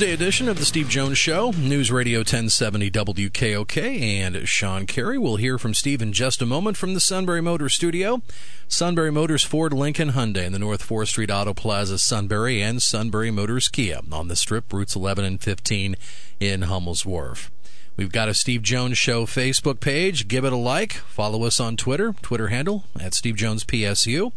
Tuesday 0.00 0.14
edition 0.14 0.48
of 0.48 0.56
the 0.56 0.64
Steve 0.64 0.88
Jones 0.88 1.18
Show, 1.18 1.50
News 1.50 1.92
Radio 1.92 2.20
1070 2.20 2.90
WKOK, 2.90 4.00
and 4.00 4.48
Sean 4.48 4.86
Carey. 4.86 5.18
We'll 5.18 5.36
hear 5.36 5.58
from 5.58 5.74
Steve 5.74 6.00
in 6.00 6.14
just 6.14 6.40
a 6.40 6.46
moment 6.46 6.78
from 6.78 6.94
the 6.94 7.00
Sunbury 7.00 7.42
Motors 7.42 7.74
studio. 7.74 8.22
Sunbury 8.66 9.12
Motors 9.12 9.44
Ford 9.44 9.74
Lincoln 9.74 10.12
Hyundai 10.12 10.46
in 10.46 10.52
the 10.52 10.58
North 10.58 10.88
4th 10.88 11.08
Street 11.08 11.30
Auto 11.30 11.52
Plaza, 11.52 11.98
Sunbury, 11.98 12.62
and 12.62 12.80
Sunbury 12.80 13.30
Motors 13.30 13.68
Kia 13.68 14.00
on 14.10 14.28
the 14.28 14.36
strip, 14.36 14.72
routes 14.72 14.96
11 14.96 15.22
and 15.26 15.38
15 15.38 15.96
in 16.40 16.62
Hummel's 16.62 17.04
Wharf. 17.04 17.50
We've 17.98 18.10
got 18.10 18.30
a 18.30 18.32
Steve 18.32 18.62
Jones 18.62 18.96
Show 18.96 19.26
Facebook 19.26 19.80
page. 19.80 20.28
Give 20.28 20.46
it 20.46 20.54
a 20.54 20.56
like. 20.56 20.94
Follow 20.94 21.44
us 21.44 21.60
on 21.60 21.76
Twitter, 21.76 22.14
Twitter 22.22 22.48
handle 22.48 22.84
at 22.98 23.12
Steve 23.12 23.36
Jones 23.36 23.64
PSU 23.64 24.32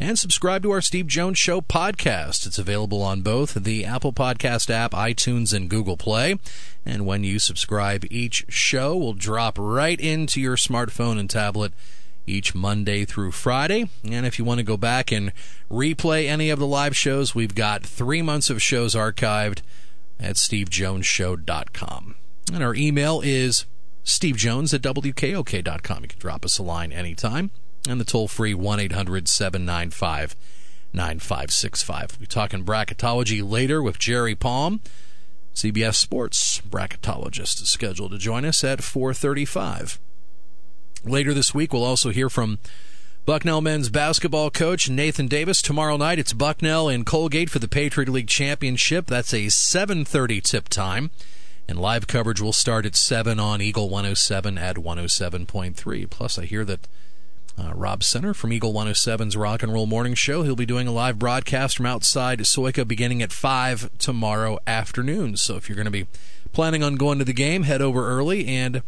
and 0.00 0.18
subscribe 0.18 0.62
to 0.62 0.70
our 0.70 0.80
Steve 0.80 1.06
Jones 1.06 1.38
Show 1.38 1.60
podcast. 1.60 2.46
It's 2.46 2.58
available 2.58 3.02
on 3.02 3.22
both 3.22 3.54
the 3.54 3.84
Apple 3.84 4.12
Podcast 4.12 4.70
app, 4.70 4.92
iTunes, 4.92 5.52
and 5.52 5.68
Google 5.68 5.96
Play. 5.96 6.38
And 6.86 7.04
when 7.04 7.24
you 7.24 7.38
subscribe, 7.38 8.04
each 8.10 8.44
show 8.48 8.96
will 8.96 9.14
drop 9.14 9.56
right 9.58 10.00
into 10.00 10.40
your 10.40 10.56
smartphone 10.56 11.18
and 11.18 11.28
tablet 11.28 11.72
each 12.26 12.54
Monday 12.54 13.04
through 13.04 13.32
Friday. 13.32 13.88
And 14.04 14.24
if 14.24 14.38
you 14.38 14.44
want 14.44 14.58
to 14.58 14.64
go 14.64 14.76
back 14.76 15.10
and 15.10 15.32
replay 15.70 16.28
any 16.28 16.50
of 16.50 16.58
the 16.58 16.66
live 16.66 16.96
shows, 16.96 17.34
we've 17.34 17.54
got 17.54 17.84
three 17.84 18.22
months 18.22 18.50
of 18.50 18.62
shows 18.62 18.94
archived 18.94 19.62
at 20.20 20.36
stevejonesshow.com. 20.36 22.14
And 22.52 22.62
our 22.62 22.74
email 22.74 23.20
is 23.24 23.66
stevejones 24.04 24.72
at 24.72 24.82
wkok.com. 24.82 26.02
You 26.02 26.08
can 26.08 26.18
drop 26.18 26.44
us 26.44 26.58
a 26.58 26.62
line 26.62 26.92
anytime 26.92 27.50
and 27.88 28.00
the 28.00 28.04
toll 28.04 28.28
free 28.28 28.54
1 28.54 28.80
800 28.80 29.28
795 29.28 30.34
9565. 30.92 32.12
We'll 32.12 32.20
be 32.20 32.26
talking 32.26 32.64
bracketology 32.64 33.48
later 33.48 33.82
with 33.82 33.98
Jerry 33.98 34.34
Palm. 34.34 34.80
CBS 35.54 35.96
Sports 35.96 36.62
bracketologist 36.68 37.60
is 37.60 37.68
scheduled 37.68 38.12
to 38.12 38.18
join 38.18 38.44
us 38.44 38.62
at 38.62 38.78
4:35. 38.78 39.98
Later 41.04 41.34
this 41.34 41.54
week 41.54 41.72
we'll 41.72 41.84
also 41.84 42.10
hear 42.10 42.28
from 42.28 42.58
Bucknell 43.26 43.60
men's 43.60 43.88
basketball 43.88 44.50
coach 44.50 44.88
Nathan 44.88 45.26
Davis. 45.26 45.60
Tomorrow 45.60 45.96
night 45.96 46.18
it's 46.18 46.32
Bucknell 46.32 46.88
and 46.88 47.04
Colgate 47.04 47.50
for 47.50 47.58
the 47.58 47.68
Patriot 47.68 48.08
League 48.08 48.28
Championship. 48.28 49.06
That's 49.06 49.34
a 49.34 49.50
7:30 49.50 50.40
tip 50.40 50.68
time. 50.68 51.10
And 51.68 51.78
live 51.78 52.06
coverage 52.06 52.40
will 52.40 52.54
start 52.54 52.86
at 52.86 52.96
7 52.96 53.38
on 53.38 53.60
Eagle 53.60 53.90
107 53.90 54.56
at 54.56 54.76
107.3. 54.76 56.06
Plus 56.08 56.38
I 56.38 56.46
hear 56.46 56.64
that 56.64 56.88
uh, 57.58 57.72
Rob 57.74 58.04
Center 58.04 58.34
from 58.34 58.52
Eagle 58.52 58.72
107's 58.72 59.36
Rock 59.36 59.62
and 59.62 59.72
Roll 59.72 59.86
Morning 59.86 60.14
Show. 60.14 60.42
He'll 60.42 60.54
be 60.54 60.66
doing 60.66 60.86
a 60.86 60.92
live 60.92 61.18
broadcast 61.18 61.76
from 61.76 61.86
outside 61.86 62.40
Sojka 62.40 62.86
beginning 62.86 63.22
at 63.22 63.32
5 63.32 63.98
tomorrow 63.98 64.58
afternoon. 64.66 65.36
So 65.36 65.56
if 65.56 65.68
you're 65.68 65.76
going 65.76 65.86
to 65.86 65.90
be 65.90 66.06
planning 66.52 66.82
on 66.82 66.96
going 66.96 67.18
to 67.18 67.24
the 67.24 67.32
game, 67.32 67.64
head 67.64 67.82
over 67.82 68.08
early 68.08 68.46
and 68.46 68.82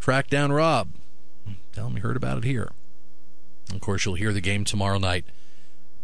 track 0.00 0.28
down 0.28 0.52
Rob. 0.52 0.88
Tell 1.72 1.88
him 1.88 1.96
you 1.96 2.02
heard 2.02 2.16
about 2.16 2.38
it 2.38 2.44
here. 2.44 2.70
Of 3.72 3.80
course, 3.80 4.04
you'll 4.04 4.14
hear 4.14 4.32
the 4.32 4.40
game 4.40 4.64
tomorrow 4.64 4.98
night. 4.98 5.24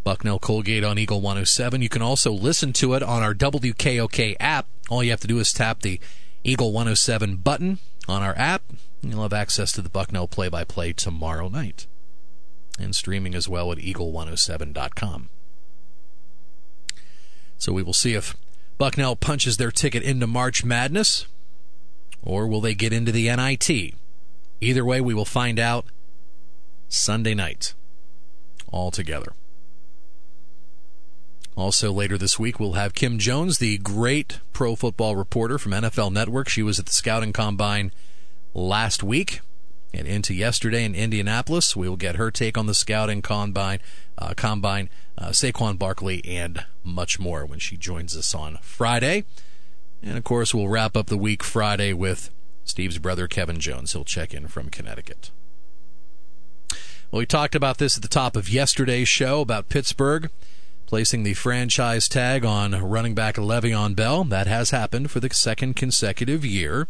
Bucknell 0.03 0.39
Colgate 0.39 0.83
on 0.83 0.99
Eagle 0.99 1.21
107. 1.21 1.81
You 1.81 1.87
can 1.87 2.01
also 2.01 2.33
listen 2.33 2.73
to 2.73 2.93
it 2.93 3.01
on 3.01 3.23
our 3.23 3.33
WKOK 3.33 4.35
app. 4.39 4.67
All 4.89 5.01
you 5.01 5.11
have 5.11 5.21
to 5.21 5.27
do 5.27 5.39
is 5.39 5.53
tap 5.53 5.81
the 5.81 5.99
Eagle 6.43 6.73
107 6.73 7.37
button 7.37 7.79
on 8.09 8.21
our 8.21 8.37
app. 8.37 8.63
You'll 9.01 9.21
have 9.21 9.31
access 9.31 9.71
to 9.73 9.81
the 9.81 9.89
Bucknell 9.89 10.27
play 10.27 10.49
by 10.49 10.65
play 10.65 10.91
tomorrow 10.91 11.47
night 11.47 11.87
and 12.79 12.95
streaming 12.95 13.35
as 13.35 13.47
well 13.47 13.71
at 13.71 13.77
eagle107.com. 13.77 15.29
So 17.57 17.71
we 17.71 17.83
will 17.83 17.93
see 17.93 18.13
if 18.13 18.35
Bucknell 18.77 19.15
punches 19.15 19.57
their 19.57 19.71
ticket 19.71 20.03
into 20.03 20.27
March 20.27 20.65
Madness 20.65 21.27
or 22.23 22.47
will 22.47 22.61
they 22.61 22.73
get 22.73 22.93
into 22.93 23.11
the 23.11 23.33
NIT? 23.33 23.95
Either 24.61 24.85
way, 24.85 25.01
we 25.01 25.13
will 25.13 25.25
find 25.25 25.59
out 25.59 25.85
Sunday 26.87 27.33
night 27.33 27.73
all 28.71 28.91
together. 28.91 29.33
Also, 31.55 31.91
later 31.91 32.17
this 32.17 32.39
week, 32.39 32.59
we'll 32.59 32.73
have 32.73 32.95
Kim 32.95 33.19
Jones, 33.19 33.59
the 33.59 33.77
great 33.77 34.39
pro 34.53 34.75
football 34.75 35.15
reporter 35.15 35.59
from 35.59 35.71
NFL 35.71 36.11
Network. 36.11 36.49
She 36.49 36.63
was 36.63 36.79
at 36.79 36.87
the 36.87 36.91
Scouting 36.91 37.31
Combine 37.31 37.91
last 38.55 39.03
week 39.03 39.41
and 39.93 40.07
into 40.07 40.33
yesterday 40.33 40.83
in 40.83 40.95
Indianapolis. 40.95 41.75
We 41.75 41.87
will 41.87 41.97
get 41.97 42.15
her 42.15 42.31
take 42.31 42.57
on 42.57 42.65
the 42.65 42.73
scouting 42.73 43.21
combine, 43.21 43.79
uh, 44.17 44.33
combine, 44.35 44.89
uh, 45.17 45.29
Saquon 45.29 45.77
Barkley, 45.77 46.23
and 46.25 46.65
much 46.83 47.19
more 47.19 47.45
when 47.45 47.59
she 47.59 47.77
joins 47.77 48.17
us 48.17 48.33
on 48.33 48.57
Friday. 48.61 49.25
And 50.01 50.17
of 50.17 50.23
course, 50.23 50.53
we'll 50.53 50.67
wrap 50.67 50.97
up 50.97 51.07
the 51.07 51.17
week 51.17 51.43
Friday 51.43 51.93
with 51.93 52.29
Steve's 52.65 52.97
brother 52.97 53.27
Kevin 53.27 53.59
Jones. 53.59 53.93
He'll 53.93 54.03
check 54.03 54.33
in 54.33 54.47
from 54.47 54.69
Connecticut. 54.69 55.31
Well, 57.11 57.19
we 57.19 57.25
talked 57.25 57.53
about 57.53 57.77
this 57.77 57.95
at 57.95 58.01
the 58.01 58.09
top 58.09 58.35
of 58.35 58.49
yesterday's 58.49 59.07
show 59.07 59.41
about 59.41 59.69
Pittsburgh 59.69 60.31
placing 60.93 61.23
the 61.23 61.33
franchise 61.33 62.07
tag 62.07 62.45
on 62.45 62.71
running 62.75 63.15
back 63.15 63.35
Le'Veon 63.35 63.95
Bell. 63.95 64.23
That 64.23 64.45
has 64.45 64.69
happened 64.69 65.09
for 65.09 65.19
the 65.19 65.33
second 65.33 65.75
consecutive 65.75 66.45
year. 66.45 66.87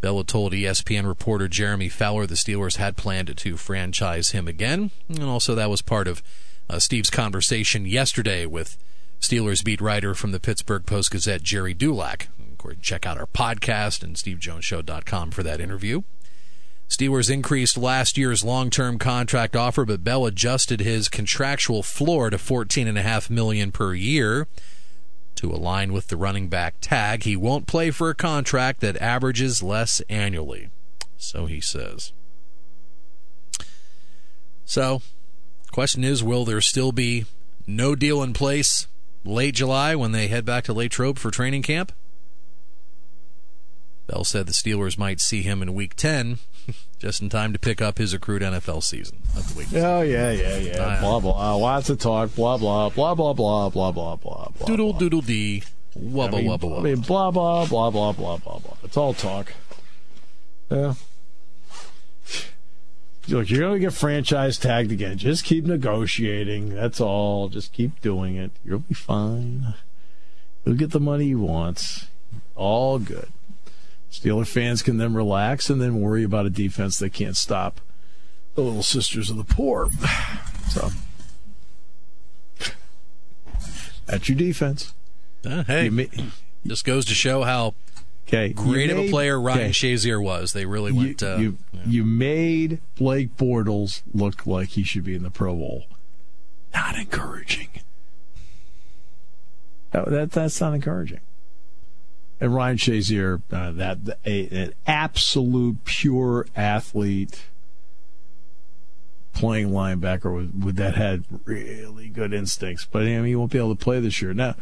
Bella 0.00 0.24
told 0.24 0.52
ESPN 0.52 1.06
reporter 1.06 1.48
Jeremy 1.48 1.88
Fowler 1.88 2.26
the 2.26 2.34
Steelers 2.34 2.76
had 2.76 2.96
planned 2.96 3.36
to 3.36 3.56
franchise 3.56 4.30
him 4.30 4.46
again. 4.46 4.90
And 5.08 5.24
also, 5.24 5.54
that 5.54 5.70
was 5.70 5.82
part 5.82 6.06
of 6.06 6.22
uh, 6.70 6.78
Steve's 6.78 7.10
conversation 7.10 7.84
yesterday 7.84 8.46
with 8.46 8.76
Steelers 9.20 9.64
beat 9.64 9.80
writer 9.80 10.14
from 10.14 10.32
the 10.32 10.40
Pittsburgh 10.40 10.86
Post 10.86 11.10
Gazette, 11.10 11.42
Gerry 11.42 11.74
Dulac. 11.74 12.28
Of 12.38 12.58
course, 12.58 12.76
check 12.80 13.06
out 13.06 13.18
our 13.18 13.26
podcast 13.26 14.02
and 14.02 14.16
SteveJonesShow.com 14.16 15.30
for 15.32 15.42
that 15.42 15.60
interview. 15.60 16.02
Steelers 16.88 17.30
increased 17.30 17.76
last 17.76 18.16
year's 18.16 18.44
long-term 18.44 18.98
contract 18.98 19.54
offer, 19.54 19.84
but 19.84 20.02
Bell 20.02 20.24
adjusted 20.24 20.80
his 20.80 21.08
contractual 21.08 21.82
floor 21.82 22.30
to 22.30 22.38
14.5 22.38 23.28
million 23.28 23.70
per 23.72 23.92
year 23.92 24.46
to 25.38 25.50
align 25.50 25.92
with 25.92 26.08
the 26.08 26.16
running 26.16 26.48
back 26.48 26.74
tag. 26.80 27.22
He 27.22 27.36
won't 27.36 27.66
play 27.66 27.90
for 27.90 28.10
a 28.10 28.14
contract 28.14 28.80
that 28.80 28.96
averages 28.96 29.62
less 29.62 30.00
annually. 30.08 30.70
So 31.16 31.46
he 31.46 31.60
says. 31.60 32.12
So, 34.64 35.00
question 35.70 36.04
is 36.04 36.22
will 36.22 36.44
there 36.44 36.60
still 36.60 36.92
be 36.92 37.24
no 37.66 37.94
deal 37.94 38.22
in 38.22 38.32
place 38.32 38.86
late 39.24 39.54
July 39.54 39.94
when 39.94 40.12
they 40.12 40.28
head 40.28 40.44
back 40.44 40.64
to 40.64 40.72
Latrobe 40.72 41.18
for 41.18 41.30
training 41.30 41.62
camp? 41.62 41.92
Bell 44.08 44.24
said 44.24 44.46
the 44.46 44.52
Steelers 44.52 44.98
might 44.98 45.20
see 45.20 45.42
him 45.42 45.62
in 45.62 45.74
week 45.74 45.94
10 45.94 46.38
just 46.98 47.22
in 47.22 47.28
time 47.28 47.52
to 47.52 47.58
pick 47.58 47.80
up 47.80 47.98
his 47.98 48.12
accrued 48.12 48.42
NFL 48.42 48.82
season 48.82 49.18
of 49.36 49.48
the 49.48 49.58
week. 49.58 49.68
Oh 49.74 50.00
yeah, 50.02 50.30
yeah, 50.32 50.56
yeah. 50.56 50.82
Uh, 50.82 51.00
blah 51.00 51.20
blah. 51.20 51.54
Lots 51.54 51.90
of 51.90 51.98
talk. 51.98 52.34
Blah 52.34 52.58
blah 52.58 52.88
blah 52.90 53.14
blah 53.14 53.32
blah 53.32 53.68
blah 53.70 53.90
blah 53.90 54.16
blah. 54.16 54.48
blah 54.58 54.66
doodle 54.66 54.92
doodle 54.92 55.20
dee. 55.20 55.62
Wubba 55.96 56.26
I 56.26 56.30
mean, 56.42 56.50
wubba 56.50 56.60
wubba. 56.60 56.78
I 56.78 56.82
mean, 56.82 57.00
blah 57.00 57.30
blah 57.30 57.66
blah 57.66 57.90
blah 57.90 58.12
blah 58.12 58.36
blah 58.36 58.58
blah. 58.58 58.76
It's 58.84 58.96
all 58.96 59.14
talk. 59.14 59.52
Yeah. 60.70 60.94
look, 63.28 63.48
you're 63.48 63.60
going 63.60 63.74
to 63.74 63.78
get 63.78 63.92
franchise 63.94 64.58
tagged 64.58 64.92
again. 64.92 65.16
Just 65.16 65.44
keep 65.44 65.64
negotiating. 65.64 66.74
That's 66.74 67.00
all. 67.00 67.48
Just 67.48 67.72
keep 67.72 68.00
doing 68.00 68.36
it. 68.36 68.50
You'll 68.64 68.80
be 68.80 68.94
fine. 68.94 69.74
You'll 70.64 70.76
get 70.76 70.90
the 70.90 71.00
money 71.00 71.26
you 71.26 71.40
want. 71.40 72.06
All 72.54 72.98
good. 72.98 73.28
Steeler 74.10 74.46
fans 74.46 74.82
can 74.82 74.96
then 74.96 75.14
relax 75.14 75.68
and 75.70 75.80
then 75.80 76.00
worry 76.00 76.24
about 76.24 76.46
a 76.46 76.50
defense 76.50 76.98
that 76.98 77.10
can't 77.10 77.36
stop 77.36 77.80
the 78.54 78.62
little 78.62 78.82
sisters 78.82 79.30
of 79.30 79.36
the 79.36 79.44
poor. 79.44 79.88
So 80.68 80.90
that's 84.04 84.28
your 84.28 84.36
defense. 84.36 84.92
Uh, 85.42 85.64
hey, 85.64 85.88
may, 85.88 86.10
just 86.66 86.84
goes 86.84 87.06
to 87.06 87.14
show 87.14 87.42
how 87.42 87.74
okay, 88.26 88.52
great 88.52 88.88
made, 88.88 88.90
of 88.90 88.98
a 88.98 89.10
player 89.10 89.40
Ryan 89.40 89.60
okay. 89.60 89.70
Shazier 89.70 90.22
was. 90.22 90.52
They 90.52 90.66
really 90.66 90.92
went. 90.92 91.22
You, 91.22 91.28
uh, 91.28 91.36
you, 91.38 91.58
yeah. 91.72 91.80
you 91.86 92.04
made 92.04 92.80
Blake 92.96 93.34
Bortles 93.38 94.02
look 94.12 94.46
like 94.46 94.70
he 94.70 94.82
should 94.82 95.04
be 95.04 95.14
in 95.14 95.22
the 95.22 95.30
Pro 95.30 95.54
Bowl. 95.54 95.84
Not 96.74 96.96
encouraging. 96.96 97.68
That, 99.92 100.10
that 100.10 100.32
that's 100.32 100.60
not 100.60 100.74
encouraging. 100.74 101.20
And 102.40 102.54
Ryan 102.54 102.76
Shazier, 102.76 103.42
uh, 103.52 103.72
that 103.72 104.18
a, 104.24 104.48
an 104.48 104.74
absolute 104.86 105.84
pure 105.84 106.46
athlete 106.54 107.46
playing 109.32 109.70
linebacker 109.70 110.34
with, 110.34 110.64
with 110.64 110.76
that 110.76 110.94
had 110.94 111.24
really 111.44 112.08
good 112.08 112.32
instincts. 112.32 112.84
But 112.84 113.02
I 113.02 113.06
mean, 113.06 113.24
he 113.24 113.36
won't 113.36 113.52
be 113.52 113.58
able 113.58 113.74
to 113.74 113.84
play 113.84 114.00
this 114.00 114.20
year. 114.22 114.34
Now, 114.34 114.54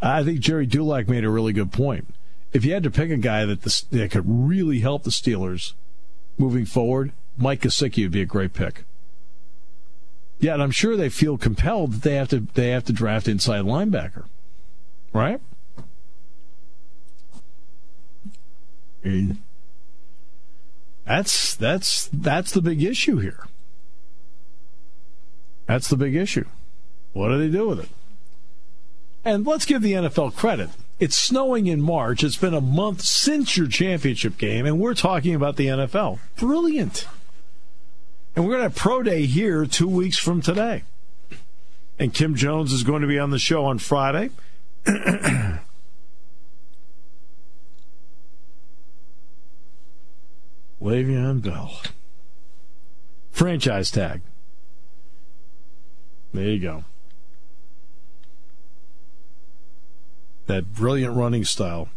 I 0.00 0.22
think 0.22 0.40
Gerry 0.40 0.66
Dulac 0.66 1.08
made 1.08 1.24
a 1.24 1.30
really 1.30 1.52
good 1.52 1.72
point. 1.72 2.14
If 2.52 2.64
you 2.64 2.72
had 2.72 2.82
to 2.84 2.90
pick 2.90 3.10
a 3.10 3.16
guy 3.16 3.44
that 3.44 3.62
the, 3.62 3.84
that 3.90 4.10
could 4.10 4.24
really 4.26 4.80
help 4.80 5.02
the 5.02 5.10
Steelers 5.10 5.74
moving 6.38 6.64
forward, 6.64 7.12
Mike 7.36 7.62
Gesicki 7.62 8.04
would 8.04 8.12
be 8.12 8.22
a 8.22 8.26
great 8.26 8.54
pick. 8.54 8.84
Yeah, 10.40 10.54
and 10.54 10.62
I'm 10.62 10.70
sure 10.70 10.96
they 10.96 11.08
feel 11.08 11.36
compelled 11.36 11.94
that 11.94 12.02
they 12.02 12.14
have 12.14 12.28
to 12.28 12.40
they 12.54 12.68
have 12.70 12.84
to 12.84 12.92
draft 12.92 13.28
inside 13.28 13.64
linebacker, 13.64 14.24
right? 15.12 15.40
That's 21.04 21.54
that's 21.54 22.08
that's 22.12 22.52
the 22.52 22.62
big 22.62 22.82
issue 22.82 23.18
here. 23.18 23.46
That's 25.66 25.88
the 25.88 25.96
big 25.96 26.14
issue. 26.14 26.46
What 27.12 27.28
do 27.28 27.38
they 27.38 27.48
do 27.48 27.68
with 27.68 27.80
it? 27.80 27.88
And 29.24 29.46
let's 29.46 29.66
give 29.66 29.82
the 29.82 29.92
NFL 29.92 30.34
credit. 30.34 30.70
It's 30.98 31.16
snowing 31.16 31.66
in 31.66 31.80
March. 31.80 32.24
It's 32.24 32.36
been 32.36 32.54
a 32.54 32.60
month 32.60 33.02
since 33.02 33.56
your 33.56 33.68
championship 33.68 34.38
game, 34.38 34.66
and 34.66 34.80
we're 34.80 34.94
talking 34.94 35.34
about 35.34 35.56
the 35.56 35.66
NFL. 35.66 36.18
Brilliant. 36.36 37.06
And 38.34 38.44
we're 38.44 38.52
going 38.52 38.60
to 38.60 38.70
have 38.70 38.76
Pro 38.76 39.02
Day 39.02 39.26
here 39.26 39.66
two 39.66 39.88
weeks 39.88 40.16
from 40.16 40.40
today. 40.40 40.84
And 41.98 42.14
Kim 42.14 42.34
Jones 42.34 42.72
is 42.72 42.84
going 42.84 43.02
to 43.02 43.08
be 43.08 43.18
on 43.18 43.30
the 43.30 43.38
show 43.38 43.64
on 43.64 43.78
Friday. 43.78 44.30
Le'Veon 50.88 51.42
Bell. 51.42 51.82
Franchise 53.30 53.90
tag. 53.90 54.22
There 56.32 56.48
you 56.48 56.58
go. 56.58 56.84
That 60.46 60.72
brilliant 60.72 61.14
running 61.14 61.44
style. 61.44 61.90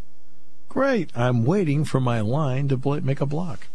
Great. 0.68 1.10
I'm 1.16 1.46
waiting 1.46 1.86
for 1.86 2.00
my 2.00 2.20
line 2.20 2.68
to 2.68 3.00
make 3.00 3.22
a 3.22 3.26
block. 3.26 3.68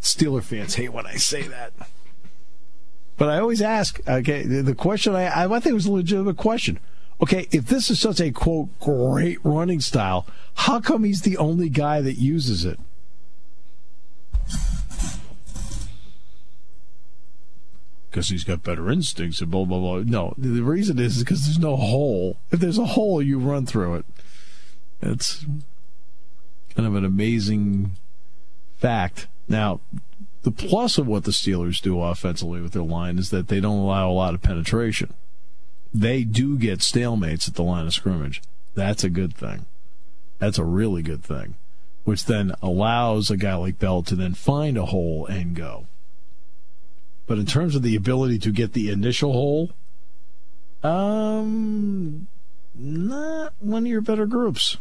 Steeler 0.00 0.42
fans 0.42 0.74
hate 0.74 0.92
when 0.92 1.06
I 1.06 1.14
say 1.14 1.42
that. 1.42 1.72
But 3.16 3.28
I 3.28 3.38
always 3.38 3.62
ask, 3.62 4.00
okay, 4.08 4.42
the 4.42 4.74
question 4.74 5.14
I, 5.14 5.44
I 5.44 5.48
think 5.60 5.66
it 5.66 5.74
was 5.74 5.86
a 5.86 5.92
legitimate 5.92 6.36
question. 6.36 6.80
Okay, 7.22 7.46
if 7.52 7.66
this 7.66 7.88
is 7.88 8.00
such 8.00 8.20
a 8.20 8.32
quote 8.32 8.68
great 8.80 9.38
running 9.44 9.80
style, 9.80 10.26
how 10.54 10.80
come 10.80 11.04
he's 11.04 11.22
the 11.22 11.36
only 11.36 11.68
guy 11.68 12.00
that 12.00 12.14
uses 12.14 12.64
it? 12.64 12.80
Because 18.16 18.30
he's 18.30 18.44
got 18.44 18.62
better 18.62 18.90
instincts 18.90 19.42
and 19.42 19.50
blah 19.50 19.66
blah 19.66 19.78
blah. 19.78 19.98
No, 19.98 20.32
the 20.38 20.62
reason 20.62 20.98
is 20.98 21.18
because 21.18 21.44
there's 21.44 21.58
no 21.58 21.76
hole. 21.76 22.38
If 22.50 22.60
there's 22.60 22.78
a 22.78 22.86
hole, 22.86 23.20
you 23.20 23.38
run 23.38 23.66
through 23.66 23.96
it. 23.96 24.06
It's 25.02 25.44
kind 26.74 26.86
of 26.86 26.94
an 26.94 27.04
amazing 27.04 27.92
fact. 28.78 29.28
Now, 29.48 29.80
the 30.44 30.50
plus 30.50 30.96
of 30.96 31.06
what 31.06 31.24
the 31.24 31.30
Steelers 31.30 31.82
do 31.82 32.00
offensively 32.00 32.62
with 32.62 32.72
their 32.72 32.82
line 32.82 33.18
is 33.18 33.28
that 33.30 33.48
they 33.48 33.60
don't 33.60 33.80
allow 33.80 34.10
a 34.10 34.12
lot 34.12 34.32
of 34.32 34.40
penetration. 34.40 35.12
They 35.92 36.24
do 36.24 36.58
get 36.58 36.78
stalemates 36.78 37.46
at 37.48 37.54
the 37.54 37.62
line 37.62 37.86
of 37.86 37.92
scrimmage. 37.92 38.40
That's 38.74 39.04
a 39.04 39.10
good 39.10 39.34
thing. 39.34 39.66
That's 40.38 40.58
a 40.58 40.64
really 40.64 41.02
good 41.02 41.22
thing, 41.22 41.56
which 42.06 42.26
then 42.26 42.54
allows 42.62 43.32
a 43.32 43.36
guy 43.36 43.56
like 43.56 43.80
Bell 43.80 44.00
to 44.00 44.14
then 44.14 44.32
find 44.32 44.78
a 44.78 44.86
hole 44.86 45.26
and 45.26 45.56
go. 45.56 45.88
But 47.26 47.38
in 47.38 47.46
terms 47.46 47.74
of 47.74 47.82
the 47.82 47.96
ability 47.96 48.38
to 48.38 48.52
get 48.52 48.74
the 48.74 48.90
initial 48.92 49.32
hole, 49.32 49.72
um, 50.84 52.28
not 52.76 53.54
one 53.58 53.82
of 53.82 53.88
your 53.88 54.00
better 54.00 54.24
groups. 54.24 54.76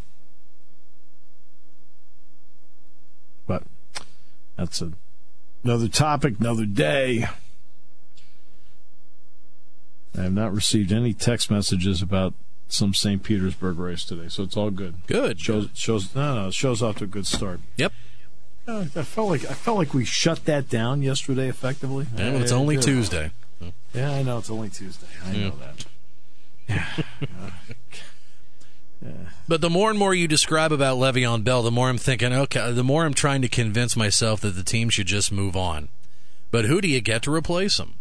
But 3.47 3.63
that's 4.55 4.83
a, 4.83 4.91
another 5.63 5.87
topic, 5.87 6.35
another 6.39 6.67
day. 6.67 7.25
I 10.15 10.21
have 10.21 10.33
not 10.33 10.53
received 10.53 10.91
any 10.91 11.15
text 11.15 11.49
messages 11.49 12.03
about 12.03 12.35
some 12.67 12.93
St. 12.93 13.21
Petersburg 13.23 13.77
race 13.77 14.03
today, 14.03 14.27
so 14.27 14.43
it's 14.43 14.57
all 14.57 14.71
good. 14.71 14.95
Good. 15.07 15.39
Shows 15.39 15.69
shows 15.73 16.15
no 16.15 16.35
no 16.35 16.51
shows 16.51 16.81
off 16.81 16.97
to 16.97 17.03
a 17.05 17.07
good 17.07 17.27
start. 17.27 17.59
Yep. 17.77 17.93
Uh, 18.67 18.85
I 18.95 19.03
felt 19.03 19.29
like 19.29 19.45
I 19.45 19.53
felt 19.53 19.77
like 19.77 19.93
we 19.93 20.05
shut 20.05 20.45
that 20.45 20.69
down 20.69 21.01
yesterday 21.01 21.47
effectively. 21.47 22.07
Yeah, 22.17 22.33
well, 22.33 22.41
it's 22.41 22.51
only 22.51 22.77
Tuesday. 22.77 23.31
Yeah, 23.93 24.11
I 24.11 24.23
know 24.23 24.39
it's 24.39 24.49
only 24.49 24.69
Tuesday. 24.69 25.07
I 25.23 25.31
yeah. 25.31 25.49
know 25.49 25.55
that. 25.57 27.05
Yeah. 29.01 29.11
But 29.47 29.61
the 29.61 29.69
more 29.69 29.89
and 29.89 29.99
more 29.99 30.15
you 30.15 30.27
describe 30.27 30.71
about 30.71 30.97
Le'Veon 30.97 31.43
Bell, 31.43 31.61
the 31.61 31.69
more 31.69 31.89
I'm 31.89 31.97
thinking, 31.97 32.33
okay, 32.33 32.71
the 32.71 32.83
more 32.83 33.05
I'm 33.05 33.13
trying 33.13 33.41
to 33.43 33.47
convince 33.47 33.95
myself 33.95 34.41
that 34.41 34.55
the 34.55 34.63
team 34.63 34.89
should 34.89 35.05
just 35.05 35.31
move 35.31 35.55
on. 35.55 35.89
But 36.49 36.65
who 36.65 36.81
do 36.81 36.87
you 36.87 37.01
get 37.01 37.21
to 37.23 37.33
replace 37.33 37.79
him? 37.79 37.95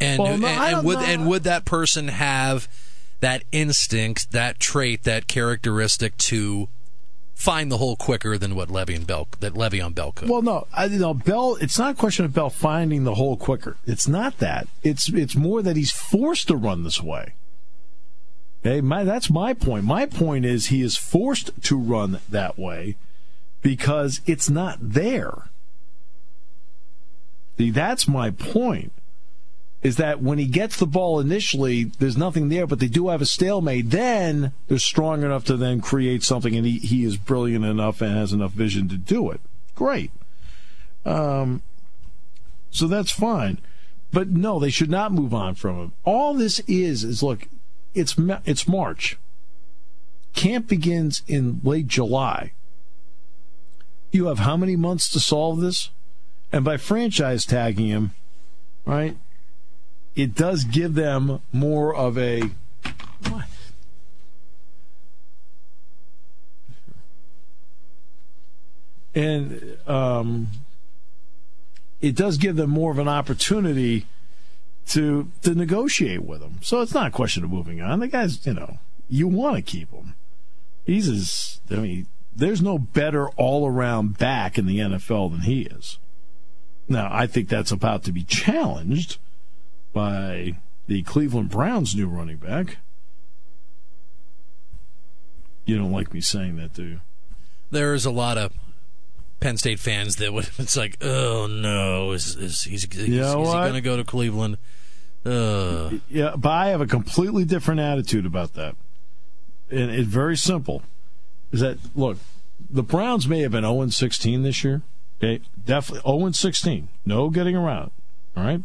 And 0.00 0.22
well, 0.22 0.38
no, 0.38 0.46
and, 0.46 0.76
and 0.76 0.86
would 0.86 0.98
know. 0.98 1.04
and 1.04 1.26
would 1.26 1.44
that 1.44 1.64
person 1.64 2.08
have 2.08 2.68
that 3.24 3.42
instinct, 3.52 4.32
that 4.32 4.60
trait, 4.60 5.04
that 5.04 5.26
characteristic 5.26 6.14
to 6.18 6.68
find 7.34 7.72
the 7.72 7.78
hole 7.78 7.96
quicker 7.96 8.36
than 8.36 8.54
what 8.54 8.68
Le'Veon 8.68 9.06
Bell 9.06 9.28
that 9.40 9.54
Le'Veon 9.54 9.94
Bell 9.94 10.12
could. 10.12 10.28
Well, 10.28 10.42
no, 10.42 10.66
I, 10.74 10.84
you 10.84 10.98
know, 10.98 11.14
Bell. 11.14 11.56
It's 11.58 11.78
not 11.78 11.92
a 11.92 11.96
question 11.96 12.26
of 12.26 12.34
Bell 12.34 12.50
finding 12.50 13.04
the 13.04 13.14
hole 13.14 13.38
quicker. 13.38 13.78
It's 13.86 14.06
not 14.06 14.40
that. 14.40 14.68
It's 14.82 15.08
it's 15.08 15.34
more 15.34 15.62
that 15.62 15.74
he's 15.74 15.90
forced 15.90 16.48
to 16.48 16.56
run 16.56 16.84
this 16.84 17.02
way. 17.02 17.32
Okay, 18.60 18.82
my, 18.82 19.04
that's 19.04 19.30
my 19.30 19.54
point. 19.54 19.84
My 19.84 20.04
point 20.04 20.44
is 20.44 20.66
he 20.66 20.82
is 20.82 20.98
forced 20.98 21.50
to 21.62 21.78
run 21.78 22.20
that 22.28 22.58
way 22.58 22.96
because 23.62 24.20
it's 24.26 24.50
not 24.50 24.76
there. 24.82 25.48
See, 27.56 27.70
that's 27.70 28.06
my 28.06 28.30
point 28.30 28.92
is 29.84 29.96
that 29.96 30.22
when 30.22 30.38
he 30.38 30.46
gets 30.46 30.78
the 30.78 30.86
ball 30.86 31.20
initially, 31.20 31.84
there's 31.84 32.16
nothing 32.16 32.48
there, 32.48 32.66
but 32.66 32.80
they 32.80 32.88
do 32.88 33.08
have 33.08 33.20
a 33.20 33.26
stalemate. 33.26 33.90
Then 33.90 34.52
they're 34.66 34.78
strong 34.78 35.22
enough 35.22 35.44
to 35.44 35.58
then 35.58 35.82
create 35.82 36.22
something, 36.22 36.56
and 36.56 36.66
he, 36.66 36.78
he 36.78 37.04
is 37.04 37.18
brilliant 37.18 37.66
enough 37.66 38.00
and 38.00 38.16
has 38.16 38.32
enough 38.32 38.52
vision 38.52 38.88
to 38.88 38.96
do 38.96 39.30
it. 39.30 39.42
Great. 39.74 40.10
Um, 41.04 41.60
so 42.70 42.88
that's 42.88 43.10
fine. 43.10 43.58
But 44.10 44.30
no, 44.30 44.58
they 44.58 44.70
should 44.70 44.90
not 44.90 45.12
move 45.12 45.34
on 45.34 45.54
from 45.54 45.78
him. 45.78 45.92
All 46.04 46.32
this 46.32 46.60
is 46.60 47.04
is 47.04 47.22
look, 47.22 47.46
it's 47.94 48.16
it's 48.46 48.66
March. 48.66 49.18
Camp 50.34 50.66
begins 50.66 51.22
in 51.26 51.60
late 51.62 51.88
July. 51.88 52.52
You 54.12 54.26
have 54.26 54.38
how 54.38 54.56
many 54.56 54.76
months 54.76 55.10
to 55.10 55.20
solve 55.20 55.60
this? 55.60 55.90
And 56.52 56.64
by 56.64 56.76
franchise 56.78 57.44
tagging 57.44 57.88
him, 57.88 58.12
right? 58.86 59.16
It 60.16 60.34
does 60.34 60.64
give 60.64 60.94
them 60.94 61.40
more 61.52 61.94
of 61.94 62.16
a? 62.18 62.50
And 69.16 69.78
um, 69.86 70.48
it 72.00 72.16
does 72.16 72.36
give 72.36 72.56
them 72.56 72.70
more 72.70 72.90
of 72.90 72.98
an 72.98 73.08
opportunity 73.08 74.06
to 74.88 75.30
to 75.42 75.54
negotiate 75.54 76.22
with 76.22 76.42
him. 76.42 76.58
So 76.62 76.80
it's 76.80 76.94
not 76.94 77.08
a 77.08 77.10
question 77.10 77.44
of 77.44 77.50
moving 77.50 77.80
on. 77.80 78.00
The 78.00 78.08
guy's, 78.08 78.44
you 78.46 78.54
know, 78.54 78.78
you 79.08 79.28
want 79.28 79.56
to 79.56 79.62
keep 79.62 79.90
him. 79.92 80.14
He's 80.84 81.08
as 81.08 81.60
I 81.70 81.76
mean, 81.76 82.06
there's 82.34 82.60
no 82.60 82.78
better 82.78 83.28
all 83.30 83.66
around 83.66 84.18
back 84.18 84.58
in 84.58 84.66
the 84.66 84.78
NFL 84.78 85.30
than 85.30 85.40
he 85.42 85.62
is. 85.62 85.98
Now, 86.88 87.08
I 87.10 87.26
think 87.26 87.48
that's 87.48 87.72
about 87.72 88.02
to 88.04 88.12
be 88.12 88.24
challenged 88.24 89.18
by 89.94 90.58
the 90.86 91.02
Cleveland 91.04 91.48
Browns' 91.48 91.94
new 91.94 92.06
running 92.06 92.36
back. 92.36 92.76
You 95.64 95.78
don't 95.78 95.92
like 95.92 96.12
me 96.12 96.20
saying 96.20 96.56
that, 96.56 96.74
do 96.74 96.84
you? 96.84 97.00
There's 97.70 98.04
a 98.04 98.10
lot 98.10 98.36
of 98.36 98.52
Penn 99.40 99.56
State 99.56 99.80
fans 99.80 100.16
that 100.16 100.32
would. 100.32 100.48
It's 100.58 100.76
like, 100.76 100.98
oh 101.02 101.46
no, 101.46 102.12
is, 102.12 102.36
is 102.36 102.62
he's, 102.64 102.84
is, 102.84 103.08
You 103.08 103.22
is 103.22 103.48
he 103.48 103.52
going 103.52 103.72
to 103.74 103.80
go 103.80 103.96
to 103.96 104.04
Cleveland? 104.04 104.58
Uh, 105.24 105.90
Yeah, 106.10 106.34
but 106.36 106.50
I 106.50 106.66
have 106.68 106.82
a 106.82 106.86
completely 106.86 107.44
different 107.44 107.80
attitude 107.80 108.26
about 108.26 108.52
that. 108.54 108.76
And 109.70 109.90
it's 109.90 110.08
very 110.08 110.36
simple. 110.36 110.82
Is 111.50 111.60
that 111.60 111.78
look, 111.94 112.18
the 112.68 112.82
Browns 112.82 113.26
may 113.26 113.40
have 113.40 113.52
been 113.52 113.64
0 113.64 113.88
16 113.88 114.42
this 114.42 114.62
year. 114.64 114.82
Okay, 115.18 115.42
definitely 115.64 116.10
0 116.18 116.32
16. 116.32 116.88
No 117.06 117.30
getting 117.30 117.56
around. 117.56 117.90
All 118.36 118.44
right. 118.44 118.62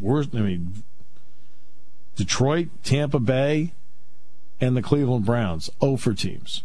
Worst. 0.00 0.30
I 0.34 0.40
mean, 0.40 0.82
Detroit, 2.16 2.68
Tampa 2.82 3.18
Bay, 3.18 3.72
and 4.60 4.76
the 4.76 4.82
Cleveland 4.82 5.24
Browns 5.24 5.70
0 5.80 5.96
for 5.96 6.14
teams. 6.14 6.62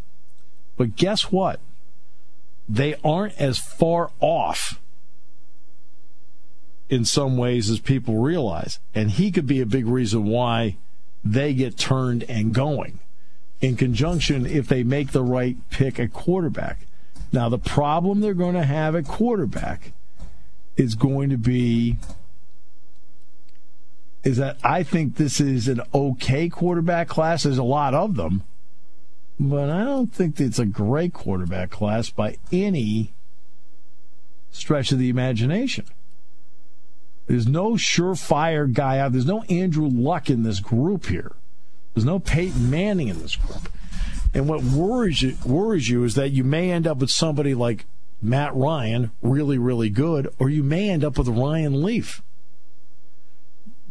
But 0.78 0.96
guess 0.96 1.32
what? 1.32 1.60
They 2.68 2.96
aren't 3.04 3.40
as 3.40 3.58
far 3.58 4.12
off 4.20 4.80
in 6.90 7.06
some 7.06 7.38
ways 7.38 7.70
as 7.70 7.80
people 7.80 8.18
realize. 8.18 8.80
And 8.94 9.12
he 9.12 9.32
could 9.32 9.48
be 9.48 9.62
a 9.62 9.66
big 9.66 9.86
reason 9.86 10.26
why 10.26 10.78
they 11.24 11.54
get 11.54 11.78
turned 11.78 12.24
and 12.24 12.54
going 12.54 13.00
in 13.62 13.76
conjunction 13.76 14.46
if 14.46 14.68
they 14.68 14.84
make 14.84 15.12
the 15.12 15.24
right 15.24 15.58
pick 15.70 16.00
at 16.00 16.14
quarterback. 16.14 16.80
Now, 17.32 17.50
the 17.50 17.60
problem 17.60 18.22
they're 18.22 18.34
going 18.34 18.56
to 18.56 18.64
have 18.64 18.96
at 18.96 19.06
quarterback 19.06 19.92
is 20.78 20.96
going 20.96 21.30
to 21.30 21.38
be 21.38 21.98
is 24.24 24.38
that 24.38 24.58
I 24.64 24.84
think 24.84 25.16
this 25.16 25.40
is 25.40 25.68
an 25.68 25.82
okay 25.94 26.50
quarterback 26.50 27.08
class. 27.08 27.44
There's 27.44 27.58
a 27.58 27.64
lot 27.64 27.94
of 27.94 28.16
them, 28.16 28.44
but 29.40 29.70
I 29.70 29.84
don't 29.84 30.14
think 30.14 30.40
it's 30.40 30.60
a 30.60 30.66
great 30.66 31.14
quarterback 31.14 31.70
class 31.70 32.10
by 32.10 32.38
any 32.52 33.14
stretch 34.52 34.92
of 34.92 35.00
the 35.00 35.10
imagination. 35.10 35.86
There's 37.28 37.48
no 37.48 37.74
surefire 37.74 38.72
guy 38.72 38.98
out. 38.98 39.12
There's 39.12 39.26
no 39.26 39.44
Andrew 39.44 39.88
Luck 39.88 40.30
in 40.30 40.44
this 40.44 40.60
group 40.60 41.06
here. 41.06 41.34
There's 41.94 42.06
no 42.06 42.20
Peyton 42.20 42.70
Manning 42.70 43.08
in 43.08 43.22
this 43.22 43.36
group. 43.36 43.70
And 44.34 44.48
what 44.48 44.64
worries 44.64 45.22
you, 45.22 45.38
worries 45.46 45.90
you 45.90 46.04
is 46.04 46.16
that 46.16 46.32
you 46.32 46.44
may 46.44 46.72
end 46.72 46.88
up 46.88 46.98
with 46.98 47.12
somebody 47.12 47.54
like 47.54 47.86
Matt 48.22 48.56
Ryan, 48.56 49.12
really, 49.22 49.58
really 49.58 49.90
good, 49.90 50.34
or 50.40 50.50
you 50.50 50.64
may 50.64 50.90
end 50.90 51.04
up 51.04 51.18
with 51.18 51.28
Ryan 51.28 51.82
Leaf. 51.82 52.22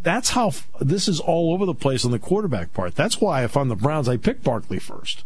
That's 0.03 0.31
how 0.31 0.53
this 0.81 1.09
is 1.09 1.21
all 1.21 1.53
over 1.53 1.67
the 1.67 1.75
place 1.75 2.05
on 2.05 2.11
the 2.11 2.19
quarterback 2.19 2.73
part. 2.73 2.95
That's 2.95 3.21
why 3.21 3.45
if 3.45 3.57
I'm 3.57 3.69
the 3.69 3.77
Browns, 3.77 4.09
I 4.09 4.17
pick 4.17 4.43
Barkley 4.43 4.79
first. 4.79 5.25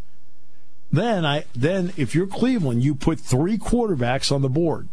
Then 0.90 1.24
I 1.24 1.44
then 1.54 1.92
if 1.96 2.14
you're 2.14 2.26
Cleveland, 2.26 2.82
you 2.82 2.94
put 2.94 3.20
three 3.20 3.58
quarterbacks 3.58 4.30
on 4.30 4.42
the 4.42 4.48
board 4.48 4.88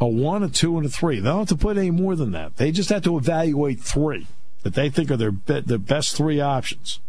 a 0.00 0.08
one, 0.08 0.42
a 0.42 0.48
two, 0.48 0.76
and 0.78 0.86
a 0.86 0.88
three. 0.88 1.20
They 1.20 1.28
don't 1.28 1.40
have 1.40 1.48
to 1.48 1.56
put 1.56 1.76
any 1.76 1.90
more 1.90 2.16
than 2.16 2.32
that. 2.32 2.56
They 2.56 2.72
just 2.72 2.88
have 2.88 3.02
to 3.02 3.18
evaluate 3.18 3.80
three 3.80 4.26
that 4.62 4.74
they 4.74 4.88
think 4.88 5.10
are 5.10 5.16
their 5.16 5.30
be- 5.30 5.60
the 5.60 5.78
best 5.78 6.16
three 6.16 6.40
options. 6.40 7.00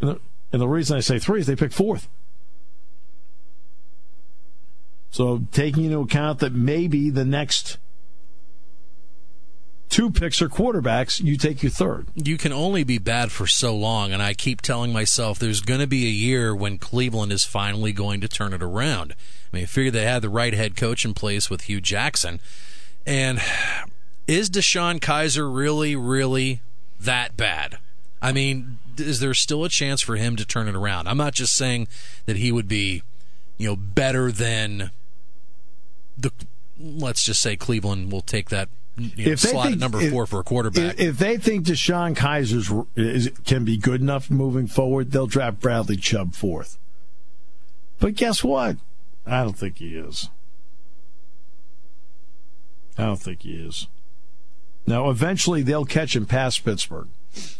And 0.00 0.10
the, 0.10 0.20
and 0.52 0.60
the 0.60 0.68
reason 0.68 0.96
I 0.96 1.00
say 1.00 1.18
three 1.18 1.40
is 1.40 1.46
they 1.46 1.56
pick 1.56 1.72
fourth. 1.72 2.08
So 5.10 5.46
taking 5.52 5.84
into 5.84 6.00
account 6.00 6.40
that 6.40 6.52
maybe 6.52 7.10
the 7.10 7.24
next 7.24 7.78
two 9.88 10.10
picks 10.10 10.42
are 10.42 10.48
quarterbacks, 10.48 11.22
you 11.22 11.36
take 11.36 11.62
your 11.62 11.70
third. 11.70 12.06
you 12.14 12.36
can 12.36 12.52
only 12.52 12.84
be 12.84 12.98
bad 12.98 13.32
for 13.32 13.46
so 13.46 13.74
long, 13.74 14.12
and 14.12 14.22
I 14.22 14.34
keep 14.34 14.60
telling 14.60 14.92
myself 14.92 15.38
there's 15.38 15.60
going 15.60 15.80
to 15.80 15.86
be 15.86 16.06
a 16.06 16.10
year 16.10 16.54
when 16.54 16.78
Cleveland 16.78 17.32
is 17.32 17.44
finally 17.44 17.92
going 17.92 18.20
to 18.20 18.28
turn 18.28 18.52
it 18.52 18.62
around. 18.62 19.12
I 19.12 19.56
mean, 19.56 19.62
I 19.64 19.66
figure 19.66 19.90
they 19.90 20.04
had 20.04 20.22
the 20.22 20.28
right 20.28 20.54
head 20.54 20.76
coach 20.76 21.04
in 21.04 21.14
place 21.14 21.48
with 21.48 21.62
Hue 21.62 21.80
Jackson. 21.80 22.40
And 23.06 23.40
is 24.26 24.50
DeShone 24.50 25.00
Kizer 25.00 25.54
really, 25.54 25.94
really 25.94 26.60
that 26.98 27.36
bad? 27.36 27.78
I 28.20 28.32
mean, 28.32 28.78
is 28.98 29.20
there 29.20 29.34
still 29.34 29.64
a 29.64 29.68
chance 29.68 30.00
for 30.00 30.16
him 30.16 30.36
to 30.36 30.44
turn 30.44 30.68
it 30.68 30.74
around? 30.74 31.08
I'm 31.08 31.18
not 31.18 31.34
just 31.34 31.54
saying 31.54 31.88
that 32.24 32.36
he 32.36 32.50
would 32.50 32.66
be, 32.68 33.02
you 33.56 33.68
know, 33.68 33.76
better 33.76 34.32
than 34.32 34.90
the. 36.18 36.32
Let's 36.78 37.22
just 37.22 37.40
say 37.40 37.56
Cleveland 37.56 38.12
will 38.12 38.20
take 38.20 38.50
that 38.50 38.68
you 38.96 39.24
know, 39.26 39.32
If 39.32 39.40
they 39.42 39.50
slot 39.50 39.66
think- 39.68 39.78
number 39.78 40.00
if- 40.00 40.10
four 40.12 40.26
for 40.26 40.40
a 40.40 40.44
quarterback. 40.44 40.94
If, 40.94 41.00
if 41.00 41.18
they 41.18 41.36
think 41.36 41.66
DeShone 41.66 42.16
Kizer's 42.16 42.72
is, 42.96 43.30
can 43.44 43.64
be 43.64 43.76
good 43.76 44.00
enough 44.00 44.30
moving 44.30 44.66
forward, 44.66 45.10
they'll 45.12 45.26
draft 45.26 45.60
Bradley 45.60 45.96
Chubb 45.96 46.34
fourth. 46.34 46.78
But 47.98 48.14
guess 48.14 48.42
what? 48.44 48.76
I 49.26 49.42
don't 49.42 49.56
think 49.58 49.78
he 49.78 49.96
is. 49.96 50.28
I 52.98 53.04
don't 53.06 53.16
think 53.20 53.42
he 53.42 53.52
is. 53.54 53.86
Now, 54.86 55.10
eventually 55.10 55.62
they'll 55.62 55.84
catch 55.84 56.14
him 56.16 56.26
past 56.26 56.64
Pittsburgh. 56.64 57.08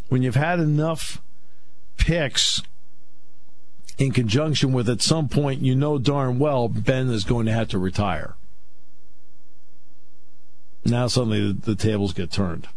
When 0.08 0.22
you've 0.22 0.36
had 0.36 0.60
enough 0.60 1.20
picks 1.96 2.62
in 3.98 4.12
conjunction 4.12 4.72
with 4.72 4.88
at 4.88 5.02
some 5.02 5.28
point, 5.28 5.60
you 5.60 5.74
know 5.74 5.98
darn 5.98 6.38
well 6.38 6.68
Ben 6.68 7.08
is 7.10 7.24
going 7.24 7.46
to 7.46 7.52
have 7.52 7.68
to 7.68 7.78
retire. 7.78 8.36
Now 10.90 11.06
suddenly 11.06 11.52
the, 11.52 11.52
the 11.52 11.74
tables 11.74 12.12
get 12.12 12.30
turned. 12.30 12.68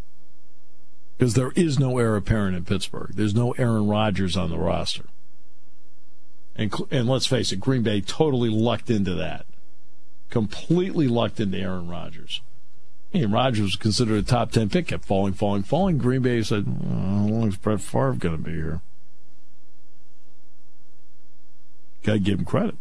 Because 1.18 1.34
there 1.34 1.52
is 1.56 1.78
no 1.78 1.98
heir 1.98 2.16
apparent 2.16 2.56
in 2.56 2.66
Pittsburgh. 2.66 3.12
There's 3.14 3.36
no 3.36 3.52
Aaron 3.54 3.88
Rodgers 3.88 4.38
on 4.38 4.50
the 4.50 4.58
roster. 4.58 5.04
And, 6.56 6.74
and 6.92 7.10
let's 7.10 7.26
face 7.26 7.52
it, 7.52 7.60
Green 7.60 7.84
Bay 7.84 8.02
totally 8.02 8.50
lucked 8.50 8.90
into 8.90 9.14
that. 9.16 9.46
Completely 10.30 11.08
lucked 11.08 11.40
into 11.40 11.58
Aaron 11.58 11.88
Rodgers. 11.88 12.42
Aaron 13.14 13.32
Rodgers 13.32 13.62
was 13.62 13.76
considered 13.76 14.18
a 14.18 14.24
top 14.24 14.52
10 14.52 14.70
pick, 14.70 14.88
kept 14.88 15.06
falling, 15.06 15.34
falling, 15.34 15.64
falling. 15.64 15.98
Green 15.98 16.22
Bay 16.22 16.42
said, 16.42 16.66
"Oh, 16.68 16.88
how 16.88 17.26
long 17.26 17.48
is 17.48 17.58
Brett 17.58 17.82
Favre 17.82 18.14
going 18.14 18.38
to 18.38 18.44
be 18.44 18.52
here? 18.52 18.82
Got 22.04 22.14
to 22.14 22.20
give 22.20 22.40
him 22.40 22.46
credit. 22.46 22.76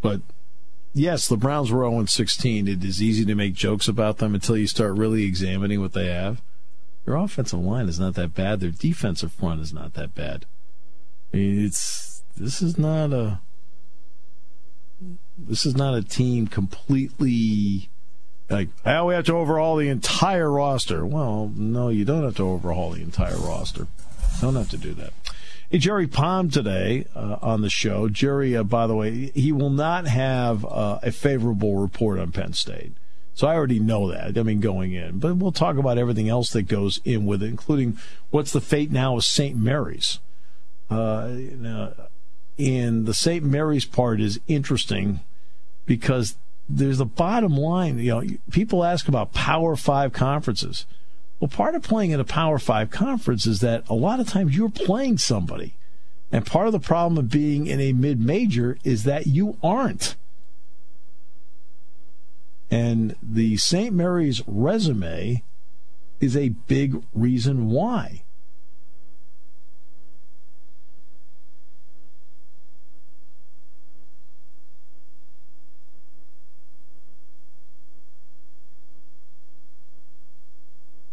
But 0.00 0.20
yes, 0.92 1.28
the 1.28 1.36
Browns 1.36 1.70
were 1.70 1.88
0 1.88 2.04
16. 2.04 2.68
It 2.68 2.84
is 2.84 3.02
easy 3.02 3.24
to 3.24 3.34
make 3.34 3.54
jokes 3.54 3.88
about 3.88 4.18
them 4.18 4.34
until 4.34 4.56
you 4.56 4.66
start 4.66 4.96
really 4.96 5.24
examining 5.24 5.80
what 5.80 5.92
they 5.92 6.06
have. 6.06 6.40
Their 7.04 7.16
offensive 7.16 7.60
line 7.60 7.88
is 7.88 7.98
not 7.98 8.14
that 8.14 8.34
bad. 8.34 8.60
Their 8.60 8.70
defensive 8.70 9.32
front 9.32 9.60
is 9.60 9.72
not 9.72 9.94
that 9.94 10.14
bad. 10.14 10.46
It's 11.32 12.22
this 12.36 12.62
is 12.62 12.78
not 12.78 13.12
a 13.12 13.40
this 15.38 15.64
is 15.64 15.76
not 15.76 15.94
a 15.94 16.02
team 16.02 16.46
completely 16.46 17.88
like 18.50 18.68
oh 18.84 19.06
we 19.06 19.14
have 19.14 19.24
to 19.26 19.36
overhaul 19.36 19.76
the 19.76 19.88
entire 19.88 20.50
roster. 20.50 21.06
Well, 21.06 21.52
no, 21.54 21.88
you 21.88 22.04
don't 22.04 22.24
have 22.24 22.36
to 22.36 22.48
overhaul 22.48 22.90
the 22.90 23.02
entire 23.02 23.38
roster. 23.38 23.86
Don't 24.40 24.56
have 24.56 24.70
to 24.70 24.76
do 24.76 24.92
that. 24.94 25.12
Hey, 25.70 25.78
Jerry 25.78 26.08
Palm 26.08 26.50
today 26.50 27.04
uh, 27.14 27.36
on 27.40 27.60
the 27.60 27.70
show. 27.70 28.08
Jerry, 28.08 28.56
uh, 28.56 28.64
by 28.64 28.88
the 28.88 28.96
way, 28.96 29.30
he 29.36 29.52
will 29.52 29.70
not 29.70 30.04
have 30.08 30.64
uh, 30.64 30.98
a 31.00 31.12
favorable 31.12 31.76
report 31.76 32.18
on 32.18 32.32
Penn 32.32 32.54
State. 32.54 32.94
So 33.34 33.46
I 33.46 33.54
already 33.54 33.78
know 33.78 34.10
that. 34.10 34.36
I 34.36 34.42
mean, 34.42 34.58
going 34.58 34.94
in, 34.94 35.20
but 35.20 35.36
we'll 35.36 35.52
talk 35.52 35.76
about 35.76 35.96
everything 35.96 36.28
else 36.28 36.50
that 36.54 36.62
goes 36.62 37.00
in 37.04 37.24
with 37.24 37.40
it, 37.44 37.46
including 37.46 37.98
what's 38.30 38.50
the 38.50 38.60
fate 38.60 38.90
now 38.90 39.16
of 39.16 39.24
St. 39.24 39.56
Mary's. 39.56 40.18
Uh, 40.90 41.36
and 42.58 43.06
the 43.06 43.14
St. 43.14 43.44
Mary's 43.44 43.84
part 43.84 44.20
is 44.20 44.40
interesting 44.48 45.20
because 45.86 46.34
there's 46.68 46.98
the 46.98 47.04
bottom 47.04 47.56
line. 47.56 48.00
You 48.00 48.10
know, 48.10 48.24
people 48.50 48.82
ask 48.82 49.06
about 49.06 49.34
Power 49.34 49.76
Five 49.76 50.12
conferences. 50.12 50.84
Well, 51.40 51.48
part 51.48 51.74
of 51.74 51.82
playing 51.82 52.10
in 52.10 52.20
a 52.20 52.24
Power 52.24 52.58
Five 52.58 52.90
conference 52.90 53.46
is 53.46 53.60
that 53.60 53.88
a 53.88 53.94
lot 53.94 54.20
of 54.20 54.28
times 54.28 54.54
you're 54.54 54.68
playing 54.68 55.18
somebody. 55.18 55.74
And 56.30 56.46
part 56.46 56.66
of 56.66 56.72
the 56.72 56.78
problem 56.78 57.18
of 57.18 57.30
being 57.30 57.66
in 57.66 57.80
a 57.80 57.92
mid 57.92 58.20
major 58.20 58.78
is 58.84 59.04
that 59.04 59.26
you 59.26 59.56
aren't. 59.62 60.16
And 62.70 63.16
the 63.20 63.56
St. 63.56 63.92
Mary's 63.92 64.42
resume 64.46 65.42
is 66.20 66.36
a 66.36 66.50
big 66.50 67.02
reason 67.12 67.68
why. 67.70 68.22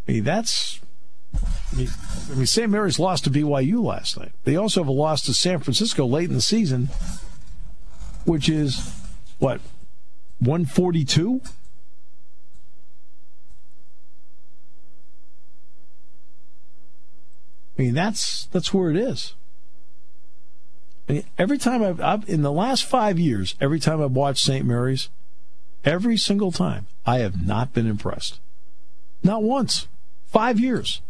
I 0.07 0.11
mean, 0.11 0.23
that's. 0.23 0.79
I 1.73 2.35
mean, 2.35 2.45
St. 2.45 2.69
Mary's 2.69 2.99
lost 2.99 3.25
to 3.25 3.29
BYU 3.29 3.83
last 3.83 4.17
night. 4.17 4.31
They 4.45 4.55
also 4.55 4.81
have 4.81 4.87
a 4.87 4.91
loss 4.91 5.21
to 5.23 5.33
San 5.33 5.59
Francisco 5.59 6.05
late 6.05 6.29
in 6.29 6.35
the 6.35 6.41
season, 6.41 6.89
which 8.23 8.47
is 8.47 8.93
what 9.39 9.59
142. 10.39 11.41
I 17.77 17.81
mean, 17.81 17.93
that's 17.93 18.45
that's 18.47 18.73
where 18.73 18.89
it 18.89 18.97
is. 18.97 19.35
I 21.07 21.13
mean, 21.13 21.23
every 21.37 21.57
time 21.57 21.83
I've, 21.83 22.01
I've 22.01 22.29
in 22.29 22.41
the 22.41 22.51
last 22.51 22.85
five 22.85 23.19
years, 23.19 23.55
every 23.61 23.79
time 23.79 24.01
I've 24.01 24.11
watched 24.11 24.43
St. 24.43 24.65
Mary's, 24.65 25.09
every 25.85 26.17
single 26.17 26.51
time, 26.51 26.87
I 27.05 27.19
have 27.19 27.45
not 27.45 27.73
been 27.73 27.87
impressed. 27.87 28.39
Not 29.23 29.43
once. 29.43 29.87
Five 30.27 30.59
years. 30.59 31.01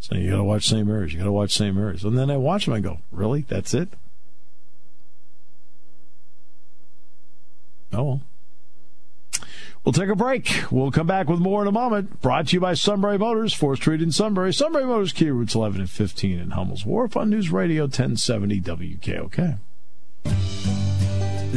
So 0.00 0.14
you 0.14 0.30
got 0.30 0.36
to 0.36 0.44
watch 0.44 0.66
St. 0.66 0.86
Mary's. 0.86 1.12
You 1.12 1.18
got 1.18 1.24
to 1.26 1.32
watch 1.32 1.54
St. 1.56 1.74
Mary's. 1.74 2.04
And 2.04 2.18
then 2.18 2.30
I 2.30 2.36
watch 2.36 2.64
them. 2.64 2.74
I 2.74 2.80
go, 2.80 2.98
really? 3.10 3.42
That's 3.48 3.74
it? 3.74 3.88
Oh 7.92 8.02
well. 8.02 8.22
We'll 9.84 9.92
take 9.94 10.10
a 10.10 10.16
break. 10.16 10.64
We'll 10.70 10.90
come 10.90 11.06
back 11.06 11.28
with 11.28 11.40
more 11.40 11.62
in 11.62 11.68
a 11.68 11.72
moment. 11.72 12.20
Brought 12.20 12.48
to 12.48 12.56
you 12.56 12.60
by 12.60 12.74
Sunbury 12.74 13.16
Motors, 13.16 13.54
4th 13.54 13.76
Street 13.76 14.02
in 14.02 14.12
Sunbury. 14.12 14.52
Sunbury 14.52 14.84
Motors, 14.84 15.12
Kia 15.14 15.32
Routes 15.32 15.54
11 15.54 15.80
and 15.80 15.90
15 15.90 16.38
in 16.38 16.50
Hummel's 16.50 16.84
Wharf 16.84 17.16
on 17.16 17.30
News 17.30 17.50
Radio 17.50 17.84
1070 17.84 18.60
WKOK. 18.60 19.58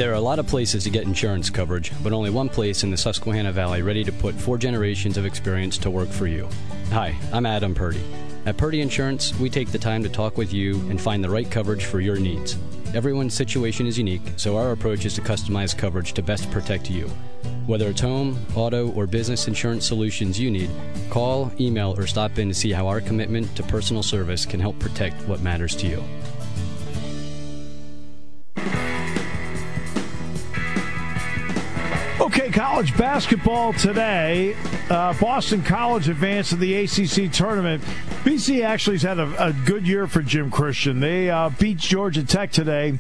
There 0.02 0.10
are 0.10 0.16
a 0.16 0.20
lot 0.20 0.40
of 0.40 0.48
places 0.48 0.86
to 0.86 0.90
get 0.90 1.04
insurance 1.04 1.52
coverage, 1.52 1.92
but 2.02 2.12
only 2.12 2.32
one 2.32 2.50
place 2.50 2.82
in 2.82 2.90
the 2.90 2.98
Susquehanna 2.98 3.52
Valley 3.52 3.84
ready 3.84 4.04
to 4.04 4.12
put 4.12 4.34
four 4.34 4.58
generations 4.58 5.16
of 5.16 5.28
experience 5.28 5.78
to 5.78 5.92
work 5.92 6.10
for 6.10 6.26
you. 6.26 6.50
Hi, 6.90 7.16
I'm 7.32 7.46
Adam 7.46 7.76
Purdy. 7.76 8.04
At 8.48 8.58
Purdy 8.58 8.82
Insurance, 8.82 9.38
we 9.38 9.48
take 9.48 9.72
the 9.72 9.78
time 9.78 10.02
to 10.02 10.10
talk 10.10 10.40
with 10.40 10.52
you 10.54 10.78
and 10.90 11.00
find 11.00 11.24
the 11.24 11.30
right 11.30 11.48
coverage 11.52 11.86
for 11.86 12.00
your 12.00 12.18
needs. 12.18 12.58
Everyone's 12.96 13.36
situation 13.36 13.86
is 13.86 13.96
unique, 13.96 14.24
so 14.38 14.58
our 14.58 14.72
approach 14.72 15.06
is 15.06 15.14
to 15.18 15.22
customize 15.22 15.78
coverage 15.78 16.14
to 16.14 16.24
best 16.24 16.50
protect 16.50 16.90
you. 16.90 17.08
Whether 17.68 17.90
it's 17.90 18.02
home, 18.02 18.44
auto, 18.56 18.90
or 18.94 19.06
business 19.06 19.48
insurance 19.48 19.86
solutions 19.86 20.40
you 20.40 20.50
need, 20.50 20.72
call, 21.12 21.52
email, 21.60 21.94
or 21.96 22.08
stop 22.08 22.40
in 22.40 22.48
to 22.48 22.56
see 22.56 22.72
how 22.72 22.88
our 22.88 23.02
commitment 23.02 23.56
to 23.56 23.62
personal 23.62 24.02
service 24.02 24.48
can 24.48 24.60
help 24.60 24.80
protect 24.80 25.22
what 25.28 25.42
matters 25.42 25.76
to 25.76 25.86
you. 25.86 26.04
College 32.82 32.98
basketball 32.98 33.74
today. 33.74 34.56
Uh, 34.90 35.14
Boston 35.20 35.62
College 35.62 36.10
advanced 36.10 36.50
to 36.50 36.56
the 36.56 36.74
ACC 36.74 37.32
tournament. 37.32 37.84
BC 38.24 38.66
actually 38.66 38.96
has 38.96 39.04
had 39.04 39.20
a, 39.20 39.50
a 39.50 39.54
good 39.54 39.88
year 39.88 40.08
for 40.08 40.24
Jim 40.24 40.50
Christian. 40.50 41.00
They 41.00 41.30
uh, 41.30 41.52
beat 41.60 41.78
Georgia 41.78 42.24
Tech 42.24 42.52
today. 42.52 42.98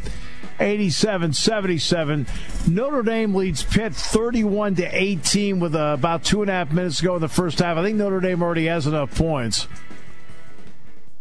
87 0.59 1.33
77. 1.33 2.27
Notre 2.67 3.01
Dame 3.01 3.33
leads 3.33 3.63
Pitt 3.63 3.95
31 3.95 4.75
to 4.75 4.83
18 4.83 5.59
with 5.59 5.73
uh, 5.73 5.95
about 5.97 6.23
two 6.23 6.43
and 6.43 6.51
a 6.51 6.53
half 6.53 6.71
minutes 6.71 6.97
to 6.97 7.03
go 7.05 7.15
in 7.15 7.21
the 7.21 7.27
first 7.27 7.57
half. 7.57 7.75
I 7.75 7.81
think 7.81 7.97
Notre 7.97 8.19
Dame 8.19 8.43
already 8.43 8.67
has 8.67 8.85
enough 8.85 9.15
points. 9.15 9.67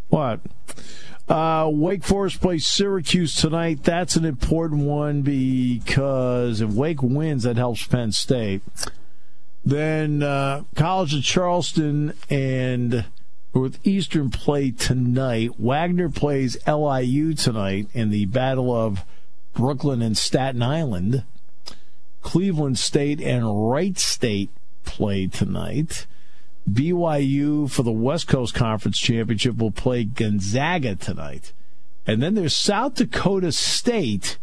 What? 0.09 0.41
Uh, 1.31 1.71
Wake 1.73 2.03
Forest 2.03 2.41
plays 2.41 2.67
Syracuse 2.67 3.37
tonight. 3.37 3.85
That's 3.85 4.17
an 4.17 4.25
important 4.25 4.83
one 4.83 5.23
because 5.23 6.61
if 6.61 6.71
Wake 6.71 7.05
wins, 7.05 7.45
that 7.45 7.57
helps 7.57 7.87
Penn 7.87 8.11
State. 8.11 8.63
Then 9.65 10.25
uh, 10.25 10.65
College 10.75 11.15
of 11.15 11.23
Charleston 11.23 12.15
and 12.29 13.05
Northeastern 13.55 14.33
play 14.33 14.73
tonight. 14.73 15.53
Wagner 15.57 16.09
plays 16.09 16.57
LIU 16.67 17.35
tonight 17.35 17.87
in 17.95 18.11
the 18.11 18.25
Battle 18.25 18.75
of 18.75 19.05
Brooklyn 19.55 20.03
and 20.03 20.19
Staten 20.19 20.63
Island. 20.63 21.23
Cleveland 22.23 22.81
State 22.81 23.21
and 23.21 23.71
Wright 23.71 23.97
State 24.01 24.51
play 24.85 25.29
tonight. 25.29 26.07
BYU 26.69 27.71
for 27.71 27.83
the 27.83 27.93
West 27.93 28.27
Coast 28.27 28.55
Conference 28.55 28.99
Championship 28.99 29.57
will 29.57 29.71
play 29.71 30.05
Gonzaga 30.05 30.97
tonight. 30.97 31.53
And 32.07 32.23
then 32.23 32.35
there's 32.35 32.57
South 32.57 32.95
Dakota 32.95 33.53
State 33.53 34.39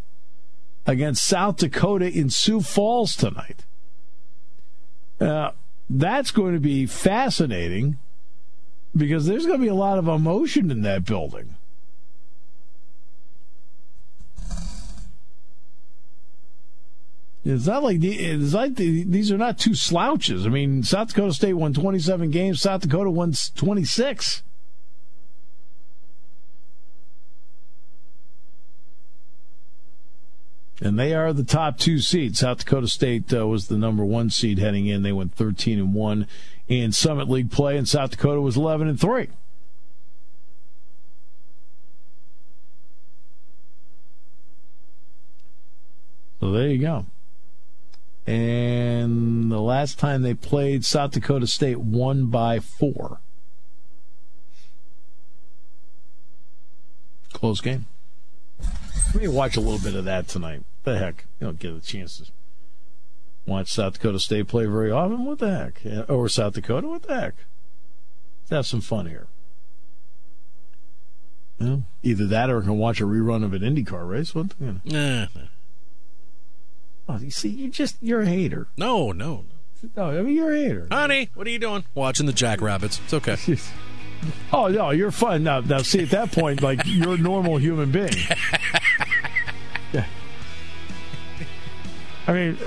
against 0.86 1.22
South 1.22 1.58
Dakota 1.58 2.10
in 2.10 2.30
Sioux 2.30 2.60
Falls 2.60 3.14
tonight. 3.14 3.66
Uh, 5.20 5.50
that's 5.90 6.30
going 6.30 6.54
to 6.54 6.60
be 6.60 6.86
fascinating 6.86 7.98
because 8.96 9.26
there's 9.26 9.46
going 9.46 9.58
to 9.58 9.64
be 9.64 9.68
a 9.68 9.74
lot 9.74 9.98
of 9.98 10.08
emotion 10.08 10.70
in 10.70 10.82
that 10.82 11.04
building. 11.04 11.56
It's 17.44 17.66
not 17.66 17.82
like 17.82 17.98
it's 18.02 18.52
like 18.52 18.74
these 18.74 19.30
are 19.30 19.38
not 19.38 19.58
two 19.58 19.74
slouches. 19.74 20.44
I 20.44 20.48
mean, 20.48 20.82
South 20.82 21.08
Dakota 21.08 21.32
State 21.32 21.54
won 21.54 21.72
27 21.72 22.30
games. 22.30 22.60
South 22.60 22.82
Dakota 22.82 23.10
won 23.10 23.32
26. 23.54 24.42
And 30.80 30.98
they 30.98 31.12
are 31.12 31.32
the 31.32 31.44
top 31.44 31.78
two 31.78 31.98
seeds. 31.98 32.40
South 32.40 32.58
Dakota 32.58 32.86
State 32.86 33.32
uh, 33.32 33.46
was 33.48 33.66
the 33.66 33.78
number 33.78 34.04
one 34.04 34.30
seed 34.30 34.58
heading 34.58 34.86
in. 34.86 35.02
They 35.02 35.12
went 35.12 35.34
13 35.34 35.78
and 35.78 35.94
one 35.94 36.26
in 36.68 36.92
Summit 36.92 37.28
League 37.28 37.50
play, 37.50 37.76
and 37.76 37.88
South 37.88 38.10
Dakota 38.10 38.40
was 38.40 38.56
11 38.56 38.86
and 38.86 39.00
three. 39.00 39.28
So 46.40 46.52
there 46.52 46.68
you 46.68 46.78
go. 46.78 47.06
And 48.28 49.50
the 49.50 49.58
last 49.58 49.98
time 49.98 50.20
they 50.20 50.34
played, 50.34 50.84
South 50.84 51.12
Dakota 51.12 51.46
State 51.46 51.80
won 51.80 52.26
by 52.26 52.60
four. 52.60 53.20
Close 57.32 57.62
game. 57.62 57.86
Let 59.14 59.22
me 59.22 59.28
watch 59.28 59.56
a 59.56 59.60
little 59.60 59.78
bit 59.78 59.94
of 59.94 60.04
that 60.04 60.28
tonight. 60.28 60.62
What 60.82 60.92
The 60.92 60.98
heck, 60.98 61.24
you 61.40 61.46
don't 61.46 61.58
get 61.58 61.72
a 61.72 61.80
chance 61.80 62.18
to 62.18 62.30
watch 63.46 63.72
South 63.72 63.94
Dakota 63.94 64.20
State 64.20 64.46
play 64.46 64.66
very 64.66 64.90
often. 64.90 65.24
What 65.24 65.38
the 65.38 65.50
heck? 65.50 66.10
Or 66.10 66.28
South 66.28 66.52
Dakota? 66.52 66.86
What 66.86 67.04
the 67.04 67.18
heck? 67.18 67.34
Let's 68.42 68.50
have 68.50 68.66
some 68.66 68.82
fun 68.82 69.06
here. 69.06 69.28
Yeah, 71.58 71.76
either 72.02 72.26
that 72.26 72.50
or 72.50 72.60
I 72.60 72.64
can 72.66 72.76
watch 72.76 73.00
a 73.00 73.04
rerun 73.04 73.42
of 73.42 73.54
an 73.54 73.62
IndyCar 73.62 74.06
race. 74.06 74.34
What? 74.34 74.52
You 74.60 74.80
know. 74.84 75.26
nah. 75.32 75.42
Oh, 77.08 77.18
you 77.18 77.30
see, 77.30 77.48
you 77.48 77.70
just 77.70 77.96
you're 78.00 78.20
a 78.22 78.26
hater. 78.26 78.68
No, 78.76 79.12
no, 79.12 79.44
no. 79.96 80.10
I 80.10 80.22
mean 80.22 80.34
you're 80.34 80.52
a 80.52 80.62
hater. 80.62 80.88
Honey, 80.90 81.30
what 81.34 81.46
are 81.46 81.50
you 81.50 81.58
doing? 81.58 81.84
Watching 81.94 82.26
the 82.26 82.32
Jackrabbits. 82.32 83.00
It's 83.04 83.14
okay. 83.14 83.36
oh 84.52 84.68
no, 84.68 84.90
you're 84.90 85.10
fun. 85.10 85.42
Now, 85.42 85.60
now, 85.60 85.78
see 85.78 86.02
at 86.02 86.10
that 86.10 86.32
point, 86.32 86.62
like 86.62 86.80
you're 86.84 87.14
a 87.14 87.18
normal 87.18 87.56
human 87.56 87.90
being. 87.90 88.12
yeah. 89.92 90.06
I 92.26 92.32
mean, 92.32 92.58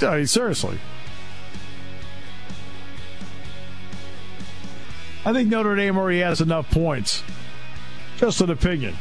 I 0.00 0.16
mean, 0.16 0.26
seriously. 0.26 0.78
I 5.24 5.32
think 5.32 5.48
Notre 5.48 5.76
Dame 5.76 5.98
already 5.98 6.20
has 6.20 6.40
enough 6.40 6.68
points. 6.70 7.22
Just 8.16 8.40
an 8.40 8.50
opinion. 8.50 8.96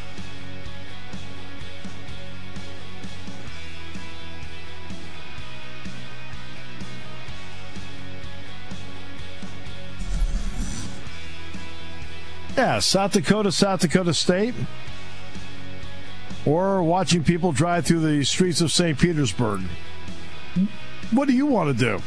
Yeah, 12.61 12.77
South 12.77 13.13
Dakota, 13.13 13.51
South 13.51 13.79
Dakota 13.79 14.13
State. 14.13 14.53
Or 16.45 16.83
watching 16.83 17.23
people 17.23 17.51
drive 17.53 17.87
through 17.87 18.01
the 18.01 18.23
streets 18.23 18.61
of 18.61 18.71
St. 18.71 18.99
Petersburg. 18.99 19.61
What 21.09 21.27
do 21.27 21.33
you 21.33 21.47
want 21.47 21.75
to 21.75 21.85
do? 21.85 22.03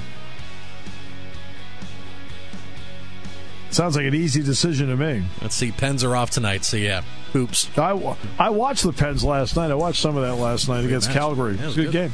Sounds 3.70 3.96
like 3.96 4.06
an 4.06 4.14
easy 4.14 4.44
decision 4.44 4.90
to 4.90 4.96
me. 4.96 5.24
Let's 5.42 5.56
see. 5.56 5.72
Pens 5.72 6.04
are 6.04 6.14
off 6.14 6.30
tonight, 6.30 6.64
so 6.64 6.76
yeah. 6.76 7.02
Oops. 7.34 7.76
I, 7.76 8.16
I 8.38 8.50
watched 8.50 8.84
the 8.84 8.92
Pens 8.92 9.24
last 9.24 9.56
night. 9.56 9.72
I 9.72 9.74
watched 9.74 10.00
some 10.00 10.16
of 10.16 10.22
that 10.22 10.36
last 10.36 10.68
night 10.68 10.84
against 10.84 11.08
match. 11.08 11.16
Calgary. 11.16 11.56
Yeah, 11.56 11.62
it 11.62 11.66
was 11.66 11.78
a 11.78 11.82
good, 11.82 11.92
good 11.92 11.92
game. 11.92 12.12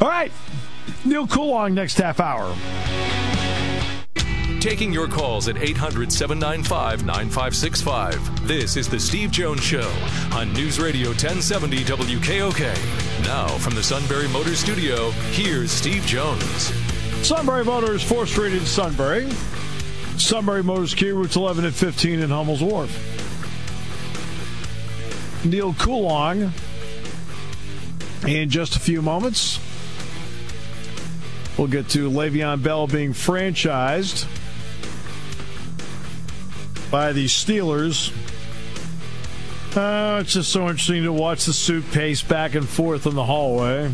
All 0.00 0.06
right. 0.06 0.30
Neil 1.04 1.26
Coolong 1.26 1.74
next 1.74 1.98
half 1.98 2.20
hour 2.20 2.54
taking 4.66 4.92
your 4.92 5.06
calls 5.06 5.46
at 5.46 5.56
800 5.56 6.10
795 6.10 7.06
9565. 7.06 8.48
This 8.48 8.76
is 8.76 8.88
The 8.88 8.98
Steve 8.98 9.30
Jones 9.30 9.62
Show 9.62 9.88
on 10.32 10.52
News 10.54 10.80
Radio 10.80 11.10
1070 11.10 11.84
WKOK. 11.84 13.24
Now, 13.24 13.46
from 13.58 13.76
the 13.76 13.82
Sunbury 13.84 14.26
Motors 14.26 14.58
Studio, 14.58 15.12
here's 15.30 15.70
Steve 15.70 16.02
Jones. 16.04 16.72
Sunbury 17.24 17.64
Motors, 17.64 18.02
4th 18.02 18.26
Street 18.26 18.54
in 18.54 18.66
Sunbury. 18.66 19.30
Sunbury 20.18 20.64
Motors 20.64 20.94
Kia 20.94 21.14
routes 21.14 21.36
11 21.36 21.64
and 21.64 21.72
15 21.74 22.18
in 22.18 22.30
Hummel's 22.30 22.60
Wharf. 22.60 22.90
Neil 25.44 25.74
Coolong 25.74 26.52
In 28.26 28.50
just 28.50 28.74
a 28.74 28.80
few 28.80 29.00
moments, 29.00 29.60
we'll 31.56 31.68
get 31.68 31.88
to 31.90 32.10
Le'Veon 32.10 32.64
Bell 32.64 32.88
being 32.88 33.12
franchised 33.12 34.26
by 36.90 37.12
the 37.12 37.26
Steelers. 37.26 38.12
Uh, 39.76 40.20
it's 40.20 40.32
just 40.32 40.50
so 40.50 40.62
interesting 40.68 41.02
to 41.02 41.12
watch 41.12 41.44
the 41.44 41.52
suit 41.52 41.84
pace 41.92 42.22
back 42.22 42.54
and 42.54 42.66
forth 42.66 43.06
in 43.06 43.14
the 43.14 43.24
hallway. 43.24 43.92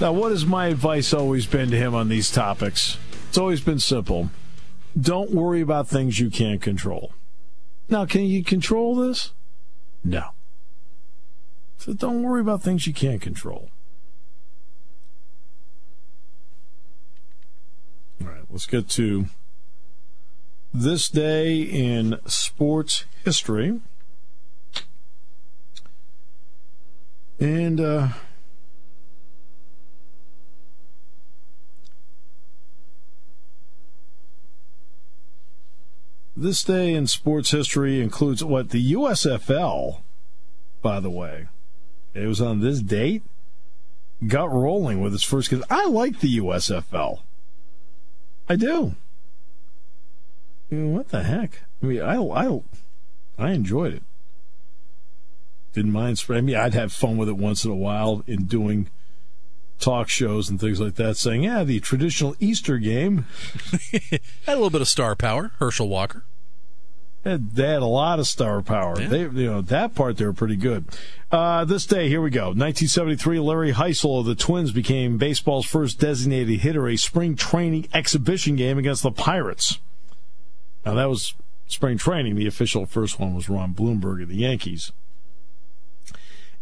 Now, 0.00 0.12
what 0.12 0.30
has 0.30 0.46
my 0.46 0.68
advice 0.68 1.12
always 1.12 1.44
been 1.44 1.70
to 1.70 1.76
him 1.76 1.94
on 1.94 2.08
these 2.08 2.30
topics? 2.30 2.98
It's 3.28 3.36
always 3.36 3.60
been 3.60 3.80
simple. 3.80 4.30
Don't 4.98 5.32
worry 5.32 5.60
about 5.60 5.88
things 5.88 6.18
you 6.18 6.30
can't 6.30 6.62
control. 6.62 7.12
Now, 7.88 8.06
can 8.06 8.22
you 8.22 8.44
control 8.44 8.94
this? 8.94 9.32
No. 10.04 10.30
So 11.78 11.92
don't 11.92 12.22
worry 12.22 12.40
about 12.40 12.62
things 12.62 12.86
you 12.86 12.94
can't 12.94 13.20
control. 13.20 13.70
All 18.20 18.28
right, 18.28 18.44
let's 18.50 18.66
get 18.66 18.88
to 18.90 19.26
this 20.72 21.08
day 21.08 21.60
in 21.60 22.18
sports 22.26 23.04
history. 23.24 23.80
And 27.40 27.80
uh, 27.80 28.08
this 36.36 36.62
day 36.64 36.94
in 36.94 37.06
sports 37.06 37.52
history 37.52 38.00
includes 38.00 38.44
what 38.44 38.70
the 38.70 38.92
USFL, 38.92 40.00
by 40.82 41.00
the 41.00 41.10
way, 41.10 41.48
it 42.14 42.26
was 42.26 42.40
on 42.40 42.60
this 42.60 42.80
date, 42.80 43.22
got 44.26 44.50
rolling 44.50 45.00
with 45.00 45.14
its 45.14 45.22
first. 45.22 45.52
I 45.70 45.86
like 45.86 46.20
the 46.20 46.38
USFL. 46.38 47.20
I 48.48 48.56
do. 48.56 48.96
What 50.70 51.08
the 51.08 51.22
heck? 51.22 51.62
I 51.82 51.86
mean, 51.86 52.02
I, 52.02 52.16
I, 52.16 52.60
I 53.38 53.50
enjoyed 53.52 53.94
it. 53.94 54.02
Didn't 55.72 55.92
mind. 55.92 56.22
I 56.28 56.40
mean, 56.40 56.56
I'd 56.56 56.74
have 56.74 56.92
fun 56.92 57.16
with 57.16 57.28
it 57.28 57.36
once 57.36 57.64
in 57.64 57.70
a 57.70 57.76
while 57.76 58.22
in 58.26 58.44
doing 58.44 58.88
talk 59.78 60.08
shows 60.08 60.50
and 60.50 60.60
things 60.60 60.80
like 60.80 60.96
that, 60.96 61.16
saying, 61.16 61.44
"Yeah, 61.44 61.62
the 61.64 61.80
traditional 61.80 62.34
Easter 62.40 62.78
game 62.78 63.26
had 63.92 64.20
a 64.46 64.54
little 64.54 64.70
bit 64.70 64.80
of 64.80 64.88
star 64.88 65.14
power." 65.14 65.52
Herschel 65.58 65.88
Walker. 65.88 66.24
They 67.36 67.68
had 67.68 67.82
a 67.82 67.86
lot 67.86 68.20
of 68.20 68.26
star 68.26 68.62
power. 68.62 68.98
Yeah. 68.98 69.08
They, 69.08 69.20
you 69.20 69.46
know, 69.46 69.60
that 69.62 69.94
part 69.94 70.16
they 70.16 70.24
were 70.24 70.32
pretty 70.32 70.56
good. 70.56 70.86
Uh, 71.30 71.64
this 71.64 71.84
day, 71.84 72.08
here 72.08 72.22
we 72.22 72.30
go. 72.30 72.46
1973, 72.46 73.38
Larry 73.40 73.72
Hisle 73.72 74.20
of 74.20 74.26
the 74.26 74.34
Twins 74.34 74.72
became 74.72 75.18
baseball's 75.18 75.66
first 75.66 76.00
designated 76.00 76.60
hitter, 76.60 76.88
a 76.88 76.96
spring 76.96 77.36
training 77.36 77.88
exhibition 77.92 78.56
game 78.56 78.78
against 78.78 79.02
the 79.02 79.10
Pirates. 79.10 79.78
Now 80.84 80.94
that 80.94 81.08
was 81.08 81.34
spring 81.66 81.98
training. 81.98 82.36
The 82.36 82.46
official 82.46 82.86
first 82.86 83.20
one 83.20 83.34
was 83.34 83.48
Ron 83.48 83.72
Blomberg 83.72 84.22
of 84.22 84.28
the 84.28 84.36
Yankees. 84.36 84.92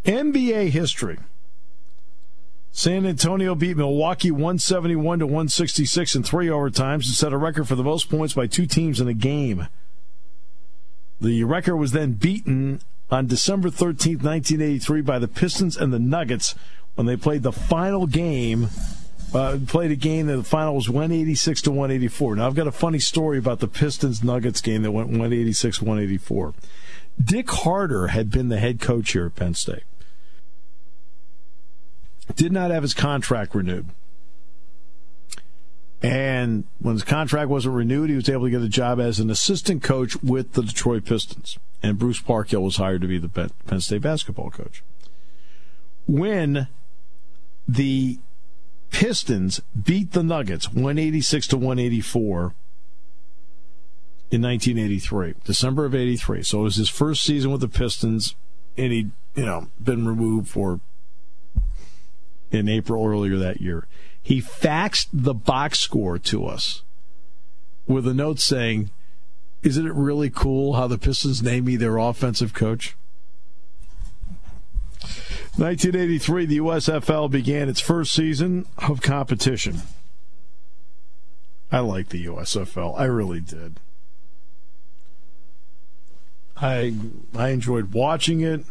NBA 0.04 0.70
history. 0.70 1.18
San 2.70 3.06
Antonio 3.06 3.54
beat 3.54 3.76
Milwaukee 3.76 4.30
171 4.30 5.20
to 5.20 5.26
166 5.26 6.14
in 6.14 6.22
three 6.22 6.48
overtimes 6.48 7.06
and 7.06 7.14
set 7.14 7.32
a 7.32 7.38
record 7.38 7.66
for 7.66 7.74
the 7.74 7.82
most 7.82 8.10
points 8.10 8.34
by 8.34 8.46
two 8.46 8.66
teams 8.66 9.00
in 9.00 9.08
a 9.08 9.14
game. 9.14 9.66
The 11.20 11.44
record 11.44 11.76
was 11.76 11.92
then 11.92 12.12
beaten 12.12 12.82
on 13.10 13.26
December 13.26 13.70
13, 13.70 14.18
1983, 14.18 15.00
by 15.00 15.18
the 15.18 15.26
Pistons 15.26 15.76
and 15.76 15.90
the 15.92 15.98
Nuggets 15.98 16.54
when 16.94 17.06
they 17.06 17.16
played 17.16 17.42
the 17.42 17.52
final 17.52 18.06
game. 18.06 18.68
Uh, 19.36 19.58
played 19.66 19.90
a 19.90 19.96
game 19.96 20.28
that 20.28 20.36
the 20.38 20.42
final 20.42 20.74
was 20.74 20.88
186 20.88 21.60
to 21.60 21.70
184. 21.70 22.36
Now, 22.36 22.46
I've 22.46 22.54
got 22.54 22.66
a 22.66 22.72
funny 22.72 22.98
story 22.98 23.36
about 23.36 23.60
the 23.60 23.68
Pistons 23.68 24.24
Nuggets 24.24 24.62
game 24.62 24.80
that 24.80 24.92
went 24.92 25.08
186 25.08 25.82
184. 25.82 26.54
Dick 27.22 27.50
Harter 27.50 28.06
had 28.06 28.30
been 28.30 28.48
the 28.48 28.56
head 28.56 28.80
coach 28.80 29.12
here 29.12 29.26
at 29.26 29.34
Penn 29.34 29.52
State. 29.52 29.82
Did 32.34 32.50
not 32.50 32.70
have 32.70 32.82
his 32.82 32.94
contract 32.94 33.54
renewed. 33.54 33.90
And 36.02 36.64
when 36.78 36.94
his 36.94 37.04
contract 37.04 37.50
wasn't 37.50 37.74
renewed, 37.74 38.08
he 38.08 38.16
was 38.16 38.30
able 38.30 38.44
to 38.44 38.50
get 38.50 38.62
a 38.62 38.70
job 38.70 38.98
as 38.98 39.20
an 39.20 39.28
assistant 39.28 39.82
coach 39.82 40.16
with 40.22 40.54
the 40.54 40.62
Detroit 40.62 41.04
Pistons. 41.04 41.58
And 41.82 41.98
Bruce 41.98 42.22
Parkhill 42.22 42.62
was 42.62 42.76
hired 42.76 43.02
to 43.02 43.06
be 43.06 43.18
the 43.18 43.28
Penn 43.28 43.80
State 43.82 44.00
basketball 44.00 44.48
coach. 44.48 44.82
When 46.06 46.68
the 47.68 48.18
Pistons 48.90 49.60
beat 49.80 50.12
the 50.12 50.22
Nuggets 50.22 50.68
186 50.68 51.46
to 51.48 51.56
184 51.56 52.54
in 54.30 54.42
1983, 54.42 55.34
December 55.44 55.84
of 55.84 55.94
83. 55.94 56.42
So 56.42 56.60
it 56.60 56.62
was 56.62 56.76
his 56.76 56.88
first 56.88 57.22
season 57.22 57.50
with 57.50 57.60
the 57.60 57.68
Pistons, 57.68 58.34
and 58.76 58.92
he'd, 58.92 59.10
you 59.34 59.44
know, 59.46 59.68
been 59.82 60.06
removed 60.06 60.48
for 60.48 60.80
in 62.50 62.68
April 62.68 63.06
earlier 63.06 63.36
that 63.36 63.60
year. 63.60 63.86
He 64.20 64.40
faxed 64.40 65.08
the 65.12 65.34
box 65.34 65.78
score 65.78 66.18
to 66.18 66.46
us 66.46 66.82
with 67.86 68.06
a 68.06 68.14
note 68.14 68.40
saying, 68.40 68.90
Isn't 69.62 69.86
it 69.86 69.94
really 69.94 70.30
cool 70.30 70.74
how 70.74 70.86
the 70.86 70.98
Pistons 70.98 71.42
named 71.42 71.66
me 71.66 71.76
their 71.76 71.98
offensive 71.98 72.52
coach? 72.52 72.96
1983, 75.58 76.46
the 76.46 76.58
USFL 76.58 77.30
began 77.30 77.68
its 77.68 77.80
first 77.80 78.12
season 78.12 78.66
of 78.76 79.00
competition. 79.00 79.82
I 81.72 81.80
liked 81.80 82.10
the 82.10 82.26
USFL. 82.26 82.98
I 82.98 83.04
really 83.04 83.40
did. 83.40 83.80
I 86.56 86.94
I 87.34 87.50
enjoyed 87.50 87.92
watching 87.92 88.40
it. 88.40 88.64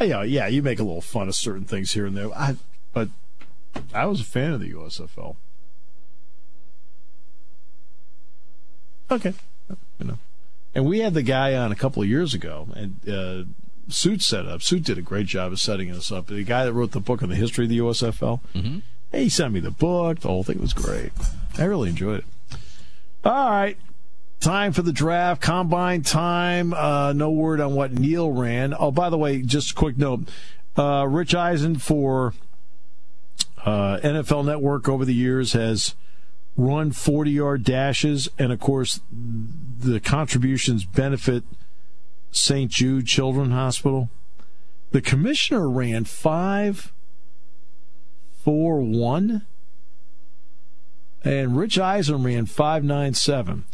Yeah, 0.00 0.22
yeah, 0.22 0.46
you 0.46 0.62
make 0.62 0.78
a 0.78 0.82
little 0.82 1.02
fun 1.02 1.28
of 1.28 1.34
certain 1.34 1.64
things 1.64 1.92
here 1.92 2.06
and 2.06 2.16
there. 2.16 2.30
I, 2.34 2.56
but 2.92 3.08
I 3.92 4.06
was 4.06 4.20
a 4.20 4.24
fan 4.24 4.52
of 4.52 4.60
the 4.60 4.72
USFL. 4.72 5.36
Okay, 9.10 9.34
you 9.98 10.06
know, 10.06 10.18
and 10.74 10.86
we 10.86 11.00
had 11.00 11.14
the 11.14 11.22
guy 11.22 11.54
on 11.54 11.72
a 11.72 11.76
couple 11.76 12.02
of 12.02 12.08
years 12.08 12.32
ago, 12.32 12.68
and 12.74 13.08
uh, 13.08 13.44
Suit 13.90 14.22
set 14.22 14.46
up. 14.46 14.62
Suit 14.62 14.84
did 14.84 14.98
a 14.98 15.02
great 15.02 15.26
job 15.26 15.52
of 15.52 15.60
setting 15.60 15.90
us 15.90 16.10
up. 16.10 16.26
The 16.26 16.42
guy 16.44 16.64
that 16.64 16.72
wrote 16.72 16.92
the 16.92 17.00
book 17.00 17.22
on 17.22 17.28
the 17.28 17.34
history 17.34 17.64
of 17.64 17.70
the 17.70 17.78
USFL, 17.78 18.40
mm-hmm. 18.54 18.78
he 19.12 19.28
sent 19.28 19.52
me 19.52 19.60
the 19.60 19.70
book. 19.70 20.20
The 20.20 20.28
whole 20.28 20.44
thing 20.44 20.60
was 20.60 20.72
great. 20.72 21.12
I 21.58 21.64
really 21.64 21.90
enjoyed 21.90 22.20
it. 22.20 22.24
All 23.24 23.50
right, 23.50 23.76
time 24.40 24.72
for 24.72 24.82
the 24.82 24.92
draft, 24.92 25.42
combine 25.42 26.02
time. 26.02 26.72
Uh, 26.72 27.12
no 27.12 27.30
word 27.30 27.60
on 27.60 27.74
what 27.74 27.92
Neil 27.92 28.30
ran. 28.30 28.74
Oh, 28.78 28.90
by 28.90 29.10
the 29.10 29.18
way, 29.18 29.42
just 29.42 29.72
a 29.72 29.74
quick 29.74 29.98
note: 29.98 30.28
uh, 30.76 31.06
Rich 31.06 31.34
Eisen 31.34 31.76
for 31.76 32.32
uh, 33.64 33.98
NFL 34.02 34.46
Network 34.46 34.88
over 34.88 35.04
the 35.04 35.14
years 35.14 35.52
has 35.52 35.94
run 36.56 36.92
40 36.92 37.30
yard 37.30 37.64
dashes, 37.64 38.28
and 38.38 38.52
of 38.52 38.60
course, 38.60 39.00
the 39.10 40.00
contributions 40.00 40.84
benefit 40.84 41.44
St. 42.30 42.70
Jude 42.70 43.06
Children's 43.06 43.52
Hospital. 43.52 44.08
The 44.92 45.00
commissioner 45.00 45.68
ran 45.68 46.04
5 46.04 46.92
4 48.42 48.80
1, 48.80 49.46
and 51.22 51.56
Rich 51.56 51.78
Eisen 51.78 52.22
ran 52.22 52.46
597. 52.46 53.64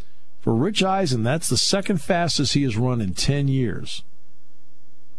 For 0.41 0.55
Rich 0.55 0.83
Eisen, 0.83 1.23
that's 1.23 1.49
the 1.49 1.57
second 1.57 2.01
fastest 2.01 2.55
he 2.55 2.63
has 2.65 2.77
run 2.77 3.01
in 3.01 3.15
10 3.15 3.49
years. 3.49 4.05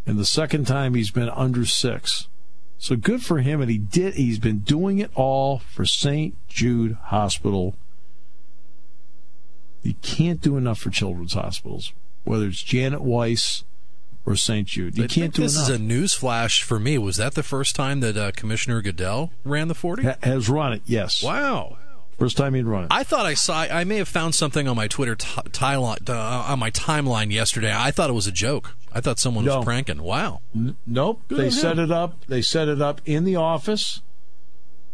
And 0.05 0.17
the 0.17 0.25
second 0.25 0.67
time 0.67 0.93
he's 0.93 1.11
been 1.11 1.29
under 1.29 1.65
six. 1.65 2.27
So 2.77 2.95
good 2.95 3.23
for 3.23 3.39
him, 3.39 3.59
and 3.59 3.69
he 3.69 3.77
did. 3.77 4.13
He's 4.13 4.39
been 4.39 4.59
doing 4.59 4.99
it 4.99 5.11
all 5.15 5.59
for 5.59 5.83
St. 5.83 6.35
Jude 6.47 6.93
Hospital. 7.05 7.75
You 9.81 9.95
can't 10.01 10.41
do 10.41 10.57
enough 10.57 10.79
for 10.79 10.89
children's 10.89 11.33
hospitals, 11.33 11.93
whether 12.27 12.47
it's 12.47 12.61
Janet 12.61 13.01
Weis 13.01 13.63
or 14.25 14.35
St. 14.35 14.67
Jude. 14.67 14.97
You 14.97 15.05
I 15.05 15.07
can't 15.07 15.33
do 15.33 15.41
this 15.41 15.55
enough. 15.55 15.67
This 15.67 15.75
is 15.75 15.79
a 15.79 15.83
news 15.83 16.13
flash 16.13 16.61
for 16.61 16.79
me. 16.79 16.97
Was 16.97 17.15
that 17.17 17.33
the 17.33 17.43
first 17.43 17.75
time 17.75 18.01
that 18.01 18.17
uh, 18.17 18.31
Commissioner 18.35 18.81
Goodell 18.81 19.31
ran 19.45 19.69
the 19.69 19.73
40? 19.73 20.03
Ha- 20.03 20.15
has 20.21 20.49
run 20.49 20.73
it, 20.73 20.81
yes. 20.85 21.23
Wow. 21.23 21.77
First 22.19 22.35
time 22.35 22.55
he'd 22.55 22.65
run 22.65 22.85
it. 22.85 22.87
I 22.91 23.03
thought 23.03 23.25
I 23.25 23.35
saw. 23.35 23.61
I 23.61 23.83
may 23.83 23.97
have 23.97 24.07
found 24.07 24.33
something 24.33 24.67
on 24.67 24.75
my 24.75 24.87
Twitter 24.87 25.15
t- 25.15 25.27
t- 25.51 25.65
uh, 25.65 26.13
on 26.13 26.57
my 26.59 26.71
timeline 26.71 27.31
yesterday. 27.31 27.71
I 27.73 27.91
thought 27.91 28.09
it 28.09 28.13
was 28.13 28.25
a 28.25 28.31
joke. 28.31 28.75
I 28.91 29.01
thought 29.01 29.19
someone 29.19 29.45
no. 29.45 29.57
was 29.57 29.65
pranking. 29.65 30.01
Wow. 30.01 30.41
N- 30.55 30.77
nope. 30.87 31.21
Good 31.27 31.37
they 31.37 31.49
set 31.51 31.77
it 31.77 31.91
up. 31.91 32.25
They 32.25 32.41
set 32.41 32.69
it 32.69 32.81
up 32.81 33.01
in 33.05 33.23
the 33.23 33.35
office, 33.35 34.01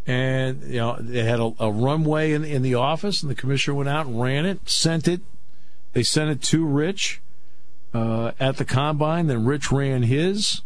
and 0.06 0.62
you 0.64 0.76
know 0.76 0.98
they 1.00 1.24
had 1.24 1.40
a, 1.40 1.54
a 1.58 1.72
runway 1.72 2.32
in 2.32 2.44
in 2.44 2.60
the 2.60 2.74
office, 2.74 3.22
and 3.22 3.30
the 3.30 3.34
commissioner 3.34 3.74
went 3.74 3.88
out 3.88 4.04
and 4.04 4.20
ran 4.20 4.44
it, 4.44 4.68
sent 4.68 5.08
it. 5.08 5.22
They 5.94 6.02
sent 6.02 6.28
it 6.28 6.42
to 6.42 6.66
Rich 6.66 7.22
uh, 7.94 8.32
at 8.38 8.56
the 8.58 8.64
combine. 8.64 9.28
Then 9.28 9.44
Rich 9.44 9.72
ran 9.72 10.02
his, 10.02 10.62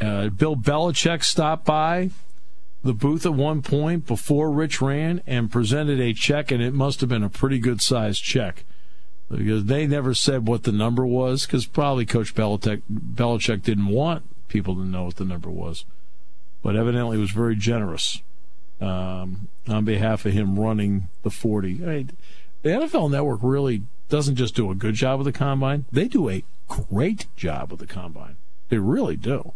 Uh, 0.00 0.28
Bill 0.30 0.56
Belichick 0.56 1.22
stopped 1.22 1.64
by 1.64 2.10
the 2.82 2.92
booth 2.92 3.24
at 3.24 3.34
one 3.34 3.62
point 3.62 4.06
before 4.06 4.50
Rich 4.50 4.80
ran 4.82 5.22
and 5.26 5.50
presented 5.50 6.00
a 6.00 6.12
check, 6.12 6.50
and 6.50 6.60
it 6.62 6.74
must 6.74 7.00
have 7.00 7.08
been 7.08 7.22
a 7.22 7.28
pretty 7.28 7.58
good 7.60 7.80
sized 7.80 8.24
check 8.24 8.64
because 9.30 9.66
they 9.66 9.86
never 9.86 10.12
said 10.14 10.48
what 10.48 10.64
the 10.64 10.72
number 10.72 11.06
was 11.06 11.46
because 11.46 11.66
probably 11.66 12.04
Coach 12.04 12.34
Belichick, 12.34 12.82
Belichick 12.90 13.62
didn't 13.62 13.86
want 13.86 14.24
people 14.48 14.74
to 14.74 14.84
know 14.84 15.04
what 15.04 15.16
the 15.16 15.24
number 15.24 15.48
was, 15.48 15.84
but 16.62 16.74
evidently 16.74 17.16
was 17.16 17.30
very 17.30 17.56
generous 17.56 18.20
um, 18.80 19.48
on 19.68 19.84
behalf 19.84 20.26
of 20.26 20.32
him 20.32 20.58
running 20.58 21.08
the 21.22 21.30
40. 21.30 21.84
I 21.84 21.86
mean, 21.86 22.10
the 22.62 22.70
NFL 22.70 23.10
Network 23.10 23.40
really 23.42 23.82
doesn't 24.08 24.36
just 24.36 24.54
do 24.54 24.70
a 24.70 24.74
good 24.74 24.94
job 24.94 25.18
with 25.18 25.26
the 25.26 25.32
combine; 25.32 25.84
they 25.92 26.08
do 26.08 26.28
a 26.28 26.44
great 26.68 27.26
job 27.36 27.70
with 27.70 27.80
the 27.80 27.86
combine. 27.86 28.36
They 28.68 28.78
really 28.78 29.16
do. 29.16 29.52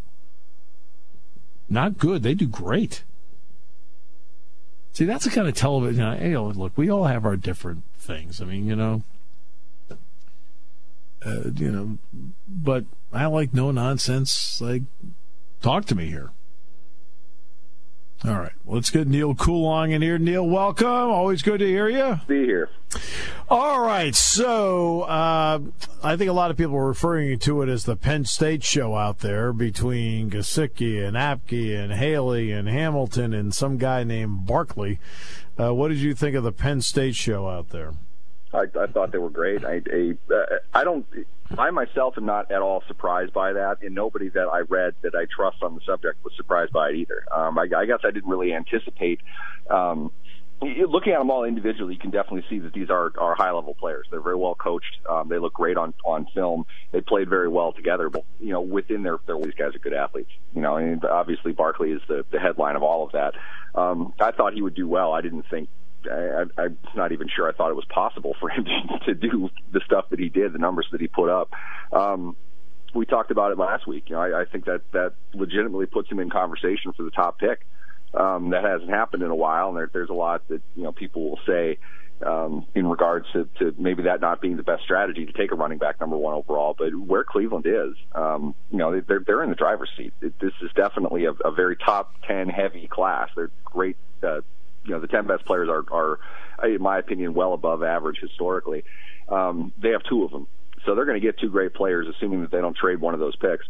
Not 1.69 1.97
good; 1.97 2.23
they 2.23 2.33
do 2.33 2.47
great. 2.47 3.03
See, 4.93 5.05
that's 5.05 5.25
the 5.25 5.31
kind 5.31 5.47
of 5.47 5.53
television. 5.53 6.17
Hey, 6.17 6.35
look, 6.35 6.73
we 6.75 6.89
all 6.89 7.03
have 7.03 7.23
our 7.23 7.37
different 7.37 7.83
things. 7.99 8.41
I 8.41 8.45
mean, 8.45 8.65
you 8.65 8.75
know, 8.75 9.03
uh, 11.23 11.49
you 11.55 11.71
know, 11.71 11.97
but 12.47 12.85
I 13.13 13.25
like 13.27 13.53
no 13.53 13.71
nonsense. 13.71 14.59
Like, 14.59 14.83
talk 15.61 15.85
to 15.85 15.95
me 15.95 16.07
here. 16.07 16.31
All 18.25 18.33
right, 18.33 18.51
Well, 18.65 18.77
let's 18.77 18.89
get 18.89 19.07
Neil 19.07 19.35
Coolong 19.35 19.91
in 19.91 20.01
here. 20.01 20.17
Neil, 20.17 20.45
welcome. 20.45 20.87
Always 20.87 21.43
good 21.43 21.59
to 21.59 21.67
hear 21.67 21.87
you. 21.87 22.19
Be 22.27 22.45
here. 22.45 22.69
All 23.47 23.79
right, 23.81 24.15
so 24.15 25.01
uh, 25.03 25.59
I 26.03 26.15
think 26.17 26.29
a 26.29 26.33
lot 26.33 26.49
of 26.49 26.57
people 26.57 26.75
are 26.77 26.87
referring 26.87 27.37
to 27.37 27.61
it 27.61 27.69
as 27.69 27.83
the 27.83 27.95
Penn 27.95 28.25
State 28.25 28.63
show 28.63 28.95
out 28.95 29.19
there 29.19 29.53
between 29.53 30.31
Gesicki 30.31 31.05
and 31.05 31.15
Apke 31.15 31.77
and 31.77 31.93
Haley 31.93 32.51
and 32.51 32.67
Hamilton 32.67 33.33
and 33.33 33.53
some 33.53 33.77
guy 33.77 34.03
named 34.03 34.47
Barkley. 34.47 34.99
Uh, 35.59 35.73
what 35.73 35.89
did 35.89 35.99
you 35.99 36.15
think 36.15 36.35
of 36.35 36.43
the 36.43 36.51
Penn 36.51 36.81
State 36.81 37.15
show 37.15 37.47
out 37.47 37.69
there? 37.69 37.93
I, 38.53 38.65
I 38.79 38.87
thought 38.87 39.11
they 39.11 39.17
were 39.17 39.29
great. 39.29 39.65
I, 39.65 39.81
I, 39.91 40.17
I 40.73 40.83
don't. 40.83 41.05
I 41.57 41.71
myself 41.71 42.15
am 42.17 42.25
not 42.25 42.51
at 42.51 42.61
all 42.61 42.83
surprised 42.87 43.33
by 43.33 43.53
that, 43.53 43.77
and 43.81 43.95
nobody 43.95 44.29
that 44.29 44.47
I 44.47 44.59
read 44.59 44.95
that 45.01 45.15
I 45.15 45.25
trust 45.33 45.63
on 45.63 45.75
the 45.75 45.81
subject 45.85 46.23
was 46.23 46.33
surprised 46.35 46.73
by 46.73 46.89
it 46.89 46.95
either. 46.95 47.23
Um, 47.33 47.57
I, 47.57 47.67
I 47.75 47.85
guess 47.85 47.99
I 48.03 48.11
didn't 48.11 48.29
really 48.29 48.53
anticipate. 48.53 49.21
Um, 49.69 50.11
looking 50.61 51.13
at 51.13 51.19
them 51.19 51.29
all 51.29 51.43
individually, 51.43 51.93
you 51.93 51.99
can 51.99 52.11
definitely 52.11 52.43
see 52.49 52.59
that 52.59 52.73
these 52.73 52.89
are, 52.89 53.11
are 53.17 53.35
high 53.35 53.51
level 53.51 53.75
players. 53.75 54.07
They're 54.09 54.21
very 54.21 54.35
well 54.35 54.55
coached. 54.55 54.97
Um, 55.09 55.29
they 55.29 55.37
look 55.37 55.53
great 55.53 55.77
on 55.77 55.93
on 56.05 56.27
film. 56.33 56.65
They 56.91 57.01
played 57.01 57.29
very 57.29 57.47
well 57.47 57.71
together. 57.73 58.09
But 58.09 58.23
you 58.39 58.51
know, 58.51 58.61
within 58.61 59.03
their 59.03 59.17
their 59.25 59.37
these 59.41 59.53
guys 59.53 59.75
are 59.75 59.79
good 59.79 59.93
athletes. 59.93 60.31
You 60.55 60.61
know, 60.61 60.77
and 60.77 61.03
obviously 61.05 61.51
Barkley 61.51 61.91
is 61.91 62.01
the 62.07 62.25
the 62.31 62.39
headline 62.39 62.75
of 62.75 62.83
all 62.83 63.05
of 63.05 63.11
that. 63.11 63.35
Um, 63.75 64.13
I 64.19 64.31
thought 64.31 64.53
he 64.53 64.61
would 64.61 64.75
do 64.75 64.87
well. 64.87 65.13
I 65.13 65.21
didn't 65.21 65.45
think 65.49 65.69
I, 66.09 66.61
I'm 66.61 66.77
not 66.95 67.11
even 67.11 67.27
sure 67.33 67.47
I 67.47 67.53
thought 67.53 67.69
it 67.69 67.75
was 67.75 67.85
possible 67.85 68.35
for 68.39 68.49
him 68.49 68.65
to, 68.65 69.05
to 69.05 69.13
do 69.13 69.49
the 69.71 69.81
stuff 69.85 70.09
that 70.09 70.19
he 70.19 70.29
did, 70.29 70.53
the 70.53 70.59
numbers 70.59 70.87
that 70.91 71.01
he 71.01 71.07
put 71.07 71.29
up. 71.29 71.51
Um, 71.91 72.35
we 72.93 73.05
talked 73.05 73.31
about 73.31 73.51
it 73.51 73.57
last 73.57 73.87
week. 73.87 74.05
You 74.07 74.15
know, 74.15 74.21
I, 74.21 74.41
I 74.41 74.45
think 74.45 74.65
that 74.65 74.81
that 74.93 75.13
legitimately 75.33 75.87
puts 75.87 76.09
him 76.09 76.19
in 76.19 76.29
conversation 76.29 76.93
for 76.93 77.03
the 77.03 77.11
top 77.11 77.39
pick. 77.39 77.65
Um, 78.13 78.51
that 78.51 78.63
hasn't 78.63 78.89
happened 78.89 79.21
in 79.23 79.29
a 79.29 79.35
while, 79.35 79.69
and 79.69 79.77
there, 79.77 79.89
there's 79.91 80.09
a 80.09 80.13
lot 80.13 80.47
that 80.47 80.61
you 80.75 80.83
know 80.83 80.91
people 80.91 81.29
will 81.29 81.39
say 81.45 81.77
um, 82.25 82.65
in 82.73 82.87
regards 82.87 83.27
to, 83.33 83.47
to 83.59 83.75
maybe 83.77 84.03
that 84.03 84.21
not 84.21 84.41
being 84.41 84.57
the 84.57 84.63
best 84.63 84.83
strategy 84.83 85.25
to 85.25 85.33
take 85.33 85.51
a 85.51 85.55
running 85.55 85.77
back 85.77 85.99
number 85.99 86.17
one 86.17 86.33
overall. 86.33 86.75
But 86.77 86.95
where 86.95 87.23
Cleveland 87.23 87.65
is, 87.67 87.95
um, 88.15 88.55
you 88.71 88.77
know, 88.77 88.99
they're 89.01 89.21
they're 89.25 89.43
in 89.43 89.49
the 89.49 89.55
driver's 89.55 89.89
seat. 89.97 90.13
It, 90.21 90.39
this 90.39 90.53
is 90.61 90.71
definitely 90.75 91.25
a, 91.25 91.31
a 91.31 91.51
very 91.51 91.75
top 91.75 92.13
ten 92.27 92.49
heavy 92.49 92.87
class. 92.87 93.29
They're 93.35 93.51
great 93.65 93.97
uh, 94.23 94.41
you 94.87 94.93
know 94.93 94.99
the 94.99 95.07
ten 95.07 95.27
best 95.27 95.45
players 95.45 95.69
are 95.69 95.83
are 95.91 96.19
in 96.67 96.81
my 96.81 96.97
opinion 96.97 97.33
well 97.33 97.53
above 97.53 97.83
average 97.83 98.17
historically. 98.19 98.83
Um, 99.29 99.73
they 99.77 99.89
have 99.89 100.03
two 100.09 100.23
of 100.23 100.31
them, 100.31 100.47
so 100.85 100.95
they're 100.95 101.05
going 101.05 101.19
to 101.19 101.25
get 101.25 101.37
two 101.37 101.49
great 101.49 101.73
players, 101.73 102.07
assuming 102.07 102.41
that 102.41 102.51
they 102.51 102.61
don't 102.61 102.75
trade 102.75 102.99
one 102.99 103.13
of 103.13 103.19
those 103.19 103.35
picks. 103.35 103.65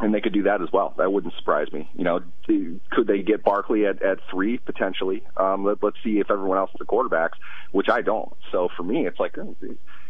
And 0.00 0.14
they 0.14 0.20
could 0.20 0.32
do 0.32 0.44
that 0.44 0.62
as 0.62 0.68
well. 0.72 0.94
That 0.96 1.12
wouldn't 1.12 1.34
surprise 1.34 1.72
me. 1.72 1.90
You 1.96 2.04
know, 2.04 2.20
could 2.46 3.08
they 3.08 3.22
get 3.22 3.42
Barkley 3.42 3.84
at, 3.84 4.00
at 4.00 4.18
three 4.30 4.58
potentially? 4.58 5.24
Um, 5.36 5.64
let, 5.64 5.82
let's 5.82 5.96
see 6.04 6.20
if 6.20 6.30
everyone 6.30 6.56
else 6.56 6.70
is 6.70 6.78
the 6.78 6.84
quarterbacks, 6.84 7.34
which 7.72 7.88
I 7.88 8.02
don't. 8.02 8.32
So 8.52 8.68
for 8.76 8.84
me, 8.84 9.08
it's 9.08 9.18
like 9.18 9.36
oh, 9.38 9.56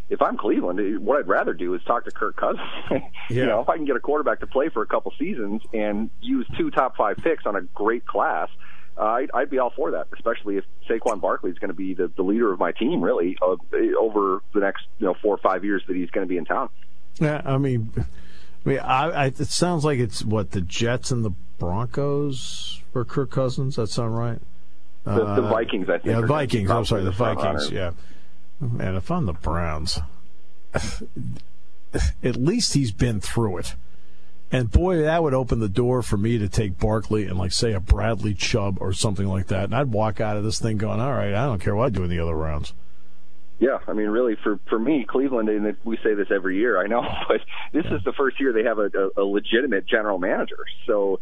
if 0.09 0.21
I'm 0.21 0.37
Cleveland, 0.37 0.99
what 1.05 1.19
I'd 1.19 1.27
rather 1.27 1.53
do 1.53 1.73
is 1.75 1.81
talk 1.83 2.05
to 2.05 2.11
Kirk 2.11 2.35
Cousins. 2.35 2.67
yeah. 2.91 2.99
You 3.29 3.45
know, 3.45 3.61
if 3.61 3.69
I 3.69 3.77
can 3.77 3.85
get 3.85 3.95
a 3.95 3.99
quarterback 3.99 4.39
to 4.39 4.47
play 4.47 4.69
for 4.69 4.81
a 4.81 4.87
couple 4.87 5.13
seasons 5.17 5.61
and 5.73 6.09
use 6.21 6.47
two 6.57 6.71
top 6.71 6.95
five 6.95 7.17
picks 7.17 7.45
on 7.45 7.55
a 7.55 7.61
great 7.61 8.05
class, 8.05 8.49
uh, 8.99 9.03
I'd, 9.03 9.31
I'd 9.33 9.49
be 9.49 9.59
all 9.59 9.71
for 9.75 9.91
that, 9.91 10.07
especially 10.13 10.57
if 10.57 10.65
Saquon 10.89 11.21
Barkley 11.21 11.51
is 11.51 11.57
going 11.57 11.69
to 11.69 11.75
be 11.75 11.93
the, 11.93 12.11
the 12.15 12.21
leader 12.21 12.51
of 12.51 12.59
my 12.59 12.73
team, 12.73 13.01
really, 13.01 13.37
uh, 13.41 13.55
over 13.99 14.41
the 14.53 14.59
next 14.59 14.85
you 14.97 15.05
know 15.07 15.15
four 15.21 15.35
or 15.35 15.37
five 15.37 15.63
years 15.63 15.81
that 15.87 15.95
he's 15.95 16.09
going 16.09 16.27
to 16.27 16.29
be 16.29 16.37
in 16.37 16.45
town. 16.45 16.69
Yeah, 17.19 17.41
I 17.45 17.57
mean, 17.57 17.91
I 17.97 18.69
mean, 18.69 18.79
I, 18.79 19.09
I, 19.09 19.25
it 19.27 19.47
sounds 19.47 19.85
like 19.85 19.99
it's 19.99 20.23
what 20.23 20.51
the 20.51 20.61
Jets 20.61 21.11
and 21.11 21.23
the 21.23 21.31
Broncos 21.59 22.81
for 22.91 23.05
Kirk 23.05 23.31
Cousins. 23.31 23.77
That 23.77 23.87
sound 23.87 24.17
right? 24.17 24.39
The, 25.05 25.11
uh, 25.11 25.35
the 25.35 25.41
Vikings, 25.43 25.89
I 25.89 25.99
think. 25.99 26.05
Yeah, 26.05 26.21
Vikings. 26.21 26.69
I'm 26.69 26.85
sorry, 26.85 27.03
the 27.03 27.11
Vikings. 27.11 27.71
Yeah, 27.71 27.91
man, 28.59 28.95
if 28.95 29.09
I'm 29.09 29.25
the 29.25 29.33
Browns, 29.33 29.99
at 30.73 32.35
least 32.35 32.73
he's 32.73 32.91
been 32.91 33.21
through 33.21 33.59
it. 33.59 33.75
And 34.51 34.71
boy, 34.71 35.03
that 35.03 35.21
would 35.21 35.35
open 35.35 35.59
the 35.59 35.69
door 35.69 36.01
for 36.01 36.17
me 36.17 36.39
to 36.39 36.49
take 36.49 36.79
Barkley 36.79 37.25
and 37.25 37.37
like 37.37 37.51
say 37.51 37.73
a 37.73 37.79
Bradley 37.79 38.33
Chubb 38.33 38.77
or 38.81 38.93
something 38.93 39.27
like 39.27 39.47
that. 39.47 39.65
And 39.65 39.75
I'd 39.75 39.91
walk 39.91 40.19
out 40.19 40.37
of 40.37 40.43
this 40.43 40.59
thing 40.59 40.77
going, 40.77 40.99
all 40.99 41.13
right, 41.13 41.35
I 41.35 41.45
don't 41.45 41.61
care 41.61 41.75
what 41.75 41.85
I 41.85 41.89
do 41.89 42.03
in 42.03 42.09
the 42.09 42.19
other 42.19 42.35
rounds. 42.35 42.73
Yeah, 43.59 43.79
I 43.87 43.93
mean, 43.93 44.07
really, 44.07 44.37
for 44.41 44.57
for 44.69 44.79
me, 44.79 45.05
Cleveland, 45.07 45.49
and 45.49 45.75
we 45.83 45.97
say 45.97 46.13
this 46.13 46.27
every 46.33 46.57
year, 46.57 46.81
I 46.81 46.87
know, 46.87 47.01
but 47.27 47.41
this 47.73 47.85
is 47.91 48.01
the 48.05 48.13
first 48.13 48.39
year 48.39 48.53
they 48.53 48.63
have 48.63 48.79
a, 48.79 48.89
a, 49.17 49.21
a 49.21 49.25
legitimate 49.25 49.85
general 49.85 50.17
manager. 50.17 50.59
So, 50.87 51.19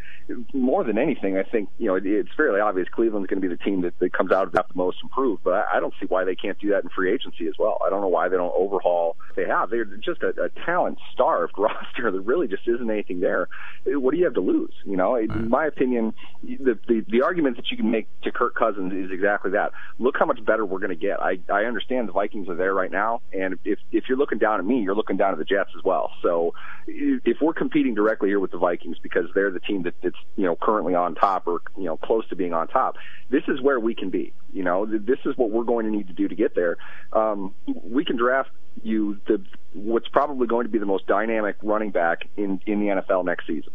more 0.54 0.84
than 0.84 1.00
anything, 1.00 1.36
I 1.38 1.44
think 1.44 1.70
you 1.80 1.88
know 1.88 1.96
it, 1.96 2.06
it's 2.06 2.30
fairly 2.38 2.60
obvious 2.60 2.88
Cleveland's 2.90 3.28
going 3.28 3.42
to 3.42 3.48
be 3.48 3.54
the 3.54 3.62
team 3.64 3.82
that, 3.82 3.98
that 4.00 4.14
comes 4.14 4.32
out 4.32 4.46
of 4.46 4.52
that 4.54 4.68
the 4.68 4.76
most 4.76 4.98
improved. 5.02 5.44
But 5.44 5.54
I, 5.56 5.78
I 5.78 5.80
don't 5.80 5.96
see 6.00 6.06
why 6.06 6.26
they 6.26 6.36
can't 6.36 6.60
do 6.60 6.70
that 6.70 6.84
in 6.84 6.90
free 6.90 7.12
agency 7.12 7.48
as 7.48 7.56
well. 7.58 7.82
I 7.84 7.90
don't 7.90 8.02
know 8.02 8.08
why 8.08 8.30
they 8.30 8.38
don't 8.38 8.54
overhaul. 8.56 9.18
They 9.36 9.46
have. 9.46 9.72
They're 9.72 9.86
just 9.86 10.22
a, 10.22 10.30
a 10.40 10.50
talent 10.64 11.00
starved 11.14 11.54
roster. 11.58 12.12
There 12.12 12.22
really 12.22 12.48
just 12.48 12.68
isn't 12.68 12.90
anything 12.90 13.20
there. 13.20 13.48
What 13.86 14.12
do 14.12 14.18
you 14.18 14.26
have 14.26 14.36
to 14.36 14.42
lose? 14.42 14.74
You 14.86 14.96
know, 14.96 15.16
in 15.16 15.50
my 15.50 15.66
opinion, 15.66 16.14
the, 16.44 16.78
the 16.88 17.04
the 17.08 17.24
argument 17.24 17.56
that 17.56 17.72
you 17.72 17.78
can 17.78 17.90
make 17.90 18.08
to 18.22 18.32
Kirk 18.32 18.54
Cousins 18.54 18.94
is 18.94 19.12
exactly 19.12 19.52
that. 19.52 19.72
Look 19.98 20.18
how 20.20 20.28
much 20.28 20.46
better 20.46 20.64
we're 20.64 20.80
going 20.80 20.90
to 20.90 20.96
get. 20.96 21.20
I 21.20 21.40
I 21.52 21.64
understand 21.64 22.08
the 22.08 22.12
Vikings 22.12 22.27
Vikings 22.28 22.50
are 22.50 22.56
there 22.56 22.74
right 22.74 22.92
now, 22.92 23.22
and 23.32 23.58
if 23.64 23.80
if 23.92 24.06
you're 24.10 24.18
looking 24.18 24.38
down 24.38 24.60
at 24.60 24.66
me, 24.66 24.82
you're 24.82 24.96
looking 24.96 25.16
down 25.16 25.32
at 25.32 25.38
the 25.38 25.46
Jets 25.46 25.70
as 25.78 25.84
well. 25.84 26.12
So 26.22 26.54
if 26.88 27.38
we're 27.42 27.54
competing 27.54 27.96
directly 27.96 28.30
here 28.30 28.40
with 28.40 28.52
the 28.52 28.58
Vikings 28.58 28.98
because 29.02 29.26
they're 29.34 29.52
the 29.52 29.62
team 29.62 29.84
that, 29.84 29.94
that's 30.04 30.16
you 30.36 30.46
know 30.46 30.58
currently 30.62 30.94
on 30.94 31.16
top 31.16 31.48
or 31.48 31.62
you 31.78 31.86
know 31.86 31.96
close 31.96 32.28
to 32.30 32.36
being 32.36 32.54
on 32.54 32.68
top, 32.68 32.98
this 33.30 33.44
is 33.48 33.62
where 33.62 33.80
we 33.80 33.96
can 33.96 34.10
be. 34.10 34.34
You 34.52 34.64
know, 34.64 34.86
this 34.86 35.20
is 35.26 35.38
what 35.38 35.52
we're 35.52 35.64
going 35.64 35.86
to 35.86 35.92
need 35.92 36.08
to 36.08 36.14
do 36.14 36.28
to 36.28 36.36
get 36.36 36.54
there. 36.54 36.78
Um, 37.14 37.54
we 37.66 38.04
can 38.04 38.18
draft 38.18 38.50
you 38.84 39.20
the 39.28 39.42
what's 39.74 40.08
probably 40.10 40.48
going 40.48 40.66
to 40.66 40.72
be 40.72 40.80
the 40.80 40.86
most 40.86 41.08
dynamic 41.08 41.56
running 41.64 41.92
back 41.92 42.28
in 42.36 42.60
in 42.66 42.80
the 42.80 42.88
NFL 42.88 43.24
next 43.24 43.48
season 43.48 43.72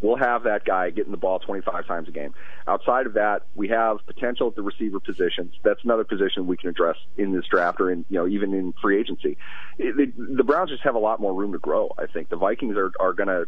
we'll 0.00 0.16
have 0.16 0.44
that 0.44 0.64
guy 0.64 0.90
getting 0.90 1.10
the 1.10 1.18
ball 1.18 1.38
25 1.38 1.86
times 1.86 2.08
a 2.08 2.12
game. 2.12 2.34
Outside 2.66 3.06
of 3.06 3.14
that, 3.14 3.42
we 3.54 3.68
have 3.68 3.98
potential 4.06 4.48
at 4.48 4.54
the 4.54 4.62
receiver 4.62 5.00
positions. 5.00 5.54
That's 5.64 5.82
another 5.84 6.04
position 6.04 6.46
we 6.46 6.56
can 6.56 6.70
address 6.70 6.96
in 7.16 7.32
this 7.32 7.46
draft 7.46 7.80
or 7.80 7.90
in, 7.90 8.04
you 8.08 8.18
know, 8.18 8.28
even 8.28 8.54
in 8.54 8.74
free 8.80 9.00
agency. 9.00 9.38
It, 9.78 10.14
the 10.16 10.44
Browns 10.44 10.70
just 10.70 10.82
have 10.82 10.94
a 10.94 11.00
lot 11.00 11.20
more 11.20 11.34
room 11.34 11.52
to 11.52 11.58
grow. 11.58 11.92
I 11.98 12.06
think 12.06 12.28
the 12.28 12.36
Vikings 12.36 12.76
are, 12.76 12.92
are 13.00 13.12
going 13.12 13.28
to, 13.28 13.46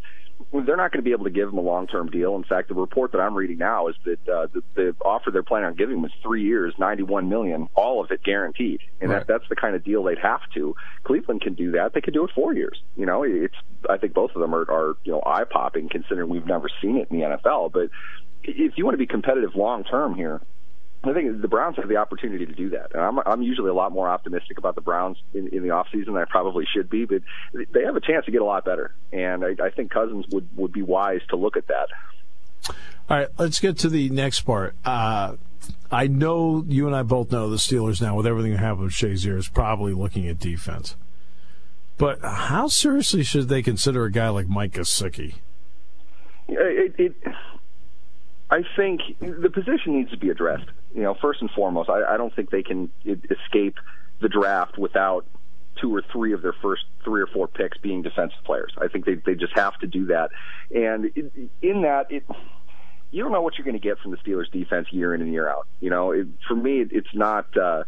they're 0.53 0.77
not 0.77 0.91
going 0.91 1.01
to 1.01 1.03
be 1.03 1.13
able 1.13 1.25
to 1.25 1.31
give 1.31 1.49
him 1.49 1.59
a 1.59 1.63
long-term 1.63 2.11
deal. 2.11 2.35
In 2.35 2.45
fact, 2.45 2.69
the 2.69 2.75
report 2.75 3.13
that 3.13 3.21
I'm 3.21 3.35
reading 3.35 3.59
now 3.59 3.89
is 3.89 3.97
that 4.05 4.29
uh, 4.29 4.47
the, 4.53 4.63
the 4.75 4.97
offer 5.05 5.31
they're 5.31 5.43
planning 5.43 5.67
on 5.67 5.75
giving 5.75 5.99
him 5.99 6.05
is 6.05 6.13
three 6.23 6.45
years, 6.45 6.75
91 6.79 7.29
million, 7.29 7.69
all 7.75 8.03
of 8.03 8.11
it 8.11 8.23
guaranteed. 8.23 8.81
And 9.01 9.11
right. 9.11 9.19
that, 9.19 9.27
that's 9.27 9.49
the 9.49 9.57
kind 9.57 9.77
of 9.77 9.85
deal 9.85 10.03
they'd 10.03 10.19
have 10.19 10.41
to. 10.55 10.75
Cleveland 11.05 11.43
can 11.43 11.55
do 11.55 11.73
that. 11.73 11.93
They 11.93 12.01
could 12.01 12.15
do 12.15 12.25
it 12.25 12.31
four 12.35 12.55
years. 12.55 12.81
You 12.97 13.07
know, 13.07 13.23
it's, 13.23 13.55
I 13.89 13.99
think 13.99 14.15
both 14.15 14.31
of 14.35 14.41
them 14.41 14.55
are, 14.55 14.63
are 14.71 14.97
you 15.05 15.13
know, 15.13 15.23
eye-popping 15.25 15.91
considering 15.91 16.29
we 16.29 16.40
we've 16.41 16.49
never 16.49 16.69
seen 16.81 16.97
it 16.97 17.09
in 17.11 17.21
the 17.21 17.25
NFL. 17.25 17.73
But 17.73 17.91
if 18.43 18.73
you 18.77 18.85
want 18.85 18.95
to 18.95 18.99
be 18.99 19.07
competitive 19.07 19.55
long 19.55 19.85
term 19.85 20.15
here, 20.15 20.41
I 21.03 21.13
think 21.15 21.41
the 21.41 21.49
Browns 21.49 21.77
have 21.77 21.89
the 21.89 21.97
opportunity 21.97 22.45
to 22.45 22.53
do 22.53 22.71
that. 22.71 22.93
And 22.95 23.03
I'm, 23.03 23.19
I'm 23.25 23.43
usually 23.43 23.71
a 23.71 23.75
lot 23.75 23.93
more 23.93 24.09
optimistic 24.09 24.59
about 24.59 24.75
the 24.75 24.83
Browns 24.83 25.17
in, 25.33 25.49
in 25.49 25.63
the 25.63 25.69
offseason 25.69 26.07
than 26.07 26.17
I 26.17 26.25
probably 26.27 26.67
should 26.75 26.91
be, 26.91 27.07
but 27.07 27.23
they 27.55 27.85
have 27.85 27.97
a 27.97 28.01
chance 28.01 28.27
to 28.27 28.31
get 28.31 28.43
a 28.43 28.45
lot 28.45 28.65
better. 28.65 28.95
And 29.13 29.45
I, 29.45 29.57
I 29.65 29.71
think 29.71 29.91
Cousins 29.91 30.27
would, 30.31 30.49
would 30.57 30.73
be 30.73 30.83
wise 30.83 31.21
to 31.31 31.37
look 31.37 31.57
at 31.57 31.69
that. 31.69 31.89
All 33.09 33.17
right, 33.17 33.29
let's 33.39 33.61
get 33.61 33.79
to 33.79 33.89
the 33.89 34.11
next 34.11 34.43
part. 34.43 34.77
Uh, 34.85 35.37
I 35.91 36.07
know 36.07 36.65
you 36.69 36.87
and 36.87 36.95
I 36.95 37.03
both 37.03 37.33
know 37.33 37.49
the 37.49 37.57
Steelers 37.57 38.03
now, 38.03 38.15
with 38.15 38.27
everything 38.27 38.53
that 38.53 38.59
happened 38.59 38.85
with 38.85 38.93
Shazier, 38.93 39.37
is 39.39 39.49
probably 39.49 39.95
looking 39.95 40.29
at 40.29 40.39
defense. 40.39 40.97
But 41.97 42.21
how 42.23 42.69
seriously 42.69 43.25
should 43.25 43.49
they 43.49 43.63
consider 43.63 44.05
a 44.05 44.13
guy 44.13 44.29
like 44.29 44.49
Mike 44.49 44.73
Gesicki? 44.73 45.35
It, 46.51 46.95
it, 46.99 47.15
I 48.51 48.63
think 48.77 49.03
the 49.21 49.51
position 49.51 49.97
needs 49.97 50.11
to 50.11 50.17
be 50.17 50.31
addressed. 50.31 50.69
You 50.95 51.03
know, 51.03 51.15
first 51.15 51.41
and 51.41 51.51
foremost, 51.51 51.89
I, 51.89 52.15
I 52.15 52.17
don't 52.17 52.35
think 52.35 52.51
they 52.51 52.63
can 52.63 52.91
escape 53.05 53.77
the 54.21 54.29
draft 54.29 54.77
without 54.77 55.25
two 55.81 55.95
or 55.95 56.03
three 56.13 56.33
of 56.33 56.43
their 56.43 56.55
first 56.61 56.85
three 57.05 57.23
or 57.23 57.27
four 57.27 57.47
picks 57.49 57.79
being 57.79 58.03
defensive 58.03 58.43
players. 58.45 58.73
I 58.79 58.89
think 58.89 59.05
they 59.07 59.15
they 59.15 59.35
just 59.35 59.55
have 59.55 59.79
to 59.79 59.87
do 59.87 60.07
that. 60.07 60.31
And 60.75 61.11
in 61.63 61.83
that, 61.83 62.11
it 62.11 62.25
you 63.13 63.23
don't 63.23 63.33
know 63.33 63.41
what 63.41 63.57
you're 63.57 63.65
going 63.65 63.81
to 63.81 63.89
get 63.89 63.99
from 63.99 64.11
the 64.11 64.17
Steelers 64.19 64.51
defense 64.51 64.89
year 64.91 65.15
in 65.15 65.21
and 65.21 65.33
year 65.33 65.49
out. 65.49 65.67
You 65.81 65.91
know, 65.91 66.13
it, 66.13 66.27
for 66.47 66.55
me, 66.55 66.81
it, 66.81 66.89
it's 66.93 67.15
not. 67.15 67.57
Uh, 67.57 67.85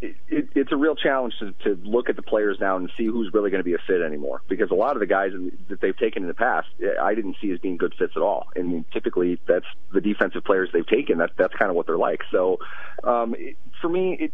it, 0.00 0.16
it, 0.28 0.48
it's 0.54 0.72
a 0.72 0.76
real 0.76 0.94
challenge 0.94 1.34
to, 1.40 1.52
to 1.64 1.80
look 1.82 2.08
at 2.08 2.16
the 2.16 2.22
players 2.22 2.58
now 2.60 2.76
and 2.76 2.90
see 2.96 3.06
who's 3.06 3.32
really 3.32 3.50
going 3.50 3.60
to 3.60 3.64
be 3.64 3.74
a 3.74 3.78
fit 3.86 4.00
anymore. 4.00 4.42
Because 4.48 4.70
a 4.70 4.74
lot 4.74 4.96
of 4.96 5.00
the 5.00 5.06
guys 5.06 5.32
that 5.68 5.80
they've 5.80 5.96
taken 5.96 6.22
in 6.22 6.28
the 6.28 6.34
past, 6.34 6.68
I 7.00 7.14
didn't 7.14 7.36
see 7.40 7.50
as 7.50 7.58
being 7.58 7.76
good 7.76 7.94
fits 7.98 8.12
at 8.16 8.22
all. 8.22 8.46
And 8.54 8.84
typically, 8.92 9.40
that's 9.46 9.66
the 9.92 10.00
defensive 10.00 10.44
players 10.44 10.70
they've 10.72 10.86
taken. 10.86 11.18
That 11.18 11.32
that's 11.36 11.54
kind 11.54 11.70
of 11.70 11.76
what 11.76 11.86
they're 11.86 11.98
like. 11.98 12.22
So, 12.30 12.58
um, 13.02 13.34
it, 13.38 13.56
for 13.80 13.88
me, 13.88 14.16
it, 14.20 14.32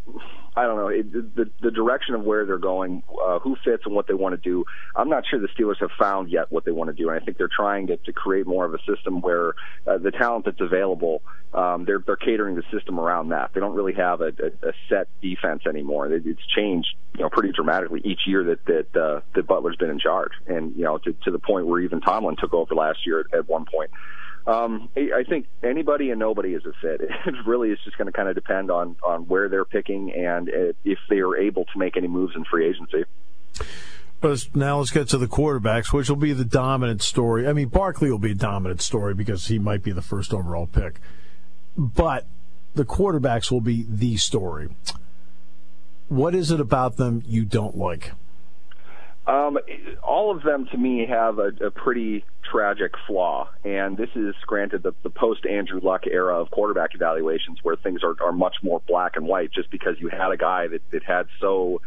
I 0.56 0.64
don't 0.64 0.76
know 0.76 0.88
it, 0.88 1.12
the 1.12 1.50
the 1.60 1.70
direction 1.70 2.14
of 2.14 2.22
where 2.22 2.46
they're 2.46 2.58
going, 2.58 3.02
uh, 3.26 3.40
who 3.40 3.56
fits, 3.64 3.82
and 3.86 3.94
what 3.94 4.06
they 4.06 4.14
want 4.14 4.34
to 4.34 4.40
do. 4.40 4.64
I'm 4.94 5.08
not 5.08 5.24
sure 5.28 5.40
the 5.40 5.48
Steelers 5.48 5.80
have 5.80 5.90
found 5.98 6.30
yet 6.30 6.52
what 6.52 6.64
they 6.64 6.70
want 6.70 6.88
to 6.88 6.94
do, 6.94 7.08
and 7.08 7.20
I 7.20 7.24
think 7.24 7.38
they're 7.38 7.48
trying 7.48 7.88
to, 7.88 7.96
to 7.96 8.12
create 8.12 8.46
more 8.46 8.64
of 8.64 8.72
a 8.72 8.78
system 8.86 9.20
where 9.20 9.54
uh, 9.86 9.98
the 9.98 10.12
talent 10.12 10.44
that's 10.44 10.60
available, 10.60 11.22
um, 11.52 11.84
they're 11.84 12.02
they're 12.06 12.16
catering 12.16 12.54
the 12.54 12.62
system 12.72 13.00
around 13.00 13.30
that. 13.30 13.50
They 13.52 13.60
don't 13.60 13.74
really 13.74 13.94
have 13.94 14.20
a, 14.20 14.28
a, 14.28 14.68
a 14.68 14.72
set 14.88 15.08
defense 15.20 15.62
anymore. 15.68 16.06
It's 16.12 16.46
changed, 16.54 16.88
you 17.16 17.22
know, 17.22 17.30
pretty 17.30 17.50
dramatically 17.50 18.00
each 18.04 18.20
year 18.26 18.44
that 18.44 18.64
that 18.66 19.00
uh, 19.00 19.20
that 19.34 19.46
Butler's 19.48 19.76
been 19.76 19.90
in 19.90 19.98
charge, 19.98 20.32
and 20.46 20.76
you 20.76 20.84
know, 20.84 20.98
to 20.98 21.14
to 21.24 21.30
the 21.32 21.40
point 21.40 21.66
where 21.66 21.80
even 21.80 22.00
Tomlin 22.00 22.36
took 22.38 22.54
over 22.54 22.74
last 22.76 22.98
year 23.06 23.20
at, 23.20 23.38
at 23.38 23.48
one 23.48 23.64
point. 23.64 23.90
Um, 24.46 24.90
I 24.94 25.24
think 25.26 25.46
anybody 25.62 26.11
and 26.11 26.18
nobody 26.18 26.52
is 26.54 26.64
a 26.66 26.72
fit. 26.80 27.00
It 27.26 27.35
really 27.46 27.70
is 27.70 27.78
just 27.85 27.96
going 27.96 28.07
to 28.07 28.12
kind 28.12 28.28
of 28.28 28.35
depend 28.35 28.70
on 28.70 28.96
on 29.02 29.22
where 29.22 29.48
they're 29.48 29.64
picking 29.64 30.12
and 30.12 30.50
if 30.85 30.98
they 31.09 31.18
are 31.20 31.37
able 31.37 31.64
to 31.64 31.78
make 31.78 31.96
any 31.96 32.09
moves 32.09 32.35
in 32.37 32.44
free 32.44 32.68
agency. 32.68 33.04
Now 34.54 34.78
let's 34.78 34.90
get 34.90 35.09
to 35.11 35.18
the 35.18 35.26
quarterbacks, 35.26 35.92
which 35.92 36.09
will 36.09 36.16
be 36.16 36.33
the 36.33 36.46
dominant 36.46 37.02
story. 37.02 37.46
I 37.46 37.52
mean, 37.52 37.68
Barkley 37.68 38.11
will 38.11 38.18
be 38.18 38.30
a 38.30 38.35
dominant 38.35 38.80
story 38.80 39.12
because 39.12 39.48
he 39.48 39.59
might 39.59 39.83
be 39.83 39.92
the 39.92 40.00
first 40.00 40.33
overall 40.33 40.66
pick, 40.66 40.98
but 41.76 42.26
the 42.74 42.87
quarterbacks 42.87 43.50
will 43.50 43.61
be 43.61 43.85
the 43.87 44.16
story. 44.16 44.68
What 46.09 46.35
is 46.35 46.50
it 46.50 46.61
about 46.61 46.96
them 46.96 47.22
you 47.26 47.44
don't 47.44 47.76
like? 47.76 48.12
Um, 49.26 49.58
all 50.02 50.37
of 50.37 50.42
them 50.42 50.66
to 50.70 50.76
me 50.76 51.06
have 51.08 51.38
a, 51.38 51.50
a 51.64 51.70
pretty 51.70 52.24
tragic 52.50 52.92
flaw, 53.06 53.48
and 53.64 53.96
this 53.96 54.10
is 54.14 54.34
granted 54.46 54.82
the, 54.82 54.92
the 55.02 55.08
post 55.08 55.46
Andrew 55.46 55.80
Luck 55.82 56.02
era 56.06 56.38
of 56.38 56.50
quarterback 56.50 56.94
evaluations 56.94 57.58
where 57.62 57.76
things 57.76 58.02
are, 58.04 58.16
are 58.22 58.32
much 58.32 58.56
more 58.62 58.82
black 58.87 59.12
and 59.16 59.26
white. 59.26 59.50
Just 59.50 59.70
because 59.70 59.96
you 59.98 60.10
had 60.10 60.30
a 60.30 60.37
guy 60.37 60.68
that, 60.68 60.82
that 60.90 61.04
had 61.04 61.26
so 61.40 61.80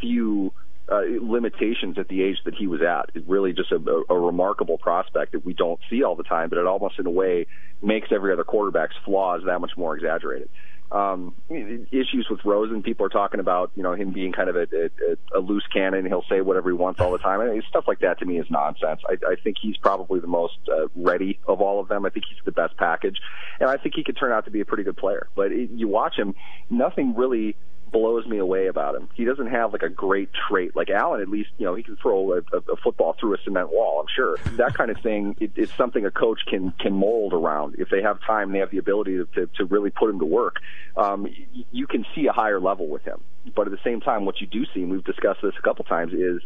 few 0.00 0.52
uh, 0.88 1.00
limitations 1.20 1.98
at 1.98 2.06
the 2.06 2.22
age 2.22 2.36
that 2.44 2.54
he 2.54 2.68
was 2.68 2.80
at, 2.82 3.10
it 3.16 3.24
really 3.26 3.52
just 3.52 3.72
a, 3.72 4.02
a 4.08 4.16
remarkable 4.16 4.78
prospect 4.78 5.32
that 5.32 5.44
we 5.44 5.54
don't 5.54 5.80
see 5.90 6.04
all 6.04 6.14
the 6.14 6.22
time. 6.22 6.48
But 6.50 6.58
it 6.58 6.66
almost 6.66 7.00
in 7.00 7.06
a 7.06 7.10
way 7.10 7.46
makes 7.82 8.08
every 8.12 8.32
other 8.32 8.44
quarterback's 8.44 8.94
flaws 9.04 9.42
that 9.44 9.60
much 9.60 9.72
more 9.76 9.96
exaggerated 9.96 10.48
um, 10.92 11.34
issues 11.50 12.26
with 12.30 12.44
Rosen. 12.44 12.82
People 12.82 13.06
are 13.06 13.10
talking 13.10 13.40
about 13.40 13.72
you 13.74 13.82
know 13.82 13.94
him 13.94 14.12
being 14.12 14.32
kind 14.32 14.48
of 14.48 14.56
a, 14.56 14.66
a, 14.72 15.38
a 15.38 15.40
loose 15.40 15.66
cannon. 15.72 16.06
He'll 16.06 16.24
say 16.28 16.40
whatever 16.40 16.70
he 16.70 16.76
wants 16.76 17.00
all 17.00 17.12
the 17.12 17.18
time. 17.18 17.40
Mean, 17.40 17.62
stuff 17.68 17.84
like 17.88 18.00
that 18.00 18.18
to 18.20 18.26
me 18.26 18.38
is 18.38 18.46
nonsense. 18.50 19.00
I, 19.08 19.14
I 19.26 19.36
think 19.42 19.56
he's 19.60 19.76
probably 19.76 20.20
the 20.20 20.26
most 20.26 20.58
uh, 20.70 20.86
ready 20.94 21.38
of 21.46 21.60
all 21.60 21.80
of 21.80 21.88
them. 21.88 22.06
I 22.06 22.10
think 22.10 22.26
he's 22.28 22.42
the 22.44 22.52
best 22.52 22.76
package, 22.76 23.18
and 23.60 23.68
I 23.68 23.76
think 23.76 23.94
he 23.94 24.04
could 24.04 24.16
turn 24.16 24.32
out 24.32 24.44
to 24.44 24.50
be 24.50 24.60
a 24.60 24.64
pretty 24.64 24.84
good 24.84 24.96
player. 24.96 25.28
But 25.34 25.52
it, 25.52 25.70
you 25.70 25.88
watch 25.88 26.16
him, 26.16 26.34
nothing 26.70 27.14
really 27.14 27.56
blows 27.96 28.26
me 28.26 28.36
away 28.36 28.66
about 28.66 28.94
him. 28.94 29.08
He 29.14 29.24
doesn't 29.24 29.46
have 29.46 29.72
like 29.72 29.82
a 29.82 29.88
great 29.88 30.28
trait. 30.48 30.76
Like 30.76 30.90
Allen, 30.90 31.22
at 31.22 31.28
least, 31.28 31.48
you 31.56 31.64
know, 31.64 31.74
he 31.74 31.82
can 31.82 31.96
throw 31.96 32.34
a, 32.34 32.38
a 32.38 32.76
football 32.84 33.16
through 33.18 33.34
a 33.34 33.38
cement 33.42 33.70
wall. 33.70 34.00
I'm 34.00 34.06
sure 34.14 34.36
that 34.56 34.74
kind 34.74 34.90
of 34.90 34.98
thing 35.02 35.34
it, 35.40 35.52
it's 35.56 35.74
something 35.76 36.04
a 36.04 36.10
coach 36.10 36.40
can 36.46 36.72
can 36.72 36.92
mold 36.92 37.32
around 37.32 37.76
if 37.78 37.88
they 37.88 38.02
have 38.02 38.20
time. 38.20 38.52
They 38.52 38.58
have 38.58 38.70
the 38.70 38.78
ability 38.78 39.16
to 39.16 39.24
to, 39.34 39.46
to 39.56 39.64
really 39.64 39.90
put 39.90 40.10
him 40.10 40.18
to 40.18 40.26
work. 40.26 40.56
Um, 40.96 41.26
you 41.72 41.86
can 41.86 42.04
see 42.14 42.26
a 42.26 42.32
higher 42.32 42.60
level 42.60 42.86
with 42.88 43.02
him. 43.02 43.20
But 43.54 43.66
at 43.66 43.72
the 43.72 43.78
same 43.84 44.00
time, 44.00 44.24
what 44.24 44.40
you 44.40 44.46
do 44.46 44.64
see, 44.74 44.82
and 44.82 44.90
we've 44.90 45.04
discussed 45.04 45.40
this 45.42 45.54
a 45.58 45.62
couple 45.62 45.84
times, 45.84 46.12
is 46.12 46.40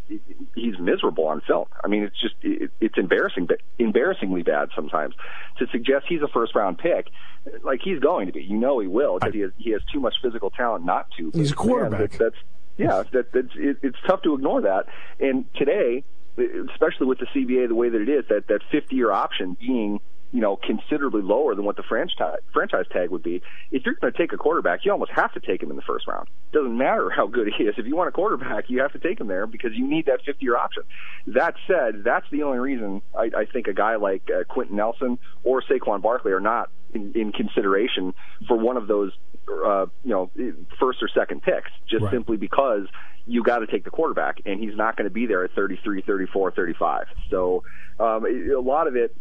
he's 0.55 0.79
miserable 0.79 1.27
on 1.27 1.41
film. 1.47 1.67
I 1.83 1.89
mean, 1.89 2.03
it's 2.03 2.21
just 2.21 2.35
it's 2.43 2.99
embarrassing, 2.99 3.47
but 3.47 3.61
embarrassingly 3.79 4.43
bad 4.43 4.69
sometimes. 4.75 5.15
To 5.59 5.67
suggest 5.69 6.07
he's 6.09 6.23
a 6.23 6.29
first 6.29 6.55
round 6.55 6.79
pick, 6.79 7.09
like 7.63 7.81
he's 7.83 8.01
going 8.01 8.27
to 8.27 8.33
be, 8.33 8.43
you 8.43 8.57
know, 8.57 8.81
he 8.81 8.87
will 8.87 9.19
because 9.19 9.35
he 9.35 9.41
has 9.41 9.51
he 9.57 9.71
has 9.71 9.83
too 9.93 10.01
much 10.01 10.15
physical 10.23 10.51
talent 10.51 10.85
not 10.85 11.07
to. 11.19 11.31
He's 11.33 11.53
a 11.53 11.55
quarterback. 11.55 12.01
Man, 12.01 12.09
that, 12.11 12.19
that's 12.19 12.37
yeah, 12.77 13.03
that, 13.13 13.33
that's 13.33 13.55
it, 13.55 13.79
it's 13.83 13.99
tough 14.07 14.23
to 14.23 14.35
ignore 14.35 14.63
that. 14.63 14.87
And 15.19 15.45
today, 15.55 16.05
especially 16.73 17.07
with 17.07 17.19
the 17.19 17.27
CBA 17.27 17.69
the 17.69 17.75
way 17.75 17.89
that 17.89 18.01
it 18.01 18.09
is, 18.09 18.25
that 18.29 18.47
that 18.49 18.61
50 18.71 18.95
year 18.95 19.11
option 19.11 19.57
being 19.59 20.01
you 20.33 20.41
know, 20.41 20.57
considerably 20.57 21.23
lower 21.23 21.55
than 21.55 21.65
what 21.65 21.77
the 21.77 21.83
franchise 21.83 22.39
franchise 22.53 22.87
tag 22.93 23.11
would 23.11 23.23
be. 23.23 23.43
If 23.71 23.85
you're 23.85 23.95
going 23.95 24.13
to 24.13 24.19
take 24.19 24.33
a 24.33 24.37
quarterback, 24.37 24.85
you 24.85 24.93
almost 24.93 25.11
have 25.13 25.33
to 25.35 25.41
take 25.41 25.63
him 25.63 25.71
in 25.71 25.77
the 25.77 25.83
first 25.83 26.07
round. 26.07 26.29
Doesn't 26.53 26.77
matter 26.77 27.11
how 27.11 27.27
good 27.27 27.49
he 27.57 27.65
is. 27.65 27.75
If 27.79 27.87
you 27.87 27.97
want 27.97 28.09
a 28.09 28.13
quarterback, 28.13 28.65
you 28.69 28.81
have 28.81 28.93
to 28.93 28.99
take 28.99 29.21
him 29.21 29.27
there 29.27 29.47
because 29.47 29.73
you 29.75 29.89
need 29.89 30.07
that 30.07 30.21
50 30.25 30.45
year 30.45 30.57
option. 30.57 30.85
That 31.29 31.55
said, 31.67 32.05
that's 32.05 32.27
the 32.31 32.45
only 32.45 32.59
reason 32.59 33.03
I, 33.17 33.31
I 33.37 33.45
think 33.53 33.67
a 33.67 33.75
guy 33.75 33.97
like 33.97 34.29
uh, 34.31 34.45
Quenton 34.45 34.77
Nelson 34.77 35.19
or 35.43 35.63
Saquon 35.63 36.01
Barkley 36.03 36.33
are 36.33 36.41
not 36.41 36.71
in, 36.95 37.13
in 37.15 37.33
consideration 37.33 38.15
for 38.47 38.57
one 38.57 38.77
of 38.77 38.87
those, 38.87 39.13
uh, 39.49 39.87
you 40.05 40.11
know, 40.11 40.31
first 40.79 41.03
or 41.03 41.09
second 41.09 41.43
picks, 41.43 41.71
just 41.89 42.05
right. 42.05 42.13
simply 42.13 42.37
because 42.37 42.87
you 43.27 43.43
got 43.43 43.59
to 43.59 43.67
take 43.67 43.85
the 43.85 43.91
quarterback, 43.91 44.41
and 44.47 44.61
he's 44.61 44.77
not 44.77 44.97
going 44.97 45.09
to 45.09 45.13
be 45.13 45.27
there 45.27 45.45
at 45.45 45.53
33, 45.53 46.03
34, 46.03 46.53
35. 46.53 47.07
So 47.31 47.63
um, 47.99 48.25
a 48.27 48.61
lot 48.61 48.87
of 48.87 48.97
it 48.97 49.15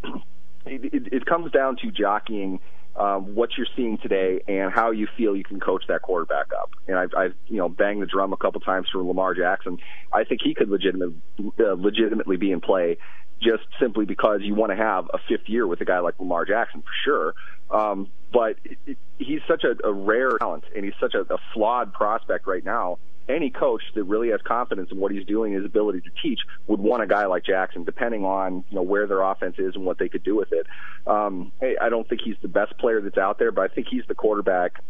it, 0.66 0.94
it, 0.94 1.14
it 1.14 1.26
comes 1.26 1.52
down 1.52 1.78
to 1.78 1.92
jockeying 1.92 2.60
um, 2.96 3.36
what 3.36 3.52
you're 3.58 3.68
seeing 3.76 3.98
today 3.98 4.42
and 4.48 4.72
how 4.74 4.92
you 4.92 5.08
feel 5.18 5.36
you 5.36 5.44
can 5.44 5.60
coach 5.60 5.84
that 5.88 6.02
quarterback 6.02 6.48
up. 6.60 6.72
And 6.88 6.98
I've, 6.98 7.14
I've 7.16 7.34
you 7.48 7.58
know 7.58 7.70
banged 7.70 8.02
the 8.02 8.06
drum 8.06 8.34
a 8.34 8.38
couple 8.38 8.62
times 8.62 8.88
for 8.92 9.02
Lamar 9.04 9.34
Jackson. 9.34 9.78
I 10.12 10.24
think 10.24 10.42
he 10.44 10.54
could 10.54 10.70
legitimately 10.70 11.16
uh, 11.60 11.74
legitimately 11.74 12.38
be 12.38 12.52
in 12.52 12.62
play 12.62 12.98
just 13.42 13.64
simply 13.80 14.06
because 14.06 14.42
you 14.42 14.54
want 14.54 14.72
to 14.72 14.76
have 14.76 15.10
a 15.14 15.18
fifth 15.30 15.48
year 15.48 15.66
with 15.66 15.80
a 15.80 15.86
guy 15.86 16.00
like 16.00 16.20
Lamar 16.20 16.46
Jackson 16.46 16.82
for 16.82 16.92
sure. 17.06 17.34
Um, 17.72 18.10
but 18.34 18.58
it, 18.66 18.78
it, 18.86 18.98
he's 19.18 19.40
such 19.48 19.64
a, 19.64 19.88
a 19.88 19.94
rare 19.94 20.38
talent 20.38 20.66
and 20.76 20.84
he's 20.84 20.94
such 21.00 21.14
a, 21.14 21.22
a 21.34 21.38
flawed 21.54 21.94
prospect 21.94 22.48
right 22.48 22.66
now 22.66 22.98
any 23.30 23.50
coach 23.50 23.84
that 23.96 24.04
really 24.04 24.30
has 24.32 24.42
confidence 24.42 24.90
in 24.92 25.00
what 25.00 25.12
he's 25.12 25.26
doing, 25.26 25.54
his 25.54 25.64
ability 25.64 26.02
to 26.02 26.10
teach, 26.22 26.40
would 26.68 26.80
want 26.80 27.04
a 27.04 27.08
guy 27.08 27.26
like 27.28 27.46
Jackson, 27.46 27.84
depending 27.84 28.26
on 28.26 28.64
you 28.70 28.76
know 28.76 28.82
where 28.82 29.08
their 29.08 29.22
offense 29.22 29.56
is 29.60 29.76
and 29.76 29.86
what 29.86 30.00
they 30.00 30.10
could 30.10 30.24
do 30.24 30.36
with 30.36 30.52
it. 30.52 30.66
Um, 31.08 31.52
I 31.62 31.90
don't 31.90 32.08
think 32.10 32.22
he's 32.24 32.36
the 32.42 32.48
best 32.48 32.78
player 32.78 33.02
that's 33.02 33.18
out 33.18 33.40
there, 33.40 33.52
but 33.52 33.70
I 33.70 33.74
think 33.74 33.88
he's 33.90 34.04
the 34.08 34.16
quarterback. 34.16 34.82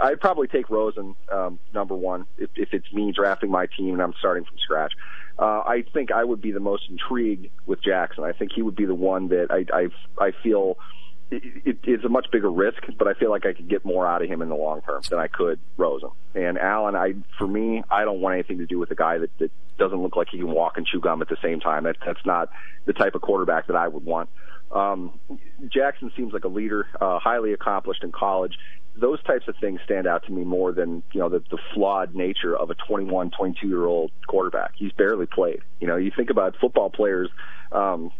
I'd 0.00 0.20
probably 0.20 0.46
take 0.46 0.70
Rosen 0.70 1.16
um, 1.32 1.58
number 1.74 1.94
one 1.94 2.26
if, 2.38 2.50
if 2.54 2.68
it's 2.72 2.92
me 2.92 3.12
drafting 3.12 3.50
my 3.50 3.66
team 3.76 3.94
and 3.94 4.02
I'm 4.02 4.14
starting 4.18 4.44
from 4.44 4.58
scratch. 4.58 4.92
Uh, 5.38 5.62
I 5.66 5.84
think 5.92 6.12
I 6.12 6.24
would 6.24 6.40
be 6.40 6.52
the 6.52 6.60
most 6.60 6.84
intrigued 6.88 7.48
with 7.66 7.82
Jackson. 7.82 8.24
I 8.24 8.32
think 8.32 8.52
he 8.54 8.62
would 8.62 8.76
be 8.76 8.86
the 8.86 8.94
one 8.94 9.28
that 9.28 9.48
I 9.50 9.64
I, 9.74 9.88
I 10.18 10.32
feel 10.42 10.78
it, 11.30 11.78
it's 11.84 12.04
a 12.04 12.08
much 12.08 12.26
bigger 12.30 12.50
risk, 12.50 12.82
but 12.98 13.08
I 13.08 13.14
feel 13.14 13.30
like 13.30 13.46
I 13.46 13.52
could 13.52 13.68
get 13.68 13.84
more 13.84 14.06
out 14.06 14.22
of 14.22 14.28
him 14.28 14.42
in 14.42 14.48
the 14.48 14.54
long 14.54 14.82
term 14.82 15.02
than 15.10 15.18
I 15.18 15.26
could 15.26 15.58
Rosen. 15.76 16.10
And 16.34 16.58
Allen, 16.58 16.94
I 16.94 17.14
for 17.38 17.46
me, 17.46 17.82
I 17.90 18.04
don't 18.04 18.20
want 18.20 18.34
anything 18.34 18.58
to 18.58 18.66
do 18.66 18.78
with 18.78 18.90
a 18.90 18.94
guy 18.94 19.18
that, 19.18 19.36
that 19.38 19.50
doesn't 19.78 20.00
look 20.00 20.16
like 20.16 20.28
he 20.30 20.38
can 20.38 20.50
walk 20.50 20.76
and 20.76 20.86
chew 20.86 21.00
gum 21.00 21.22
at 21.22 21.28
the 21.28 21.36
same 21.42 21.60
time. 21.60 21.84
That, 21.84 21.96
that's 22.04 22.24
not 22.24 22.50
the 22.84 22.92
type 22.92 23.14
of 23.14 23.22
quarterback 23.22 23.66
that 23.66 23.76
I 23.76 23.88
would 23.88 24.04
want. 24.04 24.28
Um, 24.70 25.18
Jackson 25.68 26.12
seems 26.16 26.32
like 26.32 26.44
a 26.44 26.48
leader, 26.48 26.86
uh, 27.00 27.18
highly 27.18 27.52
accomplished 27.52 28.02
in 28.02 28.12
college. 28.12 28.56
Those 28.98 29.22
types 29.24 29.46
of 29.48 29.54
things 29.60 29.80
stand 29.84 30.06
out 30.06 30.24
to 30.26 30.32
me 30.32 30.44
more 30.44 30.72
than 30.72 31.02
you 31.12 31.20
know 31.20 31.28
the, 31.28 31.40
the 31.50 31.58
flawed 31.74 32.14
nature 32.14 32.56
of 32.56 32.70
a 32.70 32.74
21, 32.74 33.30
22 33.30 33.68
year 33.68 33.84
old 33.84 34.10
quarterback. 34.26 34.72
He's 34.76 34.92
barely 34.92 35.26
played. 35.26 35.60
You 35.80 35.86
know, 35.86 35.96
you 35.96 36.10
think 36.16 36.30
about 36.30 36.56
football 36.60 36.90
players 36.90 37.28
um, 37.72 38.10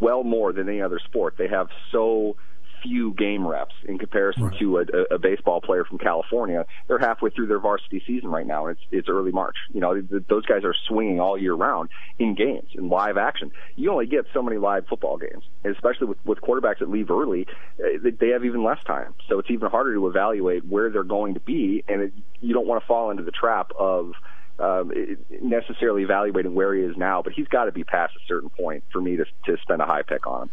well 0.00 0.22
more 0.24 0.52
than 0.52 0.68
any 0.68 0.82
other 0.82 0.98
sport. 0.98 1.34
They 1.38 1.48
have 1.48 1.68
so 1.90 2.36
few 2.82 3.14
game 3.14 3.46
reps 3.46 3.74
in 3.86 3.98
comparison 3.98 4.44
right. 4.44 4.58
to 4.58 4.78
a, 4.78 5.14
a, 5.14 5.18
baseball 5.18 5.60
player 5.60 5.84
from 5.84 5.98
California. 5.98 6.66
They're 6.88 6.98
halfway 6.98 7.30
through 7.30 7.46
their 7.46 7.58
varsity 7.58 8.02
season 8.06 8.30
right 8.30 8.46
now. 8.46 8.66
It's 8.66 8.80
it's 8.90 9.08
early 9.08 9.32
March. 9.32 9.56
You 9.72 9.80
know, 9.80 10.02
those 10.28 10.46
guys 10.46 10.64
are 10.64 10.74
swinging 10.88 11.20
all 11.20 11.38
year 11.38 11.54
round 11.54 11.90
in 12.18 12.34
games 12.34 12.70
in 12.74 12.88
live 12.88 13.16
action. 13.16 13.52
You 13.76 13.92
only 13.92 14.06
get 14.06 14.26
so 14.34 14.42
many 14.42 14.58
live 14.58 14.86
football 14.88 15.18
games, 15.18 15.44
especially 15.64 16.08
with 16.08 16.18
with 16.24 16.40
quarterbacks 16.40 16.80
that 16.80 16.90
leave 16.90 17.10
early. 17.10 17.46
Eh, 17.78 18.10
they 18.20 18.28
have 18.28 18.44
even 18.44 18.62
less 18.64 18.82
time, 18.84 19.14
so 19.28 19.38
it's 19.38 19.50
even 19.50 19.68
harder 19.68 19.94
to 19.94 20.06
evaluate 20.08 20.66
where 20.66 20.90
they're 20.90 21.04
going 21.04 21.34
to 21.34 21.40
be, 21.40 21.84
and 21.88 22.02
it, 22.02 22.12
you 22.40 22.54
don't 22.54 22.66
want 22.66 22.82
to 22.82 22.86
fall 22.86 23.10
into 23.10 23.22
the 23.22 23.30
trap 23.30 23.70
of 23.78 24.12
um, 24.58 24.92
necessarily 25.40 26.02
evaluating 26.02 26.54
where 26.54 26.74
he 26.74 26.82
is 26.82 26.96
now, 26.96 27.22
but 27.22 27.32
he's 27.32 27.48
got 27.48 27.64
to 27.64 27.72
be 27.72 27.84
past 27.84 28.14
a 28.16 28.26
certain 28.28 28.50
point 28.50 28.84
for 28.92 29.00
me 29.00 29.16
to 29.16 29.24
to 29.46 29.56
spend 29.62 29.82
a 29.82 29.86
high 29.86 30.02
pick 30.02 30.26
on 30.26 30.42
him. 30.42 30.50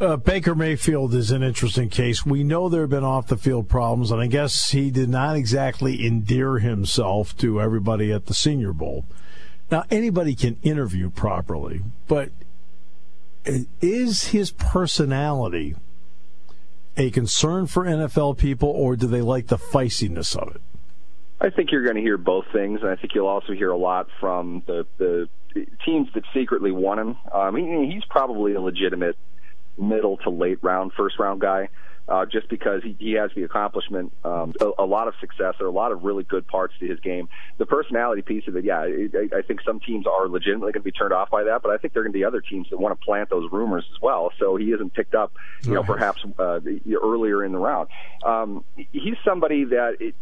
Uh, 0.00 0.16
Baker 0.16 0.54
Mayfield 0.54 1.12
is 1.12 1.32
an 1.32 1.42
interesting 1.42 1.88
case. 1.88 2.24
We 2.24 2.44
know 2.44 2.68
there 2.68 2.82
have 2.82 2.90
been 2.90 3.02
off 3.02 3.26
the 3.26 3.36
field 3.36 3.68
problems, 3.68 4.12
and 4.12 4.20
I 4.20 4.28
guess 4.28 4.70
he 4.70 4.92
did 4.92 5.08
not 5.08 5.34
exactly 5.34 6.06
endear 6.06 6.58
himself 6.58 7.36
to 7.38 7.60
everybody 7.60 8.12
at 8.12 8.26
the 8.26 8.34
Senior 8.34 8.72
Bowl. 8.72 9.06
Now, 9.72 9.84
anybody 9.90 10.36
can 10.36 10.56
interview 10.62 11.10
properly, 11.10 11.82
but 12.06 12.30
is 13.80 14.28
his 14.28 14.52
personality 14.52 15.74
a 16.96 17.10
concern 17.10 17.66
for 17.66 17.84
NFL 17.84 18.38
people, 18.38 18.68
or 18.68 18.94
do 18.94 19.08
they 19.08 19.20
like 19.20 19.48
the 19.48 19.58
feistiness 19.58 20.36
of 20.36 20.54
it? 20.54 20.62
I 21.40 21.50
think 21.50 21.72
you're 21.72 21.84
going 21.84 21.96
to 21.96 22.02
hear 22.02 22.18
both 22.18 22.44
things, 22.52 22.80
and 22.82 22.90
I 22.90 22.96
think 22.96 23.14
you'll 23.16 23.26
also 23.26 23.52
hear 23.52 23.70
a 23.70 23.76
lot 23.76 24.08
from 24.20 24.62
the 24.66 24.86
the 24.98 25.28
teams 25.84 26.08
that 26.14 26.24
secretly 26.34 26.70
want 26.70 27.00
him. 27.00 27.16
Um, 27.32 27.56
he, 27.56 27.92
he's 27.92 28.04
probably 28.04 28.54
a 28.54 28.60
legitimate 28.60 29.16
middle 29.78 30.16
to 30.18 30.30
late 30.30 30.58
round, 30.62 30.92
first 30.92 31.18
round 31.18 31.40
guy. 31.40 31.68
Uh, 32.08 32.24
just 32.24 32.48
because 32.48 32.82
he, 32.82 32.96
he 32.98 33.12
has 33.12 33.30
the 33.36 33.42
accomplishment, 33.42 34.10
um, 34.24 34.54
a, 34.62 34.70
a 34.78 34.86
lot 34.86 35.08
of 35.08 35.14
success. 35.20 35.54
There 35.58 35.66
are 35.66 35.70
a 35.70 35.74
lot 35.74 35.92
of 35.92 36.04
really 36.04 36.24
good 36.24 36.46
parts 36.46 36.72
to 36.80 36.86
his 36.86 36.98
game. 37.00 37.28
The 37.58 37.66
personality 37.66 38.22
piece 38.22 38.48
of 38.48 38.56
it, 38.56 38.64
yeah, 38.64 38.80
I, 38.80 39.28
I 39.36 39.42
think 39.42 39.60
some 39.60 39.78
teams 39.78 40.06
are 40.06 40.26
legitimately 40.26 40.72
going 40.72 40.80
to 40.80 40.90
be 40.90 40.90
turned 40.90 41.12
off 41.12 41.28
by 41.28 41.44
that, 41.44 41.60
but 41.60 41.70
I 41.70 41.76
think 41.76 41.92
there 41.92 42.00
are 42.00 42.04
going 42.04 42.14
to 42.14 42.18
be 42.18 42.24
other 42.24 42.40
teams 42.40 42.70
that 42.70 42.78
want 42.78 42.98
to 42.98 43.04
plant 43.04 43.28
those 43.28 43.52
rumors 43.52 43.84
as 43.94 44.00
well. 44.00 44.32
So 44.38 44.56
he 44.56 44.72
isn't 44.72 44.94
picked 44.94 45.14
up, 45.14 45.34
you 45.64 45.74
know, 45.74 45.82
perhaps 45.82 46.24
uh, 46.38 46.60
earlier 46.90 47.44
in 47.44 47.52
the 47.52 47.58
round. 47.58 47.88
Um, 48.24 48.64
he's 48.74 49.18
somebody 49.22 49.64
that 49.64 49.98
it, 50.00 50.14